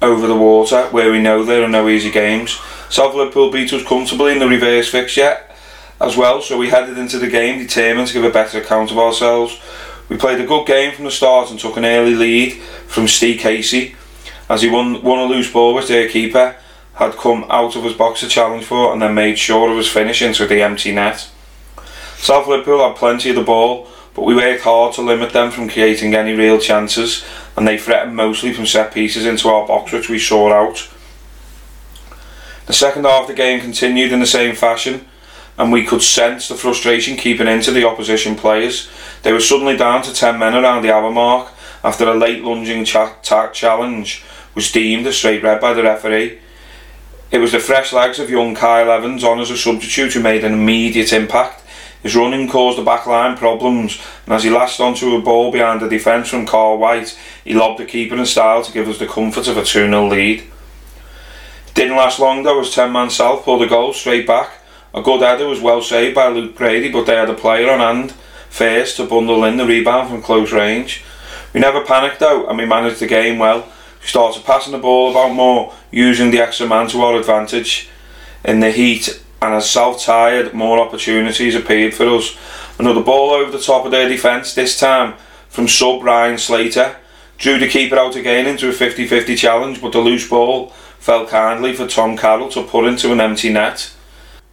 over 0.00 0.26
the 0.26 0.36
water 0.36 0.88
where 0.90 1.12
we 1.12 1.20
know 1.20 1.44
there 1.44 1.62
are 1.64 1.68
no 1.68 1.88
easy 1.88 2.10
games. 2.10 2.60
South 2.92 3.14
Liverpool 3.14 3.50
beat 3.50 3.72
us 3.72 3.82
comfortably 3.82 4.32
in 4.32 4.38
the 4.38 4.46
reverse 4.46 4.90
fixture 4.90 5.38
as 5.98 6.14
well 6.14 6.42
so 6.42 6.58
we 6.58 6.68
headed 6.68 6.98
into 6.98 7.18
the 7.18 7.26
game 7.26 7.58
determined 7.58 8.06
to 8.06 8.12
give 8.12 8.22
a 8.22 8.28
better 8.28 8.60
account 8.60 8.90
of 8.90 8.98
ourselves. 8.98 9.58
We 10.10 10.18
played 10.18 10.42
a 10.42 10.46
good 10.46 10.66
game 10.66 10.94
from 10.94 11.06
the 11.06 11.10
start 11.10 11.50
and 11.50 11.58
took 11.58 11.78
an 11.78 11.86
early 11.86 12.14
lead 12.14 12.52
from 12.52 13.08
Steve 13.08 13.40
Casey 13.40 13.96
as 14.50 14.60
he 14.60 14.68
won, 14.68 15.02
won 15.02 15.20
a 15.20 15.24
loose 15.24 15.50
ball 15.50 15.72
with 15.72 15.88
their 15.88 16.06
keeper 16.06 16.54
had 16.96 17.16
come 17.16 17.46
out 17.48 17.76
of 17.76 17.84
his 17.84 17.94
box 17.94 18.20
to 18.20 18.28
challenge 18.28 18.66
for 18.66 18.92
and 18.92 19.00
then 19.00 19.14
made 19.14 19.38
sure 19.38 19.70
of 19.70 19.78
his 19.78 19.88
finish 19.88 20.20
into 20.20 20.46
the 20.46 20.60
empty 20.60 20.92
net. 20.92 21.30
South 22.18 22.46
Liverpool 22.46 22.86
had 22.86 22.98
plenty 22.98 23.30
of 23.30 23.36
the 23.36 23.42
ball, 23.42 23.88
but 24.12 24.26
we 24.26 24.34
worked 24.34 24.64
hard 24.64 24.92
to 24.96 25.00
limit 25.00 25.32
them 25.32 25.50
from 25.50 25.70
creating 25.70 26.14
any 26.14 26.34
real 26.34 26.58
chances, 26.58 27.24
and 27.56 27.66
they 27.66 27.78
threatened 27.78 28.14
mostly 28.14 28.52
from 28.52 28.66
set 28.66 28.92
pieces 28.92 29.24
into 29.24 29.48
our 29.48 29.66
box, 29.66 29.92
which 29.92 30.10
we 30.10 30.18
saw 30.18 30.52
out. 30.52 30.91
The 32.66 32.72
second 32.72 33.04
half 33.04 33.22
of 33.22 33.28
the 33.28 33.34
game 33.34 33.60
continued 33.60 34.12
in 34.12 34.20
the 34.20 34.26
same 34.26 34.54
fashion, 34.54 35.06
and 35.58 35.72
we 35.72 35.84
could 35.84 36.02
sense 36.02 36.48
the 36.48 36.54
frustration 36.54 37.16
keeping 37.16 37.48
into 37.48 37.70
the 37.70 37.86
opposition 37.86 38.36
players. 38.36 38.88
They 39.22 39.32
were 39.32 39.40
suddenly 39.40 39.76
down 39.76 40.02
to 40.02 40.14
10 40.14 40.38
men 40.38 40.54
around 40.54 40.82
the 40.82 40.92
hour 40.92 41.10
mark 41.10 41.52
after 41.84 42.08
a 42.08 42.14
late 42.14 42.42
lunging 42.44 42.84
cha- 42.84 43.16
ta- 43.22 43.50
challenge 43.50 44.24
was 44.54 44.70
deemed 44.70 45.06
a 45.06 45.12
straight 45.12 45.42
red 45.42 45.60
by 45.60 45.72
the 45.72 45.82
referee. 45.82 46.38
It 47.30 47.38
was 47.38 47.52
the 47.52 47.58
fresh 47.58 47.92
legs 47.92 48.18
of 48.18 48.30
young 48.30 48.54
Kyle 48.54 48.90
Evans 48.90 49.24
on 49.24 49.40
as 49.40 49.50
a 49.50 49.56
substitute 49.56 50.12
who 50.12 50.20
made 50.20 50.44
an 50.44 50.52
immediate 50.52 51.12
impact. 51.12 51.62
His 52.02 52.16
running 52.16 52.48
caused 52.48 52.78
the 52.78 52.82
back 52.84 53.06
line 53.06 53.36
problems, 53.36 53.98
and 54.26 54.34
as 54.34 54.44
he 54.44 54.50
lashed 54.50 54.80
onto 54.80 55.16
a 55.16 55.22
ball 55.22 55.50
behind 55.50 55.80
the 55.80 55.88
defence 55.88 56.28
from 56.28 56.46
Carl 56.46 56.76
White, 56.76 57.16
he 57.44 57.54
lobbed 57.54 57.78
the 57.78 57.86
keeper 57.86 58.16
in 58.16 58.26
style 58.26 58.62
to 58.62 58.72
give 58.72 58.88
us 58.88 58.98
the 58.98 59.06
comfort 59.06 59.48
of 59.48 59.56
a 59.56 59.64
2 59.64 59.86
0 59.86 60.08
lead. 60.08 60.44
Didn't 61.74 61.96
last 61.96 62.18
long 62.18 62.42
though, 62.42 62.60
as 62.60 62.74
10 62.74 62.92
man 62.92 63.08
South 63.08 63.44
pulled 63.44 63.62
a 63.62 63.66
goal 63.66 63.92
straight 63.92 64.26
back. 64.26 64.58
A 64.94 65.00
good 65.00 65.22
header 65.22 65.48
was 65.48 65.60
well 65.60 65.80
saved 65.80 66.14
by 66.14 66.28
Luke 66.28 66.54
Brady, 66.54 66.92
but 66.92 67.06
they 67.06 67.16
had 67.16 67.30
a 67.30 67.34
player 67.34 67.70
on 67.70 67.78
hand 67.78 68.12
first 68.50 68.98
to 68.98 69.06
bundle 69.06 69.44
in 69.44 69.56
the 69.56 69.64
rebound 69.64 70.10
from 70.10 70.20
close 70.20 70.52
range. 70.52 71.02
We 71.54 71.60
never 71.60 71.82
panicked 71.82 72.20
though, 72.20 72.46
and 72.46 72.58
we 72.58 72.66
managed 72.66 73.00
the 73.00 73.06
game 73.06 73.38
well. 73.38 73.66
We 74.02 74.06
started 74.06 74.44
passing 74.44 74.72
the 74.72 74.78
ball 74.78 75.12
about 75.12 75.34
more, 75.34 75.72
using 75.90 76.30
the 76.30 76.40
extra 76.40 76.66
man 76.66 76.88
to 76.88 77.00
our 77.00 77.18
advantage 77.18 77.88
in 78.44 78.60
the 78.60 78.70
heat, 78.70 79.22
and 79.40 79.54
as 79.54 79.70
South 79.70 80.02
tired, 80.02 80.52
more 80.52 80.78
opportunities 80.78 81.54
appeared 81.54 81.94
for 81.94 82.06
us. 82.16 82.36
Another 82.78 83.02
ball 83.02 83.30
over 83.30 83.50
the 83.50 83.62
top 83.62 83.86
of 83.86 83.90
their 83.90 84.08
defence, 84.08 84.54
this 84.54 84.78
time 84.78 85.14
from 85.48 85.68
sub 85.68 86.02
Ryan 86.02 86.36
Slater. 86.36 86.96
Drew 87.38 87.58
the 87.58 87.68
keeper 87.68 87.96
out 87.96 88.14
again 88.14 88.46
into 88.46 88.68
a 88.68 88.72
50 88.72 89.06
50 89.06 89.34
challenge, 89.36 89.80
but 89.80 89.92
the 89.92 89.98
loose 89.98 90.28
ball 90.28 90.72
fell 91.02 91.26
kindly 91.26 91.74
for 91.74 91.88
Tom 91.88 92.16
Carroll 92.16 92.48
to 92.48 92.62
put 92.62 92.84
into 92.84 93.10
an 93.10 93.20
empty 93.20 93.52
net. 93.52 93.92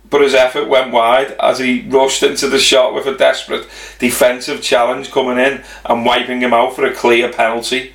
But 0.09 0.21
his 0.21 0.33
effort 0.33 0.67
went 0.67 0.91
wide 0.91 1.35
as 1.39 1.59
he 1.59 1.88
rushed 1.88 2.23
into 2.23 2.47
the 2.47 2.57
shot 2.57 2.95
with 2.95 3.05
a 3.05 3.15
desperate 3.15 3.67
defensive 3.99 4.59
challenge 4.59 5.12
coming 5.12 5.38
in 5.38 5.63
and 5.85 6.03
wiping 6.03 6.41
him 6.41 6.51
out 6.51 6.75
for 6.75 6.83
a 6.85 6.93
clear 6.93 7.31
penalty. 7.31 7.93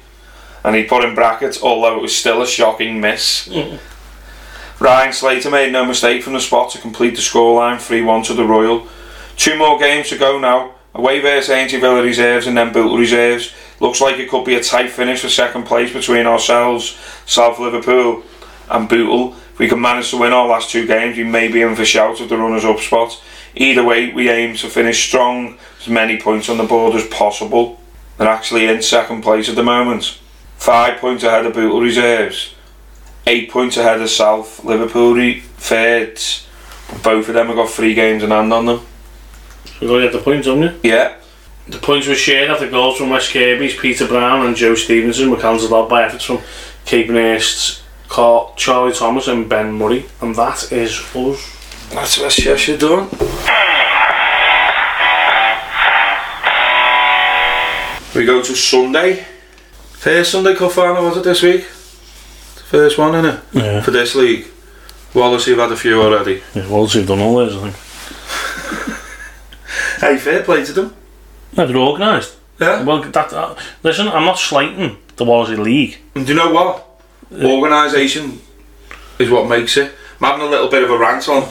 And 0.63 0.77
he 0.77 0.85
put 0.85 1.05
in 1.05 1.17
brackets, 1.17 1.61
although 1.61 1.97
it 1.97 2.03
was 2.03 2.15
still 2.15 2.43
a 2.43 2.47
shocking 2.47 3.01
miss. 3.01 3.49
Ryan 4.79 5.13
Slater 5.13 5.51
made 5.51 5.73
no 5.73 5.85
mistake 5.85 6.23
from 6.23 6.35
the 6.35 6.41
spot 6.41 6.71
to 6.71 6.79
complete 6.79 7.17
the 7.17 7.23
scoreline 7.23 7.81
3 7.81 8.03
1 8.03 8.23
to 8.23 8.35
the 8.35 8.45
Royal. 8.45 8.87
Two 9.37 9.59
more 9.59 9.81
games 9.81 10.11
to 10.11 10.17
go 10.17 10.39
now. 10.39 10.77
Away 10.95 11.21
versus 11.21 11.51
Aintree 11.51 11.81
Villa 11.81 12.01
reserves 12.05 12.47
and 12.47 12.57
then 12.57 12.73
Bootle 12.73 12.99
reserves. 12.99 13.53
Looks 13.81 14.01
like 14.01 14.21
it 14.21 14.31
could 14.31 14.45
be 14.45 14.55
a 14.55 14.63
tight 14.63 14.91
finish 14.91 15.23
for 15.23 15.29
second 15.29 15.65
place 15.65 15.93
between 15.93 16.27
ourselves, 16.27 16.97
South 17.27 17.59
Liverpool, 17.59 18.23
and 18.71 18.89
Bootle. 18.89 19.35
If 19.53 19.59
we 19.59 19.69
can 19.69 19.81
manage 19.81 20.11
to 20.11 20.19
win 20.19 20.33
our 20.33 20.47
last 20.49 20.71
two 20.71 20.87
games, 20.87 21.17
we 21.17 21.25
may 21.25 21.49
be 21.49 21.63
in 21.63 21.77
for 21.77 21.85
shout 21.85 22.21
of 22.21 22.29
the 22.29 22.37
runners 22.37 22.65
up 22.65 22.81
spot. 22.81 23.23
Either 23.55 23.85
way, 23.85 24.13
we 24.13 24.29
aim 24.29 24.57
to 24.57 24.69
finish 24.69 25.07
strong, 25.07 25.57
as 25.81 25.89
many 25.89 26.19
points 26.19 26.49
on 26.49 26.57
the 26.57 26.65
board 26.65 26.95
as 26.97 27.07
possible. 27.07 27.81
They're 28.19 28.29
actually 28.29 28.67
in 28.67 28.83
second 28.83 29.23
place 29.23 29.49
at 29.49 29.55
the 29.57 29.63
moment. 29.63 30.19
Five 30.57 30.99
points 30.99 31.23
ahead 31.25 31.47
of 31.47 31.55
Bootle 31.55 31.81
reserves. 31.81 32.55
Eight 33.27 33.51
points 33.51 33.77
ahead 33.77 34.01
of 34.01 34.11
South 34.11 34.65
Liverpool 34.65 35.15
re- 35.15 35.41
thirds. 35.41 36.47
Both 37.03 37.29
of 37.29 37.35
them 37.35 37.47
have 37.47 37.57
got 37.57 37.71
three 37.71 37.95
games 37.95 38.23
in 38.23 38.31
hand 38.31 38.53
on 38.53 38.67
them. 38.67 38.81
We've 39.81 39.89
got 39.91 39.97
to 39.99 40.03
get 40.03 40.13
the 40.13 40.19
points, 40.19 40.47
haven't 40.47 40.63
you? 40.63 40.91
Yeah, 40.91 41.17
The 41.69 41.79
points 41.79 42.07
were 42.07 42.15
shared 42.15 42.51
after 42.51 42.69
goals 42.69 42.99
from 42.99 43.11
West 43.11 43.33
Kirby's 43.33 43.77
Peter 43.77 44.07
Brown 44.07 44.47
and 44.47 44.55
Joe 44.55 44.75
Stevenson 44.75 45.31
were 45.31 45.41
cancelled 45.41 45.73
out 45.73 45.89
by 45.89 46.05
efforts 46.05 46.25
from 46.25 46.41
Capenhurst's 46.85 47.83
Carl, 48.15 48.55
Charlie 48.55 48.93
Thomas 48.93 49.27
and 49.27 49.49
Ben 49.49 49.73
Murray. 49.73 50.07
And 50.21 50.37
that 50.37 50.71
is 50.71 51.01
us. 51.17 51.91
that's 51.91 52.17
West 52.21 52.39
Cheshire 52.39 52.79
done. 52.79 53.09
We 58.15 58.25
go 58.25 58.41
to 58.41 58.55
Sunday. 58.55 59.25
First 59.95 60.31
Sunday 60.31 60.55
Cup 60.55 60.71
final 60.71 61.07
was 61.07 61.17
it 61.17 61.25
this 61.25 61.43
week? 61.43 61.63
The 61.63 62.63
first 62.63 62.99
one, 62.99 63.15
innit? 63.15 63.41
Yeah. 63.53 63.81
For 63.81 63.91
this 63.91 64.15
league. 64.15 64.47
Wallasey, 65.13 65.49
you've 65.49 65.59
had 65.59 65.73
a 65.73 65.77
few 65.77 66.01
already. 66.01 66.41
Yeah, 66.55 66.67
Wallasey, 66.67 66.95
you've 66.97 67.09
done 67.09 67.19
all 67.19 67.35
those, 67.35 67.57
I 67.57 67.71
think. 67.71 69.01
Hey, 69.99 70.19
fair 70.19 70.45
play 70.45 70.65
to 70.65 70.73
them. 70.73 70.95
No, 71.57 71.67
they're 71.67 71.77
organised. 71.77 72.37
Yeah. 72.61 72.85
Well, 72.85 73.03
that, 73.03 73.33
uh, 73.33 73.57
listen, 73.83 74.07
I'm 74.07 74.25
not 74.25 74.39
slighting 74.39 74.99
the 75.17 75.25
Wallasey 75.25 75.59
League. 75.59 75.99
And 76.15 76.25
do 76.25 76.33
you 76.33 76.39
know 76.39 76.53
what? 76.53 76.94
Organisation 77.33 78.41
is 79.19 79.31
what 79.31 79.49
makes 79.49 79.77
it. 79.77 79.93
I'm 80.21 80.31
having 80.31 80.47
a 80.47 80.51
little 80.51 80.69
bit 80.69 80.83
of 80.83 80.91
a 80.91 80.99
rant 80.99 81.29
on 81.29 81.43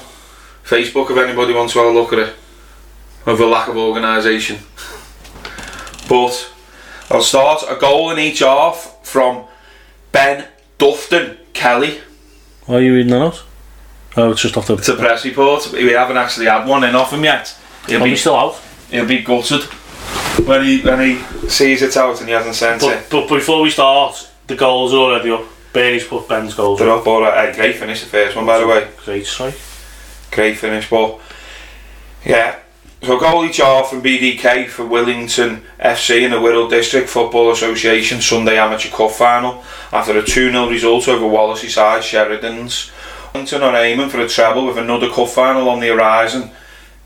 Facebook 0.63 1.11
if 1.11 1.17
anybody 1.17 1.53
wants 1.53 1.73
to 1.73 1.79
have 1.79 1.89
a 1.89 1.91
look 1.91 2.13
at 2.13 2.19
it. 2.19 2.35
Of 3.25 3.37
the 3.37 3.45
lack 3.45 3.67
of 3.69 3.77
organisation. 3.77 4.59
But 6.09 6.51
I'll 7.09 7.21
start 7.21 7.63
a 7.69 7.75
goal 7.75 8.11
in 8.11 8.19
each 8.19 8.39
half 8.39 8.99
from 9.03 9.45
Ben 10.11 10.47
Dufton 10.77 11.37
Kelly. 11.53 12.01
Why 12.65 12.75
are 12.75 12.81
you 12.81 12.95
reading 12.95 13.11
that 13.11 13.21
out? 13.21 13.43
Oh, 14.15 14.31
it's 14.31 14.41
just 14.41 14.57
off 14.57 14.67
the... 14.67 14.75
It's 14.75 14.89
a 14.89 14.95
press 14.95 15.25
report. 15.25 15.71
We 15.71 15.91
haven't 15.91 16.17
actually 16.17 16.45
had 16.47 16.67
one 16.67 16.83
in 16.83 16.95
off 16.95 17.13
him 17.13 17.23
yet. 17.23 17.57
He'll 17.87 18.01
Are 18.01 18.05
be, 18.05 18.15
still 18.15 18.35
out? 18.35 18.61
he'll 18.91 19.05
be 19.05 19.23
gutted 19.23 19.63
when 20.45 20.63
he 20.63 20.81
when 20.81 20.99
he 20.99 21.49
sees 21.49 21.81
it 21.81 21.95
out 21.97 22.19
and 22.19 22.27
he 22.27 22.33
hasn't 22.33 22.55
sent 22.55 22.83
it. 22.83 23.09
But, 23.09 23.27
but 23.27 23.35
before 23.35 23.61
we 23.61 23.69
start, 23.69 24.29
the 24.47 24.55
goals 24.55 24.93
are 24.93 24.97
already 24.97 25.31
up. 25.31 25.43
Bernie's 25.73 26.05
put 26.05 26.29
Ben's 26.29 26.53
goals 26.53 26.79
They're 26.79 26.89
up. 26.89 27.01
up 27.01 27.07
all 27.07 27.21
right. 27.21 27.49
Uh, 27.49 27.51
hey, 27.51 27.57
great 27.57 27.75
finish 27.75 28.01
the 28.01 28.07
first 28.07 28.35
one 28.35 28.45
by 28.45 28.59
the 28.59 28.67
way. 28.67 28.87
Great 29.03 29.25
strike. 29.25 29.55
great 30.31 30.57
finish. 30.57 30.89
But 30.89 31.19
yeah, 32.23 32.59
so 33.01 33.19
goal 33.19 33.43
each 33.43 33.57
half 33.57 33.89
from 33.89 34.01
BDK 34.01 34.69
for 34.69 34.83
Willington 34.85 35.61
FC 35.79 36.21
in 36.21 36.31
the 36.31 36.37
Wirral 36.37 36.69
District 36.69 37.09
Football 37.09 37.51
Association 37.51 38.21
Sunday 38.21 38.57
Amateur 38.57 38.89
Cup 38.89 39.11
final 39.11 39.63
after 39.91 40.17
a 40.17 40.23
2 40.23 40.51
0 40.51 40.69
result 40.69 41.07
over 41.09 41.25
Wallasey 41.25 41.69
side 41.69 42.03
Sheridan's. 42.03 42.91
Willington 43.33 43.61
are 43.61 43.75
aiming 43.75 44.09
for 44.09 44.19
a 44.21 44.29
treble 44.29 44.67
with 44.67 44.77
another 44.77 45.09
cup 45.09 45.27
final 45.27 45.67
on 45.67 45.79
the 45.79 45.87
horizon 45.87 46.51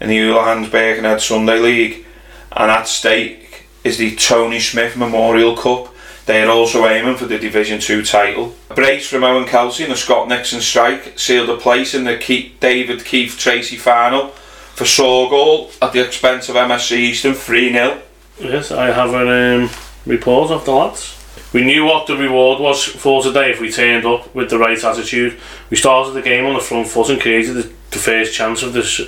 in 0.02 0.10
the 0.10 0.18
Houlihan's 0.18 0.70
Birkenhead 0.70 1.22
Sunday 1.22 1.58
League, 1.58 2.06
and 2.52 2.70
at 2.70 2.88
stake 2.88 3.66
is 3.84 3.98
the 3.98 4.16
Tony 4.16 4.60
Smith 4.60 4.98
Memorial 4.98 5.56
Cup. 5.56 5.94
They 6.28 6.44
are 6.44 6.50
also 6.50 6.86
aiming 6.86 7.16
for 7.16 7.26
the 7.26 7.40
Division 7.40 7.80
2 7.80 8.04
title. 8.04 8.54
A 8.70 8.74
brace 8.74 9.08
from 9.08 9.24
Owen 9.24 9.48
Kelsey 9.48 9.86
and 9.86 9.94
a 9.94 9.96
Scott 9.96 10.28
Nixon 10.28 10.60
strike 10.60 11.18
sealed 11.18 11.50
a 11.50 11.56
place 11.56 11.94
in 11.94 12.04
the 12.04 12.18
Keith, 12.18 12.52
David 12.60 13.06
Keith 13.06 13.38
Tracy 13.38 13.78
final 13.78 14.28
for 14.76 14.84
Sorgall 14.84 15.74
at 15.82 15.94
the 15.94 16.06
expense 16.06 16.50
of 16.50 16.56
MSC 16.56 16.98
Eastern 16.98 17.34
3 17.34 17.72
0. 17.72 18.02
Yes, 18.42 18.72
I 18.72 18.88
have 18.88 19.14
a 19.14 19.64
um, 19.64 19.70
report 20.06 20.52
of 20.52 20.66
the 20.66 20.74
lads. 20.74 21.16
We 21.54 21.64
knew 21.64 21.86
what 21.86 22.08
the 22.08 22.18
reward 22.18 22.60
was 22.60 22.84
for 22.84 23.24
today 23.24 23.52
if 23.52 23.62
we 23.62 23.72
turned 23.72 24.06
up 24.06 24.36
with 24.36 24.50
the 24.50 24.60
right 24.60 24.84
attitude. 24.84 25.40
We 25.70 25.78
started 25.78 26.12
the 26.12 26.22
game 26.22 26.46
on 26.46 26.56
the 26.56 26.60
front 26.60 26.90
foot 26.90 27.10
and 27.10 27.22
created 27.22 27.54
the, 27.54 27.74
the 27.92 28.00
first 28.00 28.34
chance 28.34 28.64
of 28.64 28.74
this 28.74 29.00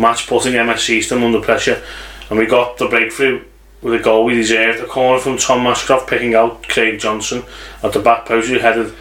match, 0.00 0.26
putting 0.26 0.54
MSC 0.54 0.90
Eastern 0.90 1.22
under 1.22 1.40
pressure, 1.40 1.80
and 2.28 2.40
we 2.40 2.46
got 2.46 2.76
the 2.76 2.88
breakthrough 2.88 3.44
with 3.82 3.94
a 3.94 3.98
goal 3.98 4.24
we 4.24 4.34
deserved. 4.34 4.80
A 4.80 4.86
corner 4.86 5.20
from 5.20 5.36
Tom 5.36 5.64
Mascroft 5.64 6.06
picking 6.06 6.34
out 6.34 6.68
Craig 6.68 6.98
Johnson 6.98 7.44
at 7.82 7.92
the 7.92 8.00
back 8.00 8.26
post 8.26 8.48
who 8.48 8.58
headed 8.58 8.94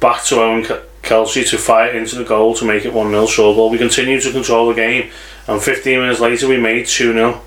back 0.00 0.24
to 0.24 0.40
Owen 0.40 0.64
Ke- 0.64 0.82
Kelsey 1.02 1.44
to 1.44 1.58
fire 1.58 1.90
into 1.90 2.16
the 2.16 2.24
goal 2.24 2.54
to 2.54 2.64
make 2.64 2.84
it 2.84 2.92
1-0 2.92 3.28
sure 3.28 3.54
goal. 3.54 3.70
We 3.70 3.78
continued 3.78 4.22
to 4.22 4.32
control 4.32 4.68
the 4.68 4.74
game 4.74 5.10
and 5.46 5.62
15 5.62 6.00
minutes 6.00 6.20
later 6.20 6.48
we 6.48 6.58
made 6.58 6.86
2-0. 6.86 7.40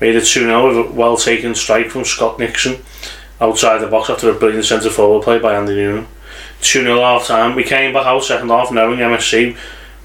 Made 0.00 0.14
it 0.14 0.24
2-0 0.24 0.68
with 0.68 0.90
a 0.90 0.92
well 0.92 1.16
taken 1.16 1.54
strike 1.54 1.88
from 1.88 2.04
Scott 2.04 2.38
Nixon 2.38 2.82
outside 3.40 3.78
the 3.78 3.86
box 3.86 4.10
after 4.10 4.30
a 4.30 4.34
brilliant 4.34 4.66
centre 4.66 4.90
forward 4.90 5.22
play 5.22 5.38
by 5.38 5.54
Andy 5.54 5.74
Noonan. 5.74 6.06
2 6.60 6.82
0 6.82 7.00
half 7.00 7.26
time. 7.26 7.54
We 7.54 7.64
came 7.64 7.92
back 7.92 8.06
out 8.06 8.24
second 8.24 8.48
half 8.48 8.70
knowing 8.70 8.98
MSC 8.98 9.56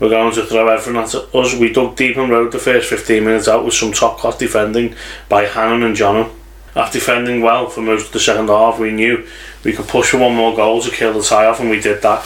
were 0.01 0.09
going 0.09 0.33
to 0.33 0.45
throw 0.45 0.67
everything 0.67 0.99
at 0.99 1.13
us. 1.13 1.55
We 1.55 1.71
dug 1.71 1.95
deep 1.95 2.17
and 2.17 2.29
rode 2.29 2.51
the 2.51 2.59
first 2.59 2.89
15 2.89 3.23
minutes 3.23 3.47
out 3.47 3.63
with 3.63 3.75
some 3.75 3.93
top 3.93 4.17
class 4.17 4.35
defending 4.35 4.95
by 5.29 5.45
Hannon 5.45 5.83
and 5.83 5.95
Johnham. 5.95 6.31
After 6.75 6.99
defending 6.99 7.41
well 7.41 7.69
for 7.69 7.81
most 7.81 8.07
of 8.07 8.11
the 8.11 8.19
second 8.19 8.47
half, 8.47 8.79
we 8.79 8.91
knew 8.91 9.27
we 9.63 9.73
could 9.73 9.87
push 9.87 10.09
for 10.09 10.17
one 10.17 10.35
more 10.35 10.55
goal 10.55 10.81
to 10.81 10.89
kill 10.89 11.13
the 11.13 11.21
tie 11.21 11.45
off, 11.45 11.59
and 11.59 11.69
we 11.69 11.79
did 11.79 12.01
that. 12.01 12.25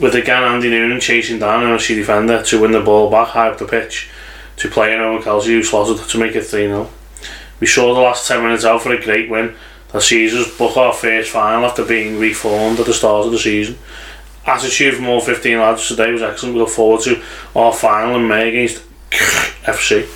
With 0.00 0.14
again 0.14 0.42
Andy 0.42 0.70
Noonan 0.70 1.00
chasing 1.00 1.38
down 1.38 1.62
an 1.62 1.76
MSC 1.76 1.96
defender 1.96 2.42
to 2.42 2.60
win 2.60 2.72
the 2.72 2.80
ball 2.80 3.10
back 3.10 3.28
high 3.28 3.50
up 3.50 3.58
the 3.58 3.66
pitch 3.66 4.08
to 4.56 4.70
play 4.70 4.94
in 4.94 5.00
Owen 5.00 5.22
Kelsey 5.22 5.52
who 5.52 5.62
slotted 5.62 6.08
to 6.08 6.18
make 6.18 6.34
it 6.34 6.44
3 6.44 6.68
0. 6.68 6.88
We 7.60 7.66
saw 7.66 7.92
the 7.92 8.00
last 8.00 8.26
10 8.26 8.42
minutes 8.42 8.64
out 8.64 8.82
for 8.82 8.94
a 8.94 9.02
great 9.02 9.28
win 9.28 9.54
that 9.92 10.00
sees 10.00 10.34
us 10.34 10.56
book 10.56 10.78
our 10.78 10.94
first 10.94 11.30
final 11.30 11.66
after 11.66 11.84
being 11.84 12.18
reformed 12.18 12.80
at 12.80 12.86
the 12.86 12.94
start 12.94 13.26
of 13.26 13.32
the 13.32 13.38
season. 13.38 13.78
Attitude 14.46 14.94
from 14.96 15.08
all 15.08 15.20
15 15.20 15.58
lads 15.58 15.88
today 15.88 16.12
was 16.12 16.22
excellent. 16.22 16.54
We 16.54 16.60
look 16.60 16.68
forward 16.70 17.00
to 17.02 17.22
our 17.56 17.72
final 17.72 18.16
in 18.16 18.28
May 18.28 18.48
against 18.50 18.82
FC. 19.64 20.06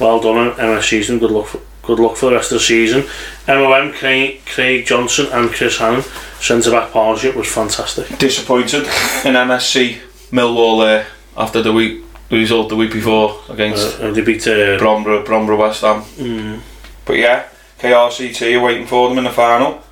Well 0.00 0.20
done, 0.20 0.56
MS 0.56 0.84
season. 0.86 1.18
Good 1.18 1.30
luck. 1.30 1.46
For, 1.46 1.60
good 1.82 1.98
luck 1.98 2.16
for 2.16 2.26
the 2.30 2.36
rest 2.36 2.52
of 2.52 2.58
the 2.58 2.64
season. 2.64 3.04
MOM, 3.48 3.92
Craig, 3.92 4.42
Craig 4.46 4.86
Johnson, 4.86 5.26
and 5.32 5.50
Chris 5.50 5.78
Hannon 5.78 6.02
centre 6.40 6.70
back 6.70 6.92
partnership 6.92 7.34
was 7.34 7.48
fantastic. 7.52 8.16
Disappointed 8.18 8.82
in 9.24 9.34
MSC 9.34 9.98
Millwall 10.30 10.84
there 10.84 11.06
after 11.36 11.62
the 11.62 11.72
week 11.72 12.02
the 12.28 12.38
result 12.38 12.68
the 12.70 12.76
week 12.76 12.92
before 12.92 13.38
against 13.50 14.00
Uh, 14.00 14.10
they 14.12 14.22
beat 14.22 14.46
uh, 14.46 14.78
Bromborough, 14.78 15.24
Bromborough 15.24 15.58
West 15.58 15.82
Ham. 15.82 16.02
mm, 16.16 16.60
But 17.04 17.16
yeah, 17.18 17.44
KRCT 17.78 18.56
are 18.58 18.64
waiting 18.64 18.86
for 18.86 19.08
them 19.08 19.18
in 19.18 19.24
the 19.24 19.30
final. 19.30 19.82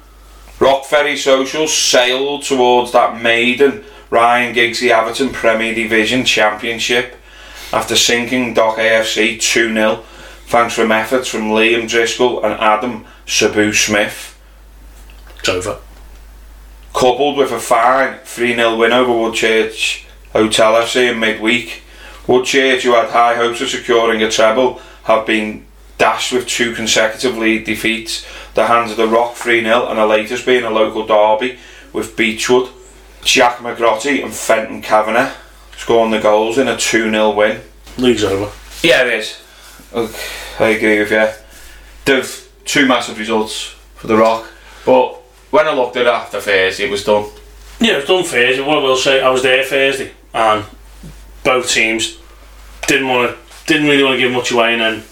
Rock 0.61 0.85
Ferry 0.85 1.17
Socials 1.17 1.75
sailed 1.75 2.43
towards 2.43 2.93
that 2.93 3.21
maiden 3.21 3.83
Ryan 4.11 4.55
Giggsy 4.55 4.91
Everton 4.91 5.31
Premier 5.31 5.75
Division 5.75 6.23
Championship 6.23 7.17
after 7.73 7.97
sinking 7.97 8.53
Dock 8.53 8.77
AFC 8.77 9.41
2 9.41 9.73
0 9.73 10.05
thanks 10.47 10.75
from 10.75 10.93
efforts 10.93 11.29
from 11.29 11.49
Liam 11.49 11.89
Driscoll 11.89 12.45
and 12.45 12.53
Adam 12.61 13.07
Sabu 13.27 13.73
Smith. 13.73 14.39
it's 15.39 15.49
over. 15.49 15.79
Coupled 16.93 17.39
with 17.39 17.53
a 17.53 17.59
fine 17.59 18.19
3 18.25 18.55
0 18.55 18.77
win 18.77 18.93
over 18.93 19.13
Woodchurch 19.13 20.05
Hotel 20.35 20.75
FC 20.75 21.11
in 21.11 21.19
midweek, 21.19 21.83
Woodchurch, 22.27 22.83
who 22.83 22.93
had 22.93 23.09
high 23.09 23.35
hopes 23.35 23.63
of 23.63 23.71
securing 23.71 24.23
a 24.23 24.31
treble, 24.31 24.81
have 25.05 25.27
been 25.27 25.65
dashed 26.01 26.33
with 26.33 26.49
two 26.49 26.75
consecutive 26.75 27.37
league 27.37 27.67
defeats. 27.67 28.27
The 28.55 28.67
hands 28.67 28.91
of 28.91 28.97
the 28.97 29.07
Rock 29.07 29.35
3 29.35 29.63
0 29.63 29.87
and 29.87 29.99
the 29.99 30.07
latest 30.07 30.47
being 30.47 30.65
a 30.65 30.71
local 30.71 31.07
derby 31.07 31.59
with 31.93 32.17
Beechwood, 32.17 32.71
Jack 33.23 33.59
McGrotty 33.59 34.25
and 34.25 34.35
Fenton 34.35 34.81
Kavanagh 34.81 35.35
scoring 35.77 36.11
the 36.11 36.19
goals 36.19 36.59
in 36.59 36.69
a 36.69 36.77
2 36.77 37.11
0 37.11 37.31
win. 37.33 37.61
League's 37.99 38.25
over. 38.25 38.51
Yeah, 38.83 39.03
it 39.03 39.15
is. 39.15 39.41
Look, 39.93 40.15
I 40.59 40.69
agree 40.69 40.99
with 41.01 41.11
you. 41.11 41.29
They've 42.07 42.49
two 42.65 42.87
massive 42.87 43.19
results 43.19 43.75
for 43.95 44.07
the 44.07 44.17
Rock, 44.17 44.51
but 44.87 45.17
when 45.51 45.69
I 45.69 45.75
looked 45.75 45.97
at 45.97 46.07
it 46.07 46.09
after 46.09 46.41
Thursday, 46.41 46.85
it 46.85 46.91
was 46.91 47.05
done. 47.05 47.29
Yeah, 47.79 47.95
it 47.95 47.97
was 47.97 48.07
done 48.07 48.25
Thursday. 48.25 48.63
What 48.63 48.79
I 48.79 48.83
will 48.83 48.97
say, 48.97 49.21
I 49.21 49.29
was 49.29 49.43
there 49.43 49.65
Thursday, 49.65 50.13
and 50.33 50.65
both 51.45 51.71
teams 51.71 52.19
didn't 52.87 53.09
want 53.09 53.37
to, 53.37 53.67
didn't 53.67 53.89
really 53.89 54.03
want 54.03 54.15
to 54.15 54.19
give 54.19 54.33
much 54.33 54.51
away, 54.51 54.73
and 54.73 54.81
then 54.81 55.05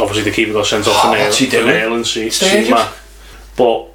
obviously 0.00 0.22
the 0.24 0.30
keeper 0.34 0.52
got 0.52 0.66
sent 0.66 0.86
off 0.86 0.94
Oh, 0.96 1.08
for 1.10 1.16
nail, 1.16 1.24
what's 1.26 1.38
he 1.38 1.46
for 1.46 1.52
doing? 1.52 1.92
and 1.92 2.06
see, 2.06 2.26
It's 2.26 2.36
see 2.36 2.46
dangerous. 2.48 2.70
Mac. 2.70 2.94
But 3.56 3.86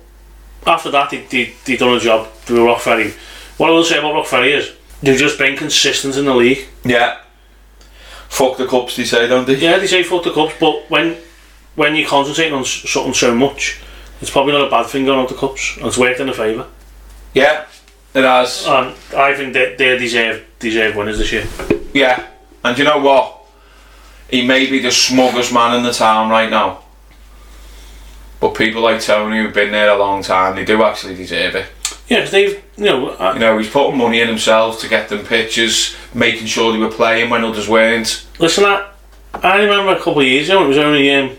after 0.66 0.92
that, 0.92 1.10
they 1.10 1.22
they 1.30 1.54
they 1.66 1.78
done 1.78 1.96
a 1.98 2.00
job 2.00 2.28
with 2.50 2.58
Rock 2.60 2.82
Ferry. 2.82 3.14
What 3.58 3.70
I 3.70 3.74
will 3.74 3.84
say 3.84 4.00
about 4.00 4.14
Rock 4.14 4.26
Ferry 4.26 4.54
is 4.54 4.72
they've 5.02 5.18
just 5.18 5.38
been 5.38 5.56
consistent 5.58 6.16
in 6.18 6.26
the 6.26 6.34
league. 6.36 6.66
Yeah. 6.84 7.20
Fuck 8.30 8.58
the 8.58 8.66
cups, 8.68 8.96
they 8.96 9.04
say, 9.04 9.28
don't 9.28 9.46
they? 9.46 9.56
Yeah, 9.56 9.78
they 9.78 9.88
say 9.88 10.02
fuck 10.04 10.24
the 10.24 10.32
cups, 10.34 10.56
but 10.60 10.90
when 10.90 11.18
when 11.76 11.96
you 11.96 12.06
concentrating 12.06 12.54
on 12.54 12.66
something 12.66 13.14
so 13.14 13.34
much, 13.36 13.80
it's 14.22 14.32
probably 14.32 14.54
not 14.54 14.68
a 14.68 14.70
bad 14.70 14.88
thing 14.88 15.06
going 15.06 15.20
out 15.20 15.30
the 15.30 15.36
cups, 15.36 15.78
and 15.78 15.86
it's 15.86 15.98
worked 15.98 16.20
in 16.20 16.30
a 16.30 16.34
favour. 16.34 16.66
Yeah, 17.34 17.66
it 18.14 18.24
has. 18.24 18.66
And 18.68 18.96
I 19.16 19.36
think 19.36 19.54
that 19.54 19.78
they 19.78 19.98
deserve 19.98 20.44
deserve 20.60 20.96
winners 20.96 21.20
this 21.20 21.32
year. 21.32 21.46
Yeah, 21.94 22.26
and 22.64 22.78
you 22.78 22.84
know 22.86 22.98
what? 23.00 23.43
He 24.34 24.42
may 24.44 24.66
be 24.68 24.80
the 24.80 24.90
smuggest 24.92 25.54
man 25.54 25.78
in 25.78 25.84
the 25.84 25.94
town 25.94 26.32
right 26.32 26.50
now. 26.50 26.80
But 28.40 28.56
people 28.56 28.82
like 28.82 29.00
Tony, 29.00 29.38
who've 29.38 29.54
been 29.54 29.72
there 29.72 29.92
a 29.92 29.96
long 29.96 30.24
time, 30.24 30.56
they 30.56 30.66
do 30.66 30.82
actually 30.84 31.14
deserve 31.14 31.54
it. 31.56 31.68
Yeah, 32.10 32.22
'cause 32.22 32.32
they've 32.32 32.60
you 32.76 32.86
know 32.86 33.10
I, 33.12 33.34
You 33.34 33.40
know, 33.40 33.58
he's 33.60 33.70
putting 33.70 33.96
money 33.96 34.22
in 34.22 34.28
himself 34.28 34.82
to 34.82 34.90
get 34.90 35.08
them 35.08 35.20
pictures, 35.24 35.96
making 36.16 36.48
sure 36.48 36.72
they 36.74 36.80
were 36.80 36.90
playing 36.90 37.30
when 37.30 37.44
others 37.46 37.68
weren't. 37.70 38.26
Listen, 38.40 38.66
I, 38.66 38.88
I 39.44 39.58
remember 39.62 39.92
a 39.92 39.98
couple 39.98 40.22
of 40.22 40.26
years 40.26 40.50
ago, 40.50 40.66
it 40.66 40.68
was 40.68 40.80
only 40.80 41.14
um, 41.14 41.38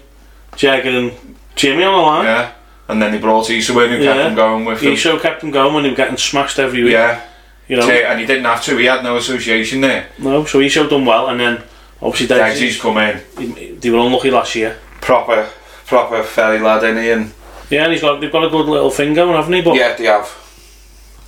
Jagger 0.55 0.91
and 0.91 1.13
Jimmy 1.57 1.83
on 1.83 1.95
the 1.95 2.01
line. 2.01 2.25
Yeah. 2.27 2.51
And 2.87 3.03
then 3.03 3.13
he 3.13 3.19
brought 3.19 3.51
Issa 3.51 3.73
in 3.73 3.91
who 3.91 4.05
kept 4.05 4.19
Yeah. 4.19 4.29
him 4.29 4.37
going 4.37 4.65
with 4.65 4.81
He 4.83 4.91
him. 4.91 4.97
so 4.97 5.19
kept 5.19 5.41
them 5.41 5.51
going 5.51 5.75
when 5.75 5.83
they 5.83 5.91
were 5.91 5.97
getting 5.97 6.17
smashed 6.17 6.61
every 6.61 6.85
week. 6.85 6.93
Yeah. 6.93 7.23
You 7.67 7.77
know, 7.77 7.91
And 7.91 8.21
he 8.21 8.25
didn't 8.27 8.45
have 8.45 8.63
to, 8.67 8.77
he 8.77 8.85
had 8.85 9.03
no 9.03 9.17
association 9.17 9.81
there. 9.81 10.07
no, 10.19 10.45
so 10.45 10.61
he 10.61 10.69
showed 10.69 10.91
them 10.91 11.05
well, 11.07 11.27
and 11.27 11.41
then 11.41 11.63
obviously 12.03 12.37
Dagsy's 12.37 12.77
they, 12.77 12.81
come 12.81 12.99
in. 12.99 13.79
they 13.81 13.91
were 13.91 13.99
unlucky 13.99 14.31
last 14.31 14.55
year. 14.55 14.79
Proper, 15.01 15.49
proper 15.87 16.23
ferry 16.23 16.59
lad, 16.61 16.85
in 16.85 16.97
he? 16.97 17.11
And 17.11 17.33
Yeah, 17.71 17.85
and 17.85 17.93
he's 17.93 18.01
got 18.03 18.21
they've 18.21 18.33
got 18.33 18.45
a 18.45 18.49
good 18.51 18.67
little 18.67 18.91
thing 18.91 19.15
going, 19.15 19.35
haven't 19.35 19.53
he? 19.53 19.63
But 19.63 19.75
yeah, 19.77 19.95
they 19.95 20.05
have. 20.05 20.29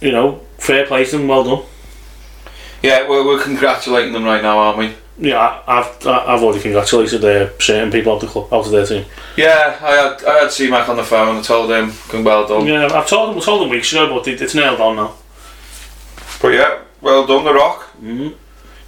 you 0.01 0.13
know, 0.13 0.41
fair 0.59 0.87
play 0.87 1.05
to 1.05 1.19
them, 1.19 1.29
well 1.29 1.45
done. 1.45 1.65
Yeah, 2.83 3.09
we're, 3.09 3.25
we're 3.27 3.43
congratulating 3.43 4.13
them 4.13 4.25
right 4.25 4.43
now, 4.43 4.59
aren't 4.59 4.79
we? 4.79 4.95
Yeah, 5.19 5.39
I- 5.67 5.79
I've 5.81 6.07
I've 6.07 6.43
already 6.43 6.61
congratulated 6.61 7.25
uh, 7.25 7.59
certain 7.59 7.91
people 7.91 8.13
out 8.13 8.21
the 8.21 8.27
club, 8.27 8.53
out 8.53 8.67
of 8.67 8.71
their 8.71 8.85
team. 8.87 9.07
Yeah, 9.37 9.79
I 9.83 9.91
had 9.93 10.25
I 10.25 10.39
had 10.43 10.53
C-Mac 10.53 10.89
on 10.91 10.97
the 10.97 11.05
phone. 11.05 11.37
I 11.39 11.43
told 11.43 11.71
him, 11.71 11.93
"Good, 12.11 12.23
well 12.25 12.47
done." 12.47 12.67
Yeah, 12.67 12.87
I've 12.93 13.09
told 13.09 13.31
them, 13.31 13.39
I 13.39 13.41
told 13.45 13.63
them 13.63 13.71
weeks 13.71 13.93
ago, 13.93 14.09
but 14.15 14.29
it, 14.29 14.41
it's 14.43 14.55
nailed 14.55 14.81
on 14.81 14.97
now. 14.97 15.15
But 16.43 16.49
yeah, 16.49 16.81
well 17.01 17.27
done, 17.27 17.45
The 17.45 17.55
Rock. 17.55 17.91
Mm. 18.01 18.35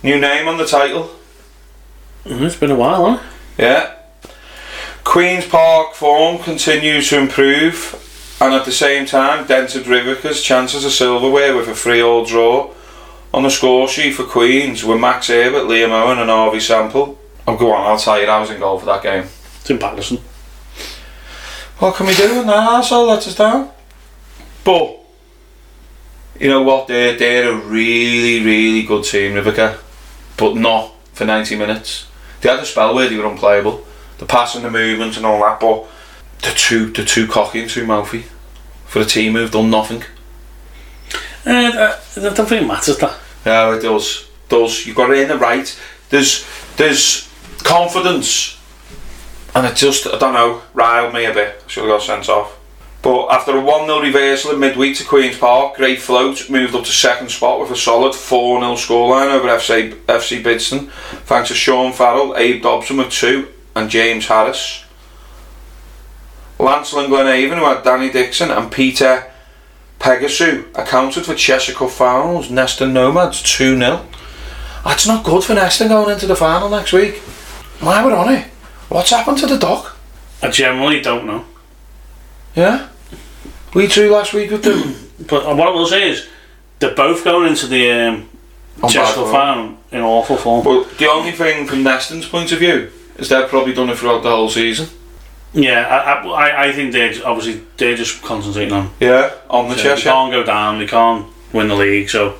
New 0.02 0.20
name 0.20 0.48
on 0.48 0.58
the 0.58 0.66
title. 0.66 1.10
Mm, 2.24 2.42
It's 2.42 2.56
been 2.56 2.70
a 2.70 2.74
while, 2.74 3.06
hasn't? 3.06 3.28
Yeah. 3.58 3.94
Queen's 5.04 5.46
Park 5.46 5.94
form 5.94 6.38
continues 6.38 7.08
to 7.08 7.18
improve, 7.18 8.36
and 8.40 8.52
at 8.52 8.64
the 8.66 8.72
same 8.72 9.06
time, 9.06 9.46
dented 9.46 9.86
Rivica's 9.86 10.42
chances 10.42 10.84
of 10.84 10.92
silverware 10.92 11.56
with 11.56 11.68
a 11.68 11.74
three-all 11.74 12.24
draw 12.26 12.72
on 13.32 13.42
the 13.42 13.50
score 13.50 13.88
sheet 13.88 14.12
for 14.14 14.24
Queens 14.24 14.84
with 14.84 15.00
Max 15.00 15.28
Herbert, 15.28 15.64
Liam 15.64 15.90
Owen, 15.90 16.18
and 16.18 16.30
Harvey 16.30 16.60
Sample. 16.60 17.18
Oh, 17.46 17.56
go 17.56 17.72
on, 17.72 17.86
I'll 17.86 17.98
tell 17.98 18.20
you, 18.20 18.26
I 18.26 18.38
was 18.40 18.50
in 18.50 18.60
goal 18.60 18.78
for 18.78 18.86
that 18.86 19.02
game. 19.02 19.24
It's 19.60 19.70
in 19.70 19.78
Patterson. 19.78 20.18
What 21.78 21.94
can 21.94 22.06
we 22.06 22.14
do 22.14 22.36
when 22.36 22.46
that 22.48 22.68
arsehole 22.68 23.08
lets 23.08 23.28
us 23.28 23.36
down? 23.36 23.70
But, 24.64 24.98
you 26.38 26.48
know 26.48 26.62
what, 26.62 26.88
they're, 26.88 27.16
they're 27.16 27.50
a 27.52 27.56
really, 27.56 28.44
really 28.44 28.82
good 28.82 29.04
team, 29.04 29.34
Rivica. 29.34 29.78
But 30.36 30.56
not 30.56 30.92
for 31.18 31.24
90 31.24 31.56
minutes. 31.56 32.06
They 32.40 32.48
had 32.48 32.60
a 32.60 32.64
spell 32.64 32.94
where 32.94 33.08
they 33.08 33.16
were 33.16 33.26
unplayable. 33.26 33.84
The 34.18 34.26
passing, 34.26 34.62
the 34.62 34.70
movement 34.70 35.16
and 35.16 35.26
all 35.26 35.40
that, 35.40 35.58
but 35.58 35.86
they're 36.42 36.54
too, 36.54 36.90
they're 36.90 37.04
too 37.04 37.26
cocky 37.26 37.62
and 37.62 37.70
too 37.70 37.84
mouthy. 37.84 38.24
For 38.86 39.00
a 39.00 39.04
team 39.04 39.34
who've 39.34 39.50
done 39.50 39.68
nothing. 39.68 40.04
Uh, 41.44 41.96
I 42.16 42.20
don't 42.20 42.48
think 42.48 42.62
it 42.62 42.66
matters 42.66 42.98
that. 42.98 43.18
Yeah, 43.44 43.76
it 43.76 43.82
does. 43.82 44.28
Does. 44.48 44.86
You've 44.86 44.96
got 44.96 45.10
it 45.10 45.18
in 45.18 45.28
the 45.28 45.36
right. 45.36 45.78
There's, 46.08 46.46
there's 46.76 47.28
confidence. 47.64 48.58
And 49.54 49.66
it 49.66 49.74
just, 49.74 50.06
I 50.06 50.18
don't 50.18 50.34
know, 50.34 50.62
riled 50.72 51.12
me 51.12 51.24
a 51.24 51.34
bit. 51.34 51.64
Should 51.66 51.84
have 51.84 51.90
got 51.90 52.02
sent 52.02 52.28
off. 52.28 52.57
But 53.00 53.28
after 53.28 53.56
a 53.56 53.60
1 53.60 53.86
0 53.86 54.00
reversal 54.00 54.52
in 54.52 54.60
midweek 54.60 54.96
to 54.96 55.04
Queen's 55.04 55.38
Park, 55.38 55.76
Great 55.76 56.00
Float 56.00 56.50
moved 56.50 56.74
up 56.74 56.84
to 56.84 56.90
second 56.90 57.30
spot 57.30 57.60
with 57.60 57.70
a 57.70 57.76
solid 57.76 58.14
4 58.14 58.60
0 58.60 58.72
scoreline 58.74 59.30
over 59.30 59.48
FC, 59.48 59.92
FC 60.06 60.42
Bidston, 60.42 60.90
thanks 61.24 61.48
to 61.48 61.54
Sean 61.54 61.92
Farrell, 61.92 62.36
Abe 62.36 62.62
Dobson 62.62 62.96
with 62.96 63.10
two, 63.10 63.48
and 63.76 63.88
James 63.88 64.26
Harris. 64.26 64.84
Lancel 66.58 67.04
and 67.04 67.12
Glenhaven, 67.12 67.58
who 67.58 67.64
had 67.64 67.84
Danny 67.84 68.10
Dixon 68.10 68.50
and 68.50 68.72
Peter 68.72 69.30
Pegasus, 70.00 70.64
accounted 70.74 71.24
for 71.24 71.36
Cheshire 71.36 71.74
Cup 71.74 71.90
finals, 71.90 72.50
Neston 72.50 72.92
Nomads 72.92 73.42
2 73.42 73.78
0. 73.78 74.06
That's 74.84 75.06
not 75.06 75.24
good 75.24 75.44
for 75.44 75.54
Neston 75.54 75.88
going 75.88 76.10
into 76.10 76.26
the 76.26 76.34
final 76.34 76.68
next 76.68 76.92
week. 76.92 77.18
Why 77.78 78.04
we're 78.04 78.14
on 78.14 78.34
it? 78.34 78.46
What's 78.88 79.10
happened 79.10 79.38
to 79.38 79.46
the 79.46 79.58
dock? 79.58 79.96
I 80.42 80.50
generally 80.50 81.00
don't 81.00 81.26
know. 81.26 81.44
Yeah? 82.58 82.88
We 83.74 83.86
drew 83.86 84.10
last 84.10 84.34
week 84.34 84.50
with 84.50 84.64
them. 84.64 84.94
But 85.28 85.44
what 85.56 85.66
I 85.68 85.70
will 85.72 85.86
say 85.86 86.10
is, 86.10 86.28
they're 86.78 86.94
both 86.94 87.24
going 87.24 87.48
into 87.48 87.66
the 87.66 87.90
um, 87.90 88.14
On 88.76 88.82
bad 88.82 88.90
Chester 88.92 89.14
form. 89.22 89.32
Farm 89.32 89.78
in 89.90 90.00
awful 90.00 90.36
form. 90.36 90.62
But 90.64 90.96
the 90.96 91.08
only 91.10 91.32
thing 91.32 91.66
from 91.66 91.82
Neston's 91.82 92.28
point 92.28 92.52
of 92.52 92.60
view 92.60 92.90
is 93.16 93.28
they've 93.28 93.48
probably 93.48 93.74
done 93.74 93.90
it 93.90 93.98
throughout 93.98 94.22
the 94.22 94.30
whole 94.30 94.48
season. 94.48 94.88
Yeah, 95.52 95.80
I, 95.88 96.12
I, 96.12 96.48
I- 96.48 96.64
I 96.68 96.72
think 96.72 96.92
they're 96.92 97.12
obviously 97.26 97.64
they're 97.78 97.96
just 97.96 98.22
concentrating 98.22 98.72
on. 98.72 98.90
Yeah, 99.00 99.32
on 99.50 99.68
the 99.68 99.76
So 99.76 99.82
chest. 99.82 100.04
they 100.04 100.10
can't 100.10 100.30
go 100.30 100.44
down. 100.44 100.78
They 100.78 100.86
can't 100.86 101.26
win 101.52 101.66
the 101.66 101.74
league. 101.74 102.08
So 102.10 102.36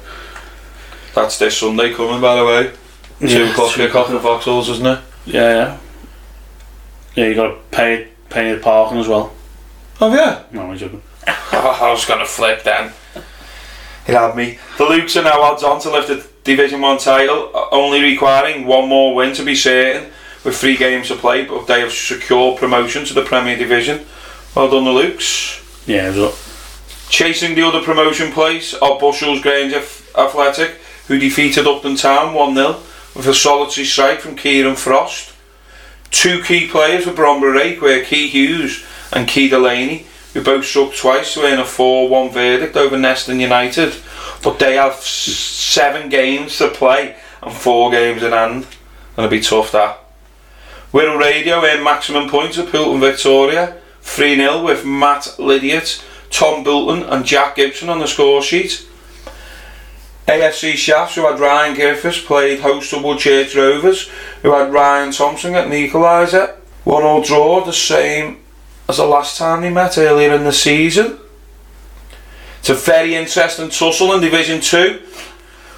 That's 1.16 1.36
this 1.38 1.58
Sunday 1.58 1.92
coming, 1.92 2.20
by 2.20 2.36
the 2.36 2.44
way. 2.44 2.70
Two 3.18 3.26
Yeah, 3.44 3.50
o'clock 3.50 3.72
two 3.74 3.86
kick 3.86 3.94
off 3.96 4.08
in 4.10 4.18
Vauxhalls, 4.18 4.68
isn't 4.70 4.86
it? 4.86 5.00
yeah, 5.26 5.52
yeah, 5.54 5.78
yeah. 7.16 7.26
You 7.26 7.34
got 7.34 7.48
to 7.48 7.56
pay 7.72 8.08
pay 8.30 8.54
the 8.54 8.60
parking 8.60 8.98
as 8.98 9.08
well. 9.08 9.32
Oh 10.00 10.14
yeah. 10.14 10.44
No, 10.52 10.70
I'm 10.70 10.76
joking. 10.76 11.02
Oh, 11.26 11.78
I 11.82 11.90
was 11.90 12.04
gonna 12.04 12.26
flip 12.26 12.62
then. 12.62 12.92
It 14.06 14.14
had 14.14 14.36
me. 14.36 14.58
The 14.78 14.84
Lukes 14.84 15.20
are 15.20 15.24
now 15.24 15.42
odds 15.42 15.62
on 15.62 15.80
to 15.80 15.90
lift 15.90 16.08
the 16.08 16.26
Division 16.44 16.80
One 16.80 16.98
title, 16.98 17.50
only 17.72 18.00
requiring 18.02 18.66
one 18.66 18.88
more 18.88 19.14
win 19.14 19.34
to 19.34 19.44
be 19.44 19.54
certain, 19.54 20.10
with 20.44 20.56
three 20.56 20.76
games 20.76 21.08
to 21.08 21.16
play. 21.16 21.44
But 21.44 21.66
they 21.66 21.80
have 21.80 21.92
secured 21.92 22.58
promotion 22.58 23.04
to 23.06 23.14
the 23.14 23.24
Premier 23.24 23.56
Division. 23.56 24.06
Well 24.54 24.70
done, 24.70 24.84
the 24.84 24.90
Lukes. 24.90 25.86
Yeah, 25.86 26.12
so 26.12 26.34
Chasing 27.10 27.54
the 27.54 27.66
other 27.66 27.82
promotion 27.82 28.32
place 28.32 28.74
are 28.74 28.98
Bushels 28.98 29.40
Grange 29.40 29.72
Athletic, 29.72 30.72
who 31.06 31.18
defeated 31.18 31.66
Upton 31.66 31.96
Town 31.96 32.34
1 32.34 32.54
0 32.54 32.80
with 33.16 33.26
a 33.26 33.34
solitary 33.34 33.86
strike 33.86 34.20
from 34.20 34.36
Kieran 34.36 34.76
Frost. 34.76 35.32
Two 36.10 36.42
key 36.42 36.68
players 36.68 37.04
for 37.04 37.12
Bromborough 37.12 37.54
Rake 37.54 37.80
were 37.80 38.02
Key 38.02 38.28
Hughes 38.28 38.84
and 39.12 39.28
Key 39.28 39.48
Delaney, 39.48 40.06
who 40.32 40.42
both 40.42 40.64
struck 40.64 40.94
twice 40.94 41.34
to 41.34 41.42
earn 41.42 41.58
a 41.58 41.64
4 41.64 42.08
1 42.08 42.30
verdict 42.30 42.76
over 42.76 42.96
Neston 42.96 43.40
United. 43.40 43.94
But 44.42 44.58
they 44.58 44.76
have 44.76 44.94
seven 44.94 46.08
games 46.08 46.58
to 46.58 46.68
play 46.68 47.16
and 47.42 47.52
four 47.52 47.90
games 47.90 48.22
in 48.22 48.32
hand. 48.32 48.66
Gonna 49.16 49.28
be 49.28 49.40
tough 49.40 49.72
that. 49.72 49.98
Wirral 50.92 51.18
Radio 51.18 51.62
earned 51.62 51.84
maximum 51.84 52.30
points 52.30 52.58
at 52.58 52.70
Poulton 52.70 53.00
Victoria, 53.00 53.76
3 54.00 54.36
0 54.36 54.64
with 54.64 54.86
Matt 54.86 55.38
Lydiot, 55.38 56.02
Tom 56.30 56.64
Boulton, 56.64 57.02
and 57.02 57.26
Jack 57.26 57.56
Gibson 57.56 57.88
on 57.88 57.98
the 57.98 58.06
score 58.06 58.42
sheet. 58.42 58.87
AFC 60.28 60.74
Shafts, 60.74 61.14
who 61.14 61.26
had 61.26 61.40
Ryan 61.40 61.74
Griffiths, 61.74 62.20
played 62.20 62.60
host 62.60 62.90
to 62.90 62.96
Woodchurch 62.96 63.56
Rovers, 63.56 64.10
who 64.42 64.52
had 64.52 64.70
Ryan 64.70 65.10
Thompson 65.10 65.54
at 65.54 65.68
an 65.68 65.72
equaliser. 65.72 66.54
One 66.84 67.02
all 67.02 67.22
draw, 67.22 67.64
the 67.64 67.72
same 67.72 68.40
as 68.90 68.98
the 68.98 69.06
last 69.06 69.38
time 69.38 69.62
they 69.62 69.70
met 69.70 69.96
earlier 69.96 70.34
in 70.34 70.44
the 70.44 70.52
season. 70.52 71.18
It's 72.58 72.68
a 72.68 72.74
very 72.74 73.14
interesting 73.14 73.70
tussle 73.70 74.12
in 74.12 74.20
Division 74.20 74.60
2, 74.60 75.00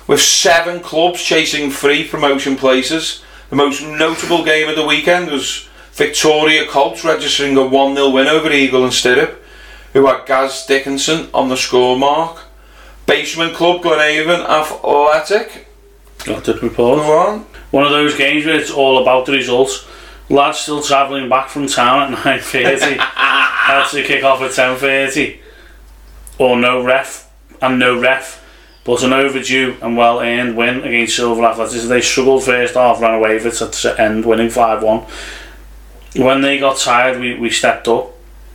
with 0.08 0.20
seven 0.20 0.80
clubs 0.80 1.22
chasing 1.22 1.70
three 1.70 2.08
promotion 2.08 2.56
places. 2.56 3.22
The 3.50 3.56
most 3.56 3.82
notable 3.82 4.44
game 4.44 4.68
of 4.68 4.74
the 4.74 4.86
weekend 4.86 5.30
was 5.30 5.68
Victoria 5.92 6.66
Colts 6.66 7.04
registering 7.04 7.56
a 7.56 7.64
1 7.64 7.94
0 7.94 8.10
win 8.10 8.26
over 8.26 8.50
Eagle 8.50 8.82
and 8.82 8.92
Stirrup, 8.92 9.44
who 9.92 10.06
had 10.06 10.26
Gaz 10.26 10.66
Dickinson 10.66 11.28
on 11.32 11.48
the 11.48 11.56
score 11.56 11.96
mark. 11.96 12.49
Basement 13.10 13.54
Club 13.54 13.82
Glenhaven 13.82 14.38
Athletic. 14.48 15.66
got 16.24 16.44
the 16.44 16.54
report. 16.54 17.00
Go 17.00 17.18
on. 17.18 17.40
One 17.72 17.82
of 17.82 17.90
those 17.90 18.16
games 18.16 18.46
where 18.46 18.54
it's 18.54 18.70
all 18.70 19.02
about 19.02 19.26
the 19.26 19.32
results. 19.32 19.84
Lads 20.28 20.60
still 20.60 20.80
travelling 20.80 21.28
back 21.28 21.48
from 21.48 21.66
town 21.66 22.14
at 22.14 22.24
nine 22.24 22.38
thirty. 22.38 22.98
had 23.00 23.90
to 23.90 24.04
kick 24.04 24.22
off 24.22 24.40
at 24.42 24.52
ten 24.52 24.76
thirty. 24.76 25.40
Or 26.38 26.56
no 26.56 26.84
ref 26.84 27.28
and 27.60 27.80
no 27.80 28.00
ref. 28.00 28.46
But 28.84 29.02
an 29.02 29.12
overdue 29.12 29.76
and 29.82 29.96
well 29.96 30.20
earned 30.20 30.56
win 30.56 30.84
against 30.84 31.16
Silver 31.16 31.44
Athletics. 31.44 31.88
They 31.88 32.00
struggled 32.00 32.44
first 32.44 32.74
half, 32.74 33.00
ran 33.00 33.14
away 33.14 33.34
with 33.34 33.46
it 33.46 33.60
at 33.60 33.72
the 33.72 34.00
end, 34.00 34.24
winning 34.24 34.50
five 34.50 34.84
one. 34.84 35.04
When 36.14 36.42
they 36.42 36.60
got 36.60 36.78
tired, 36.78 37.18
we, 37.18 37.34
we 37.34 37.50
stepped 37.50 37.88
up. 37.88 38.12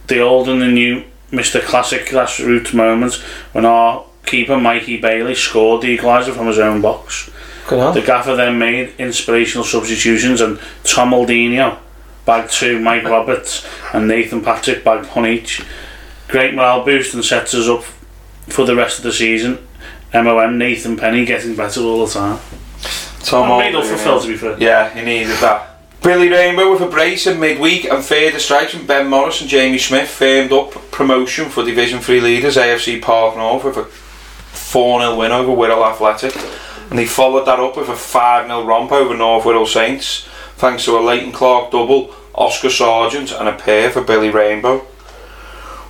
The 0.07 0.21
old 0.21 0.47
and 0.47 0.61
the 0.61 0.67
new 0.67 1.03
Mr. 1.29 1.61
Classic 1.61 2.05
grassroots 2.05 2.73
moment 2.73 3.15
when 3.51 3.65
our 3.65 4.05
keeper 4.25 4.57
Mikey 4.57 4.97
Bailey 4.97 5.35
scored 5.35 5.81
the 5.81 5.97
equaliser 5.97 6.33
from 6.33 6.47
his 6.47 6.59
own 6.59 6.81
box. 6.81 7.29
Good. 7.67 7.93
The 7.93 8.01
gaffer 8.01 8.35
then 8.35 8.59
made 8.59 8.93
inspirational 8.97 9.65
substitutions 9.65 10.41
and 10.41 10.59
Tom 10.83 11.11
Aldino 11.11 11.79
bagged 12.25 12.51
two, 12.51 12.79
Mike 12.79 13.03
Roberts 13.03 13.67
and 13.93 14.07
Nathan 14.07 14.41
Patrick 14.41 14.83
bagged 14.83 15.07
one 15.15 15.25
each. 15.27 15.63
Great 16.27 16.53
morale 16.53 16.83
boost 16.83 17.13
and 17.13 17.23
sets 17.23 17.53
us 17.53 17.67
up 17.67 17.83
for 18.47 18.65
the 18.65 18.75
rest 18.75 18.97
of 18.97 19.03
the 19.03 19.13
season. 19.13 19.65
MOM 20.13 20.57
Nathan 20.57 20.97
Penny 20.97 21.25
getting 21.25 21.55
better 21.55 21.81
all 21.81 22.05
the 22.05 22.11
time. 22.11 22.39
Tom 23.19 23.51
I 23.51 23.59
made 23.59 23.75
up 23.75 23.83
for 23.83 23.91
yeah. 23.91 24.03
Phil 24.03 24.19
to 24.21 24.27
be 24.27 24.37
fair. 24.37 24.57
Yeah, 24.59 24.93
he 24.93 25.03
needed 25.03 25.37
that. 25.37 25.71
Billy 26.01 26.29
Rainbow 26.29 26.71
with 26.71 26.81
a 26.81 26.87
brace 26.87 27.25
in 27.25 27.39
midweek 27.39 27.85
and 27.85 28.03
further 28.03 28.37
strikes 28.37 28.75
from 28.75 28.85
Ben 28.85 29.07
Morris 29.07 29.41
and 29.41 29.49
Jamie 29.49 29.79
Smith 29.79 30.07
firmed 30.07 30.51
up 30.51 30.73
promotion 30.91 31.49
for 31.49 31.65
Division 31.65 31.99
3 31.99 32.21
leaders 32.21 32.57
AFC 32.57 33.01
Park 33.01 33.35
North 33.35 33.63
with 33.63 33.77
a 33.77 33.85
4 34.75 34.99
0 34.99 35.15
win 35.15 35.31
over 35.31 35.53
Wirral 35.53 35.89
Athletic. 35.89 36.35
And 36.89 36.99
they 36.99 37.05
followed 37.05 37.45
that 37.45 37.61
up 37.61 37.77
with 37.77 37.87
a 37.87 37.95
5 37.95 38.47
0 38.47 38.65
romp 38.65 38.91
over 38.91 39.15
North 39.15 39.45
Wirral 39.45 39.65
Saints, 39.65 40.27
thanks 40.57 40.83
to 40.83 40.97
a 40.97 40.99
Leighton 40.99 41.31
Clark 41.31 41.71
double, 41.71 42.13
Oscar 42.33 42.69
Sargent, 42.69 43.31
and 43.31 43.47
a 43.47 43.53
pair 43.53 43.89
for 43.89 44.01
Billy 44.03 44.29
Rainbow. 44.29 44.79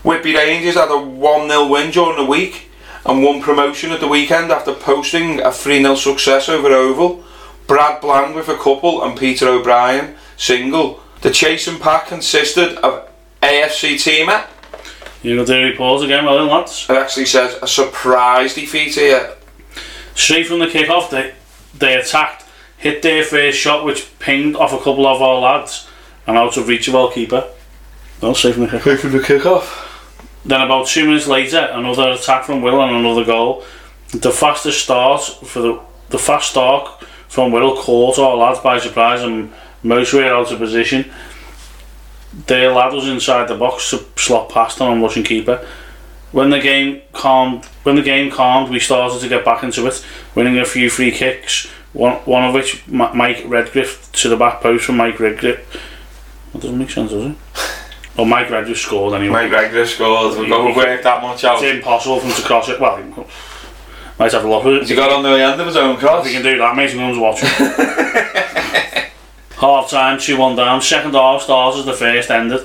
Whitby 0.04 0.36
Rangers 0.36 0.76
had 0.76 0.92
a 0.92 1.00
1 1.00 1.50
0 1.50 1.68
win 1.68 1.90
during 1.90 2.16
the 2.16 2.30
week 2.30 2.70
and 3.08 3.24
won 3.24 3.42
promotion 3.42 3.92
at 3.92 4.02
the 4.02 4.08
weekend 4.08 4.52
after 4.52 4.72
posting 4.72 5.42
a 5.42 5.52
3 5.52 5.82
0 5.82 5.96
success 5.96 6.48
over 6.48 6.68
Oval. 6.68 7.24
Brad 7.66 8.02
Bland 8.02 8.36
with 8.36 8.50
a 8.50 8.56
couple 8.56 9.04
and 9.04 9.18
Peter 9.18 9.50
O'Brien 9.50 10.14
single. 10.38 11.00
The 11.22 11.32
chasing 11.32 11.80
pack 11.80 12.06
consisted 12.06 12.78
of 12.84 13.10
AFC 13.42 13.96
Teamer. 13.96 14.46
You 15.26 15.38
got 15.38 15.48
the 15.48 15.64
report 15.64 16.04
again, 16.04 16.24
well 16.24 16.38
done 16.38 16.50
lads. 16.50 16.86
It 16.88 16.96
actually 16.98 17.26
says 17.26 17.58
a 17.60 17.68
surprise 17.68 18.54
defeat 18.54 18.94
here. 18.94 19.34
Straight 20.14 20.46
from 20.46 20.60
the 20.60 20.68
kick-off, 20.68 21.10
they, 21.10 21.34
they 21.74 21.96
attacked, 21.96 22.46
hit 22.78 23.02
their 23.02 23.24
first 23.24 23.58
shot 23.58 23.84
which 23.84 24.08
pinged 24.20 24.56
off 24.56 24.72
a 24.72 24.78
couple 24.78 25.08
of 25.08 25.24
our 25.24 25.40
lads 25.40 25.90
and 26.28 26.38
out 26.38 26.56
of 26.58 26.68
reach 26.68 26.88
of 26.88 26.94
our 26.94 27.10
keeper. 27.12 27.44
Well, 28.22 28.36
straight 28.36 28.54
from 28.54 28.68
the 28.68 28.80
kick 28.80 29.00
from 29.00 29.14
the 29.14 29.24
kick-off. 29.24 30.22
Then 30.46 30.62
about 30.62 30.86
two 30.86 31.08
minutes 31.08 31.26
later, 31.26 31.70
another 31.72 32.12
attack 32.12 32.44
from 32.44 32.62
Will 32.62 32.80
and 32.84 32.96
another 32.96 33.26
goal. 33.26 33.64
The 34.12 34.32
fastest 34.32 34.84
start 34.84 35.24
for 35.24 35.60
the 35.60 35.82
the 36.10 36.20
fast 36.20 36.52
start 36.52 37.04
from 37.30 37.52
Will 37.52 37.76
caught 37.76 38.20
our 38.20 38.38
lads 38.38 38.60
by 38.60 38.78
surprise 38.78 39.24
and 39.24 39.52
most 39.82 40.14
were 40.14 40.24
out 40.24 40.52
of 40.52 40.60
position. 40.60 41.12
Their 42.48 42.72
lad 42.74 42.94
was 42.94 43.08
inside 43.08 43.48
the 43.48 43.56
box 43.56 43.90
to 43.92 44.06
slot 44.16 44.50
past 44.50 44.82
an 44.82 45.02
Russian 45.02 45.24
keeper. 45.24 45.66
When 46.32 46.50
the 46.50 46.60
game 46.60 47.02
calmed, 47.14 47.64
when 47.84 47.96
the 47.96 48.02
game 48.02 48.30
calmed, 48.30 48.70
we 48.70 48.80
started 48.80 49.22
to 49.22 49.30
get 49.30 49.46
back 49.46 49.64
into 49.64 49.88
it, 49.88 50.06
winning 50.36 50.58
a 50.60 50.66
few 50.66 50.90
free 50.90 51.12
kicks. 51.12 51.68
One, 51.94 52.16
one 52.26 52.44
of 52.44 52.54
which 52.54 52.86
Mike 52.88 53.44
Redgriff 53.46 54.12
to 54.14 54.28
the 54.28 54.36
back 54.36 54.60
post 54.62 54.84
from 54.86 54.98
Mike 54.98 55.18
Redgriff. 55.20 55.82
That 56.52 56.62
doesn't 56.62 56.78
make 56.78 56.90
sense, 56.90 57.12
does 57.12 57.32
it? 57.32 57.38
Well, 58.18 58.26
Mike 58.26 58.50
Redgriff 58.50 58.78
scored 58.78 59.14
anyway. 59.14 59.44
Mike 59.44 59.52
Regler 59.52 59.86
scored. 59.86 60.40
We've 60.40 60.48
got 60.48 60.66
to 60.70 60.74
work 60.74 61.04
that 61.04 61.22
much 61.22 61.44
out. 61.44 61.62
It's 61.62 61.76
impossible 61.76 62.22
for 62.22 62.28
him 62.28 62.34
to 62.34 62.42
cross 62.44 62.70
it. 62.70 62.80
Well, 62.80 62.96
he 62.96 63.04
might 64.18 64.32
have 64.32 64.46
a 64.46 64.50
look 64.50 64.64
at 64.66 64.72
Has 64.80 64.88
he 64.88 64.94
it. 64.94 64.98
got 64.98 65.12
on 65.12 65.22
the 65.22 65.32
end 65.32 65.60
of 65.60 65.68
his 65.68 65.76
own 65.76 65.98
cross? 65.98 66.26
If 66.26 66.32
he 66.32 66.38
can 66.38 66.42
do 66.44 66.58
that, 66.58 66.78
mate, 66.78 66.96
no 66.96 67.10
one's 67.10 67.18
watching. 67.18 67.50
half 69.66 69.90
time, 69.90 70.20
2 70.20 70.38
1 70.38 70.56
down. 70.56 70.82
Second 70.82 71.14
half 71.14 71.42
starts 71.42 71.78
as 71.78 71.86
the 71.86 71.94
first 71.94 72.32
ended. 72.32 72.62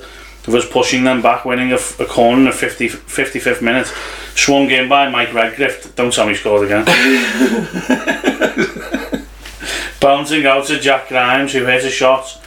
With 0.46 0.64
us 0.64 0.70
pushing 0.70 1.05
them 1.05 1.20
back, 1.20 1.44
winning 1.44 1.70
a, 1.70 1.74
f- 1.74 2.01
a 2.01 2.07
corner 2.07 2.38
in 2.38 2.44
the 2.46 2.53
50, 2.53 2.88
55th 2.88 3.61
minute. 3.61 3.86
Swung 4.34 4.70
in 4.70 4.88
by 4.88 5.09
Mike 5.11 5.34
Redgriff. 5.34 5.94
Don't 5.96 6.12
tell 6.12 6.24
me 6.26 6.32
he 6.32 6.38
scored 6.38 6.64
again. 6.64 6.86
Bouncing 10.01 10.46
out 10.46 10.64
to 10.66 10.80
Jack 10.80 11.09
Grimes, 11.09 11.53
who 11.53 11.66
hit 11.66 11.84
a 11.84 11.90
shot. 11.90 12.40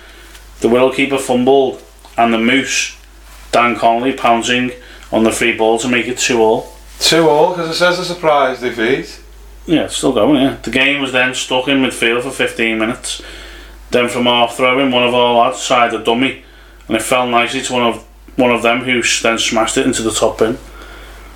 The 0.61 0.69
will 0.69 0.91
keeper 0.91 1.19
fumbled, 1.19 1.83
and 2.17 2.33
the 2.33 2.39
Moose, 2.39 2.97
Dan 3.51 3.75
Connolly, 3.75 4.13
pouncing 4.13 4.71
on 5.11 5.23
the 5.23 5.31
free 5.31 5.55
ball 5.55 5.77
to 5.79 5.87
make 5.87 6.07
it 6.07 6.17
2 6.17 6.41
all. 6.41 6.73
Two 6.99 7.29
all, 7.29 7.51
because 7.51 7.69
it 7.69 7.75
says 7.75 7.99
a 7.99 8.05
surprise 8.05 8.59
defeat. 8.59 9.21
Yeah, 9.67 9.85
it's 9.85 9.97
still 9.97 10.13
going, 10.13 10.41
yeah. 10.41 10.55
The 10.63 10.71
game 10.71 10.99
was 10.99 11.11
then 11.11 11.35
stuck 11.35 11.67
in 11.67 11.77
midfield 11.77 12.23
for 12.23 12.31
15 12.31 12.79
minutes. 12.79 13.21
Then 13.93 14.09
from 14.09 14.27
our 14.27 14.49
throw-in, 14.49 14.91
one 14.91 15.03
of 15.03 15.13
our 15.13 15.35
lads 15.35 15.65
tried 15.65 15.93
a 15.93 16.03
dummy, 16.03 16.43
and 16.87 16.97
it 16.97 17.01
fell 17.03 17.27
nicely 17.27 17.61
to 17.61 17.73
one 17.73 17.83
of 17.83 18.03
one 18.35 18.49
of 18.49 18.63
them 18.63 18.79
who 18.79 19.03
then 19.21 19.37
smashed 19.37 19.77
it 19.77 19.85
into 19.85 20.01
the 20.01 20.09
top 20.11 20.39
bin. 20.39 20.57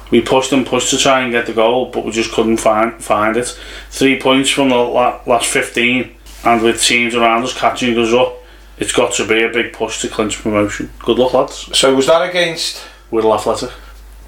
We 0.10 0.22
pushed 0.22 0.51
and 0.51 0.66
pushed 0.66 0.89
to 0.89 0.97
try 0.97 1.22
and 1.22 1.32
get 1.32 1.45
the 1.45 1.53
goal, 1.53 1.91
but 1.91 2.03
we 2.03 2.12
just 2.12 2.32
couldn't 2.32 2.58
find 2.58 2.93
find 3.03 3.38
it. 3.38 3.47
Three 3.91 4.20
points 4.20 4.49
from 4.49 4.70
the 4.70 4.76
la- 4.76 5.22
last 5.28 5.45
15, 5.47 6.16
and 6.43 6.62
with 6.64 6.82
teams 6.84 7.14
around 7.14 7.43
us 7.43 7.53
catching 7.58 7.97
us 7.97 8.14
up, 8.14 8.34
It's 8.80 8.93
got 8.93 9.12
to 9.14 9.28
be 9.28 9.43
a 9.43 9.49
big 9.49 9.74
push 9.74 10.01
to 10.01 10.08
clinch 10.08 10.41
promotion. 10.41 10.91
Good 10.99 11.18
luck, 11.18 11.34
lads. 11.34 11.70
So 11.78 11.95
was 11.95 12.05
that 12.08 12.28
against 12.30 12.84
Wirral 13.12 13.34
Athletic. 13.36 13.72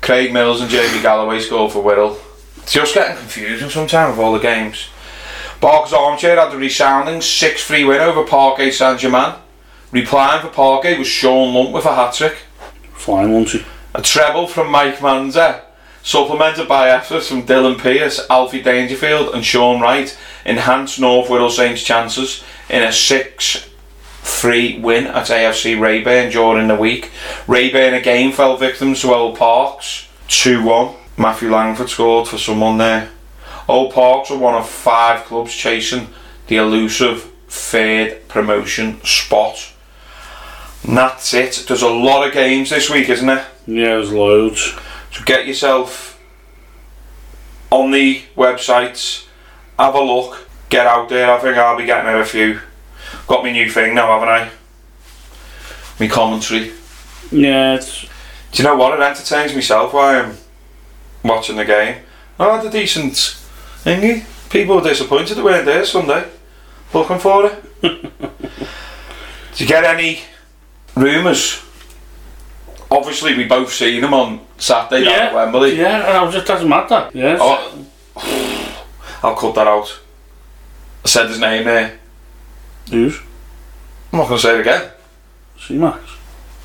Craig 0.01 0.34
Mills 0.34 0.61
and 0.61 0.69
Jamie 0.71 1.01
Galloway 1.03 1.39
scored 1.39 1.71
for 1.71 1.84
Wirral? 1.84 2.17
It's 2.57 2.73
just 2.73 2.93
getting 2.95 3.17
confusing 3.17 3.69
sometimes 3.69 4.17
with 4.17 4.25
all 4.25 4.34
the 4.34 4.39
games. 4.39 4.89
Barker's 5.60 5.91
Armchair 5.91 6.38
had 6.38 6.53
a 6.53 6.57
resounding 6.57 7.20
6-3 7.20 7.88
win 7.88 7.99
over 7.99 8.24
Parquet 8.24 8.72
Saint-Germain. 8.72 9.36
Replying 9.91 10.41
for 10.41 10.47
Parquet 10.47 10.97
was 10.97 11.07
Sean 11.07 11.53
Lunt 11.53 11.72
with 11.74 11.86
a 11.86 11.93
hat-trick. 11.93 12.38
Flying, 12.93 13.34
won't 13.34 13.49
he? 13.49 13.66
A 13.93 14.01
treble 14.01 14.47
from 14.47 14.72
Mike 14.72 14.99
Manza, 14.99 15.62
supplemented 16.01 16.68
by 16.70 16.89
efforts 16.89 17.28
from 17.28 17.43
Dylan 17.45 17.78
Pierce, 17.78 18.26
Alfie 18.30 18.62
Dangerfield 18.62 19.34
and 19.34 19.43
Sean 19.43 19.82
Wright, 19.82 20.18
enhanced 20.45 20.99
North 20.99 21.28
Wirral 21.28 21.51
Saints' 21.51 21.84
chances 21.84 22.41
in 22.70 22.84
a 22.84 22.88
6-3 22.88 24.82
win 24.82 25.07
at 25.07 25.28
AFC 25.28 25.78
Rayburn 25.78 26.32
during 26.32 26.70
the 26.70 26.76
week. 26.76 27.12
Rayburn 27.47 27.95
again 27.95 28.32
fell 28.32 28.55
victim 28.55 28.93
to 28.95 29.14
Old 29.14 29.38
Parks, 29.38 30.07
2-1. 30.30 30.95
Matthew 31.18 31.51
Langford 31.51 31.89
scored 31.89 32.30
for 32.30 32.38
someone 32.38 32.78
there. 32.78 33.10
Old 33.70 33.93
Parks 33.93 34.32
are 34.32 34.38
one 34.38 34.55
of 34.55 34.67
five 34.67 35.26
clubs 35.26 35.53
chasing 35.53 36.07
the 36.47 36.55
elusive 36.55 37.32
third 37.47 38.28
promotion 38.28 38.99
spot. 39.05 39.72
And 40.84 40.97
that's 40.97 41.36
it. 41.36 41.65
There's 41.67 41.84
a 41.84 41.88
lot 41.88 42.26
of 42.26 42.34
games 42.34 42.72
this 42.72 42.89
week, 42.89 43.09
isn't 43.09 43.28
there? 43.28 43.45
Yeah, 43.67 43.89
there's 43.89 44.11
loads. 44.11 44.76
So 45.11 45.24
get 45.24 45.45
yourself 45.45 46.20
on 47.70 47.91
the 47.91 48.24
websites, 48.36 49.28
have 49.78 49.93
a 49.93 50.01
look, 50.01 50.49
get 50.70 50.88
out 50.88 51.07
there. 51.09 51.32
I 51.32 51.38
think 51.38 51.55
I'll 51.55 51.78
be 51.78 51.86
getting 51.86 52.09
out 52.09 52.22
a 52.22 52.26
few. 52.26 52.61
Got 53.28 53.43
my 53.43 53.51
new 53.51 53.70
thing 53.70 53.93
now, 53.93 54.20
haven't 54.20 54.30
I? 54.30 54.49
Me 55.99 56.07
commentary. 56.07 56.74
Yeah, 57.32 57.76
it's 57.76 58.01
Do 58.01 58.07
you 58.53 58.63
know 58.63 58.76
what? 58.76 58.99
It 58.99 59.03
entertains 59.03 59.53
myself 59.53 59.93
while 59.93 60.26
I'm 60.26 60.38
watching 61.24 61.57
the 61.57 61.65
game. 61.65 62.01
I 62.39 62.55
had 62.55 62.65
a 62.65 62.72
decent 62.72 63.38
thingy. 63.84 64.25
People 64.49 64.75
were 64.77 64.82
disappointed 64.82 65.36
they 65.36 65.43
weren't 65.43 65.65
there 65.65 65.86
Sunday. 65.86 66.27
Looking 66.93 67.19
for 67.19 67.45
it. 67.45 67.82
Did 67.82 69.59
you 69.61 69.67
get 69.67 69.84
any 69.84 70.21
rumours? 70.95 71.63
Obviously, 72.91 73.36
we 73.38 73.45
both 73.45 73.71
seen 73.71 74.01
them 74.01 74.13
on 74.13 74.39
Saturday 74.57 75.05
down 75.05 75.13
at 75.13 75.32
yeah, 75.32 75.36
Wembley. 75.36 75.75
yeah. 75.77 75.97
And 76.07 76.17
I 76.17 76.23
was 76.23 76.34
just 76.34 76.47
doesn't 76.47 76.67
matter. 76.67 77.09
Yeah. 77.13 77.38
Oh, 77.39 77.86
I'll 79.21 79.36
cut 79.36 79.53
that 79.55 79.67
out. 79.67 79.99
I 81.05 81.07
said 81.07 81.27
his 81.30 81.39
name 81.39 81.65
there. 81.65 81.99
Who's? 82.89 83.19
I'm 84.11 84.19
not 84.19 84.27
going 84.27 84.39
to 84.39 84.47
say 84.47 84.55
it 84.55 84.61
again. 84.61 84.91
C 85.59 85.77
Max. 85.77 85.99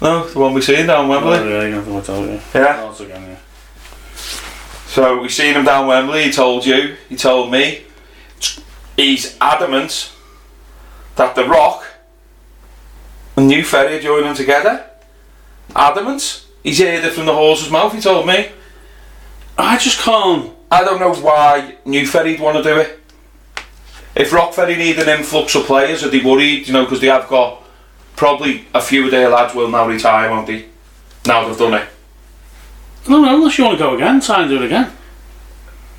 No, 0.01 0.27
the 0.27 0.39
one 0.39 0.55
we 0.55 0.63
seen 0.63 0.87
down 0.87 1.09
Wembley. 1.09 1.37
Oh, 1.39 1.49
yeah, 1.49 1.67
you 1.67 1.75
have 1.75 1.85
to 1.85 1.93
watch 1.93 2.09
out. 2.09 2.27
Yeah. 2.27 2.41
Yeah. 2.55 2.81
Oh, 2.83 2.91
it's 2.91 3.01
again. 3.01 3.23
Yeah. 3.23 3.37
So 4.95 5.21
we've 5.21 5.33
seen 5.33 5.57
him 5.57 5.65
down 5.65 5.89
Wembley. 5.89 6.23
He 6.23 6.31
told 6.31 6.65
you. 6.65 6.95
He 7.09 7.17
told 7.17 7.51
me. 7.51 7.83
He's 8.97 9.37
adamant 9.41 10.13
that 11.17 11.35
the 11.35 11.45
Rock 11.49 11.85
and 13.37 13.49
New 13.49 13.65
Ferry 13.65 13.97
are 13.97 14.01
joining 14.01 14.35
together. 14.35 14.89
Adamant. 15.75 16.47
He's 16.63 16.79
heard 16.79 17.05
it 17.05 17.13
from 17.13 17.27
the 17.27 17.35
horse's 17.35 17.73
mouth. 17.73 17.93
He 17.93 18.01
told 18.01 18.29
me. 18.29 18.53
I 19.59 19.79
just 19.79 19.99
can't. 19.99 20.53
I 20.71 20.85
don't 20.85 21.01
know 21.01 21.13
why 21.13 21.75
New 21.85 22.07
Ferry'd 22.07 22.39
want 22.39 22.59
to 22.59 22.63
do 22.63 22.77
it. 22.79 23.01
If 24.15 24.33
Rock 24.33 24.55
Ferry 24.55 24.77
need 24.77 25.01
an 25.01 25.09
influx 25.09 25.57
of 25.57 25.65
players, 25.65 26.05
are 26.05 26.09
they 26.09 26.21
worried? 26.21 26.69
You 26.69 26.73
know, 26.73 26.85
because 26.85 27.01
they 27.01 27.09
have 27.09 27.27
got 27.27 27.65
probably 28.15 28.69
a 28.73 28.81
few 28.81 29.07
of 29.07 29.11
their 29.11 29.29
lads 29.29 29.57
will 29.57 29.69
now 29.69 29.89
retire, 29.89 30.31
won't 30.31 30.47
they? 30.47 30.67
Now 31.27 31.49
they've 31.49 31.59
done 31.59 31.75
it. 31.75 31.89
No, 33.09 33.21
no, 33.21 33.35
unless 33.37 33.59
you 33.59 33.65
want 33.65 33.79
to 33.79 33.85
go 33.85 33.95
again, 33.95 34.21
try 34.21 34.41
and 34.43 34.51
do 34.51 34.57
it 34.63 34.67
again. 34.67 34.91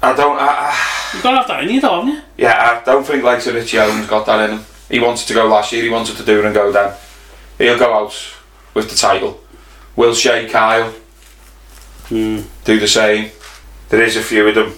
I 0.01 0.14
don't. 0.16 0.38
I, 0.39 0.45
I, 0.72 1.10
You've 1.14 1.24
got 1.24 1.32
to 1.32 1.38
have 1.38 1.47
that 1.47 1.64
in 1.64 1.70
you, 1.70 1.82
though, 1.82 1.99
haven't 2.01 2.14
you? 2.16 2.22
yeah, 2.38 2.82
I 2.82 2.86
don't 2.86 3.06
think 3.06 3.24
like 3.24 3.41
Sir 3.41 3.53
Richie 3.53 3.80
Owens 3.80 4.08
got 4.08 4.26
that 4.26 4.49
in 4.49 4.58
him. 4.58 4.66
He 4.89 4.99
wanted 4.99 5.28
to 5.28 5.34
go 5.34 5.47
last 5.47 5.72
year. 5.72 5.84
He 5.84 5.89
wanted 5.89 6.18
to 6.18 6.24
do 6.26 6.39
it 6.39 6.45
and 6.45 6.53
go 6.53 6.72
down. 6.72 6.93
He'll 7.58 7.80
go 7.80 7.93
out 7.93 8.14
with 8.74 8.89
the 8.89 8.95
title. 8.95 9.39
Will 9.95 10.14
Shay 10.14 10.47
Kyle 10.49 10.93
Hmm. 12.10 12.41
do 12.66 12.80
the 12.80 12.88
same? 12.88 13.32
There 13.89 14.03
is 14.03 14.16
a 14.18 14.22
few 14.22 14.47
of 14.47 14.56
them. 14.56 14.74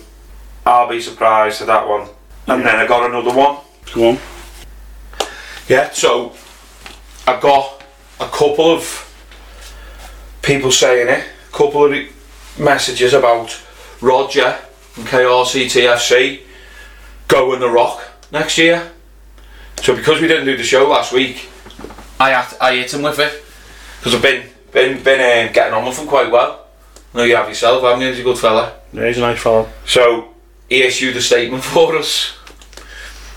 I'll 0.66 0.88
be 0.88 1.02
surprised 1.02 1.62
at 1.62 1.68
that 1.68 1.88
one. 1.88 2.08
And 2.48 2.66
then 2.66 2.76
I 2.76 2.88
got 2.88 3.10
another 3.10 3.36
one. 3.36 3.58
Go 3.94 4.10
on. 4.10 4.18
Yeah, 5.68 5.90
so 5.92 6.34
I 7.26 7.38
got 7.40 7.84
a 8.20 8.28
couple 8.28 8.72
of 8.72 9.04
people 10.42 10.72
saying 10.72 11.10
it, 11.10 11.26
a 11.50 11.52
couple 11.58 11.86
of 11.86 11.92
messages 12.60 13.14
about 13.14 13.60
Roger 14.02 14.58
and 14.96 15.06
KRC 15.06 15.66
TFC 15.66 16.42
going 17.28 17.60
the 17.60 17.70
rock 17.70 18.04
next 18.32 18.58
year. 18.58 18.92
So 19.78 19.96
because 19.96 20.22
we 20.22 20.28
didn't 20.28 20.46
do 20.46 20.58
the 20.58 20.64
show 20.64 20.88
last 20.90 21.14
week, 21.14 21.50
I 22.20 22.32
had, 22.32 22.58
I 22.60 22.76
hit 22.76 22.94
him 22.94 23.04
with 23.04 23.20
it 23.20 23.44
because 24.00 24.16
I've 24.16 24.22
been 24.22 24.44
been 24.72 25.04
been 25.04 25.50
uh, 25.50 25.52
getting 25.54 25.74
on 25.74 25.86
with 25.86 26.00
him 26.00 26.08
quite 26.08 26.32
well. 26.32 26.66
I 27.14 27.18
know 27.20 27.24
you 27.24 27.36
have 27.36 27.48
yourself, 27.48 27.84
haven't 27.84 28.02
you? 28.02 28.10
He's 28.10 28.20
a 28.20 28.24
good 28.24 28.38
fella. 28.38 28.74
Yeah, 28.92 29.08
he's 29.08 29.18
a 29.18 29.22
nice 29.22 29.42
fellow. 29.42 29.70
So 29.86 30.34
he 30.70 30.84
issued 30.84 31.16
a 31.16 31.22
statement 31.22 31.64
for 31.74 31.96
us. 31.96 32.38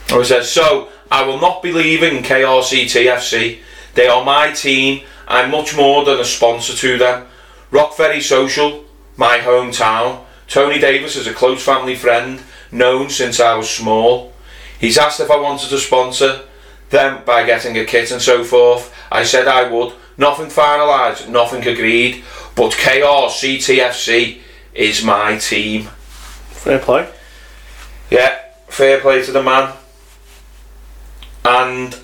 He 0.08 0.24
says, 0.24 0.50
So 0.50 0.88
I 1.10 1.22
will 1.24 1.40
not 1.40 1.62
be 1.62 1.72
leaving 1.72 2.22
KRC 2.22 2.84
TFC. 2.84 3.58
They 3.94 4.06
are 4.08 4.24
my 4.24 4.52
team. 4.52 5.04
I'm 5.28 5.50
much 5.50 5.76
more 5.76 6.04
than 6.04 6.18
a 6.18 6.24
sponsor 6.24 6.74
to 6.76 6.98
them. 6.98 7.26
Rock 7.70 7.94
Ferry 7.94 8.20
Social, 8.20 8.84
my 9.20 9.36
hometown. 9.36 10.24
Tony 10.48 10.78
Davis 10.78 11.14
is 11.14 11.26
a 11.26 11.34
close 11.34 11.62
family 11.62 11.94
friend, 11.94 12.40
known 12.72 13.10
since 13.10 13.38
I 13.38 13.54
was 13.54 13.68
small. 13.68 14.32
He's 14.80 14.96
asked 14.96 15.20
if 15.20 15.30
I 15.30 15.36
wanted 15.36 15.68
to 15.68 15.78
sponsor 15.78 16.46
them 16.88 17.22
by 17.26 17.44
getting 17.44 17.76
a 17.76 17.84
kit 17.84 18.10
and 18.10 18.22
so 18.22 18.42
forth. 18.42 18.92
I 19.12 19.24
said 19.24 19.46
I 19.46 19.70
would. 19.70 19.92
Nothing 20.16 20.46
finalised, 20.46 21.28
nothing 21.28 21.66
agreed. 21.68 22.24
But 22.56 22.72
KRC 22.72 23.58
TFC 23.58 24.38
is 24.72 25.04
my 25.04 25.36
team. 25.36 25.82
Fair 26.48 26.78
play. 26.78 27.12
Yeah, 28.10 28.38
fair 28.68 29.00
play 29.00 29.22
to 29.22 29.32
the 29.32 29.42
man. 29.42 29.74
And 31.44 31.94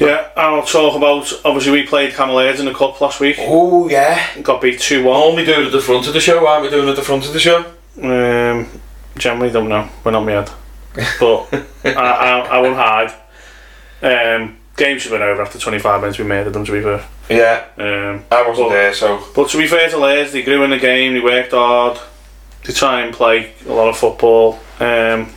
Yeah, 0.00 0.28
I'll 0.36 0.62
talk 0.64 0.96
about. 0.96 1.32
Obviously, 1.44 1.72
we 1.72 1.86
played 1.86 2.14
Camel 2.14 2.38
in 2.40 2.64
the 2.66 2.74
cup 2.74 3.00
last 3.00 3.20
week. 3.20 3.36
oh 3.38 3.88
yeah, 3.88 4.40
Got 4.42 4.60
beat 4.60 4.80
2 4.80 5.04
we're 5.04 5.10
1. 5.10 5.22
only 5.22 5.44
doing 5.44 5.60
it 5.62 5.66
at 5.66 5.72
the 5.72 5.80
front 5.80 6.06
of 6.08 6.12
the 6.14 6.20
show, 6.20 6.44
aren't 6.46 6.64
we? 6.64 6.70
Doing 6.70 6.88
it 6.88 6.90
at 6.90 6.96
the 6.96 7.02
front 7.02 7.26
of 7.26 7.32
the 7.32 7.38
show. 7.38 7.64
Um, 8.02 8.68
generally, 9.16 9.52
don't 9.52 9.68
know. 9.68 9.88
We're 10.02 10.10
not 10.12 10.24
mad. 10.24 10.50
But 11.20 11.48
I, 11.84 11.90
I, 11.92 12.38
I 12.40 12.58
won't 12.60 12.76
hide. 12.76 13.12
Um, 14.02 14.58
game 14.76 14.98
should 14.98 15.12
have 15.12 15.20
been 15.20 15.28
over 15.28 15.42
after 15.42 15.58
25 15.58 16.00
minutes. 16.00 16.18
We 16.18 16.24
made 16.24 16.46
them, 16.46 16.64
to 16.64 16.72
be 16.72 16.82
fair. 16.82 17.04
Yeah, 17.28 17.64
Um, 17.78 18.24
I 18.30 18.46
wasn't 18.46 18.68
Well- 18.68 18.76
there, 18.76 18.92
so 18.94 19.22
but 19.34 19.48
to 19.50 19.58
be 19.58 19.66
fair 19.66 19.88
to 19.90 19.96
Les, 19.98 20.32
they 20.32 20.42
grew 20.42 20.62
in 20.64 20.70
the 20.70 20.78
game, 20.78 21.14
they 21.14 21.20
worked 21.20 21.52
hard, 21.52 21.98
they 22.64 22.72
try 22.72 23.00
and 23.00 23.14
play 23.14 23.52
a 23.66 23.72
lot 23.72 23.88
of 23.88 23.96
football. 23.96 24.58
Um, 24.80 25.30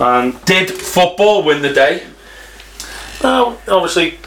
and 0.00 0.44
did 0.44 0.70
football 0.70 1.44
win 1.44 1.62
the 1.62 1.72
day? 1.72 2.04
Well, 3.22 3.60
obviously, 3.68 4.18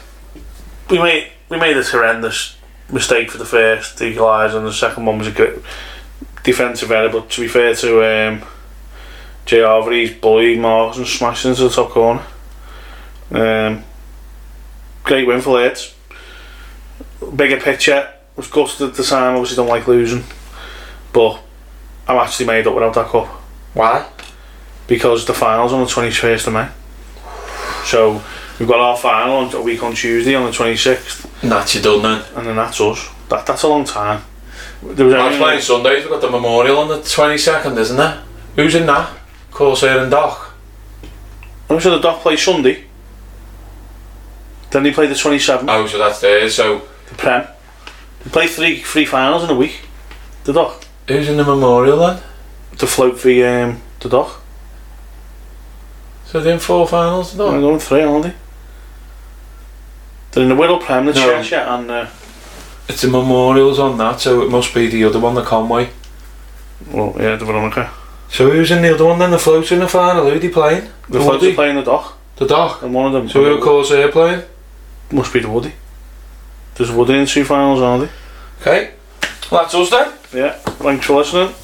we 0.90 0.98
made 0.98 1.30
we 1.48 1.58
made 1.58 1.74
this 1.74 1.90
horrendous 1.90 2.56
mistake 2.90 3.30
for 3.30 3.38
the 3.38 3.44
first 3.44 3.98
equaliser, 3.98 4.56
and 4.56 4.66
the 4.66 4.72
second 4.72 5.06
one 5.06 5.18
was 5.18 5.28
a 5.28 5.32
good 5.32 5.62
defensive 6.42 6.90
error. 6.90 7.08
But 7.08 7.30
to 7.30 7.40
be 7.40 7.48
fair 7.48 7.74
to 7.74 8.28
um, 8.28 8.42
Jay 9.46 9.62
Harvey, 9.62 10.06
he's 10.06 10.16
bullied 10.16 10.58
Marks 10.58 10.98
and 10.98 11.06
smashed 11.06 11.44
into 11.44 11.64
the 11.64 11.70
top 11.70 11.90
corner. 11.90 12.24
Um, 13.30 13.84
great 15.04 15.26
win 15.26 15.40
for 15.40 15.58
Leeds. 15.58 15.94
Bigger 17.34 17.60
picture, 17.60 18.12
was 18.36 18.46
gutted 18.48 18.88
at 18.88 18.94
the 18.94 19.02
time. 19.02 19.34
Obviously, 19.34 19.56
don't 19.56 19.68
like 19.68 19.88
losing, 19.88 20.24
but 21.12 21.42
I'm 22.06 22.16
actually 22.16 22.46
made 22.46 22.66
up 22.66 22.74
without 22.74 22.94
that 22.94 23.08
cup 23.08 23.26
Why? 23.74 24.06
because 24.86 25.26
the 25.26 25.34
final's 25.34 25.72
on 25.72 25.80
the 25.80 25.86
21st 25.86 26.46
of 26.46 26.52
May. 26.54 26.68
So 27.84 28.22
we've 28.58 28.68
got 28.68 28.80
our 28.80 28.96
final 28.96 29.36
on 29.36 29.54
a 29.54 29.62
week 29.62 29.82
on 29.82 29.94
Tuesday 29.94 30.34
on 30.34 30.44
the 30.44 30.50
26th, 30.50 31.40
That's 31.42 31.74
you 31.74 31.82
done 31.82 32.02
then. 32.02 32.22
and 32.36 32.46
then 32.46 32.56
that's 32.56 32.80
us. 32.80 33.08
That 33.28 33.46
that's 33.46 33.62
a 33.62 33.68
long 33.68 33.84
time. 33.84 34.22
There 34.82 35.04
was 35.06 35.14
I 35.14 35.18
was 35.18 35.26
only 35.26 35.38
playing 35.38 35.60
Sundays. 35.60 36.02
We've 36.04 36.10
got 36.12 36.20
the 36.20 36.30
memorial 36.30 36.78
on 36.78 36.88
the 36.88 37.02
twenty 37.02 37.36
second, 37.38 37.76
isn't 37.78 37.96
there? 37.96 38.22
Who's 38.56 38.74
in 38.74 38.86
that? 38.86 39.10
Corsair 39.50 39.98
and 40.02 40.10
Doc. 40.10 40.54
I'm 41.68 41.78
sure 41.78 41.92
the 41.92 41.98
Doc 42.00 42.20
plays 42.22 42.42
Sunday. 42.42 42.84
Then 44.70 44.82
they 44.82 44.92
play 44.92 45.06
the 45.06 45.14
27th, 45.14 45.64
Oh, 45.68 45.86
so 45.86 45.98
that's 45.98 46.20
there. 46.20 46.48
So 46.50 46.82
the 47.08 47.14
Prem. 47.16 47.46
They 48.24 48.30
play 48.30 48.46
three 48.46 48.80
three 48.82 49.04
finals 49.04 49.44
in 49.44 49.50
a 49.50 49.54
week. 49.54 49.80
The 50.44 50.52
Doc. 50.52 50.84
who's 51.06 51.28
in 51.28 51.36
the 51.36 51.44
memorial 51.44 51.98
then? 51.98 52.22
To 52.78 52.86
float 52.86 53.20
the 53.22 53.44
um 53.44 53.82
the 54.00 54.08
Doc. 54.08 54.40
So 56.26 56.40
they're 56.40 56.54
in 56.54 56.58
four 56.60 56.86
finals. 56.86 57.36
They're 57.36 57.50
No. 57.50 57.60
going 57.60 57.78
three, 57.78 58.02
aren't 58.02 58.24
they? 58.24 58.34
They're 60.32 60.42
in 60.42 60.48
the 60.48 60.54
Whittle 60.56 60.78
Prem, 60.78 61.06
the 61.06 61.12
No. 61.14 61.26
Cheshire, 61.26 61.56
and 61.56 61.90
uh, 61.90 62.06
It's 62.88 63.02
the 63.02 63.08
memorials 63.08 63.78
on 63.78 63.96
that, 63.98 64.20
so 64.20 64.42
it 64.42 64.50
must 64.50 64.74
be 64.74 64.86
the 64.88 65.04
other 65.04 65.18
one, 65.18 65.34
the 65.34 65.42
Conway. 65.42 65.90
well, 66.90 67.14
yeah, 67.18 67.36
the 67.36 67.44
Veronica. 67.44 67.90
So 68.30 68.50
who's 68.50 68.70
in 68.70 68.82
the 68.82 68.94
other 68.94 69.06
one 69.06 69.18
then? 69.18 69.30
The 69.30 69.38
floats 69.38 69.72
in 69.72 69.78
the 69.80 69.88
final. 69.88 70.28
Who'd 70.30 70.42
he 70.42 70.48
playing? 70.50 70.88
The 71.08 71.18
The 71.18 71.24
floats 71.24 71.44
are 71.44 71.54
playing 71.54 71.76
the 71.76 71.82
dock, 71.82 72.18
The 72.36 72.46
dock. 72.46 72.82
and 72.82 72.92
one 72.94 73.06
of 73.06 73.12
them 73.14 73.28
So 73.28 73.42
who 73.42 73.62
calls 73.62 73.88
they're 73.90 74.12
playing? 74.12 74.42
must 75.10 75.32
be 75.32 75.40
the 75.40 75.48
Woody. 75.48 75.72
There's 76.74 76.90
Woody 76.92 77.14
in 77.14 77.26
two 77.26 77.44
finals, 77.44 77.80
aren't 77.80 78.10
Okay. 78.60 78.90
Well, 79.50 79.62
that's 79.62 79.74
us 79.74 79.88
then. 79.90 80.12
Yeah. 80.34 80.52
Thanks 80.52 81.06
for 81.06 81.14
listening. 81.16 81.54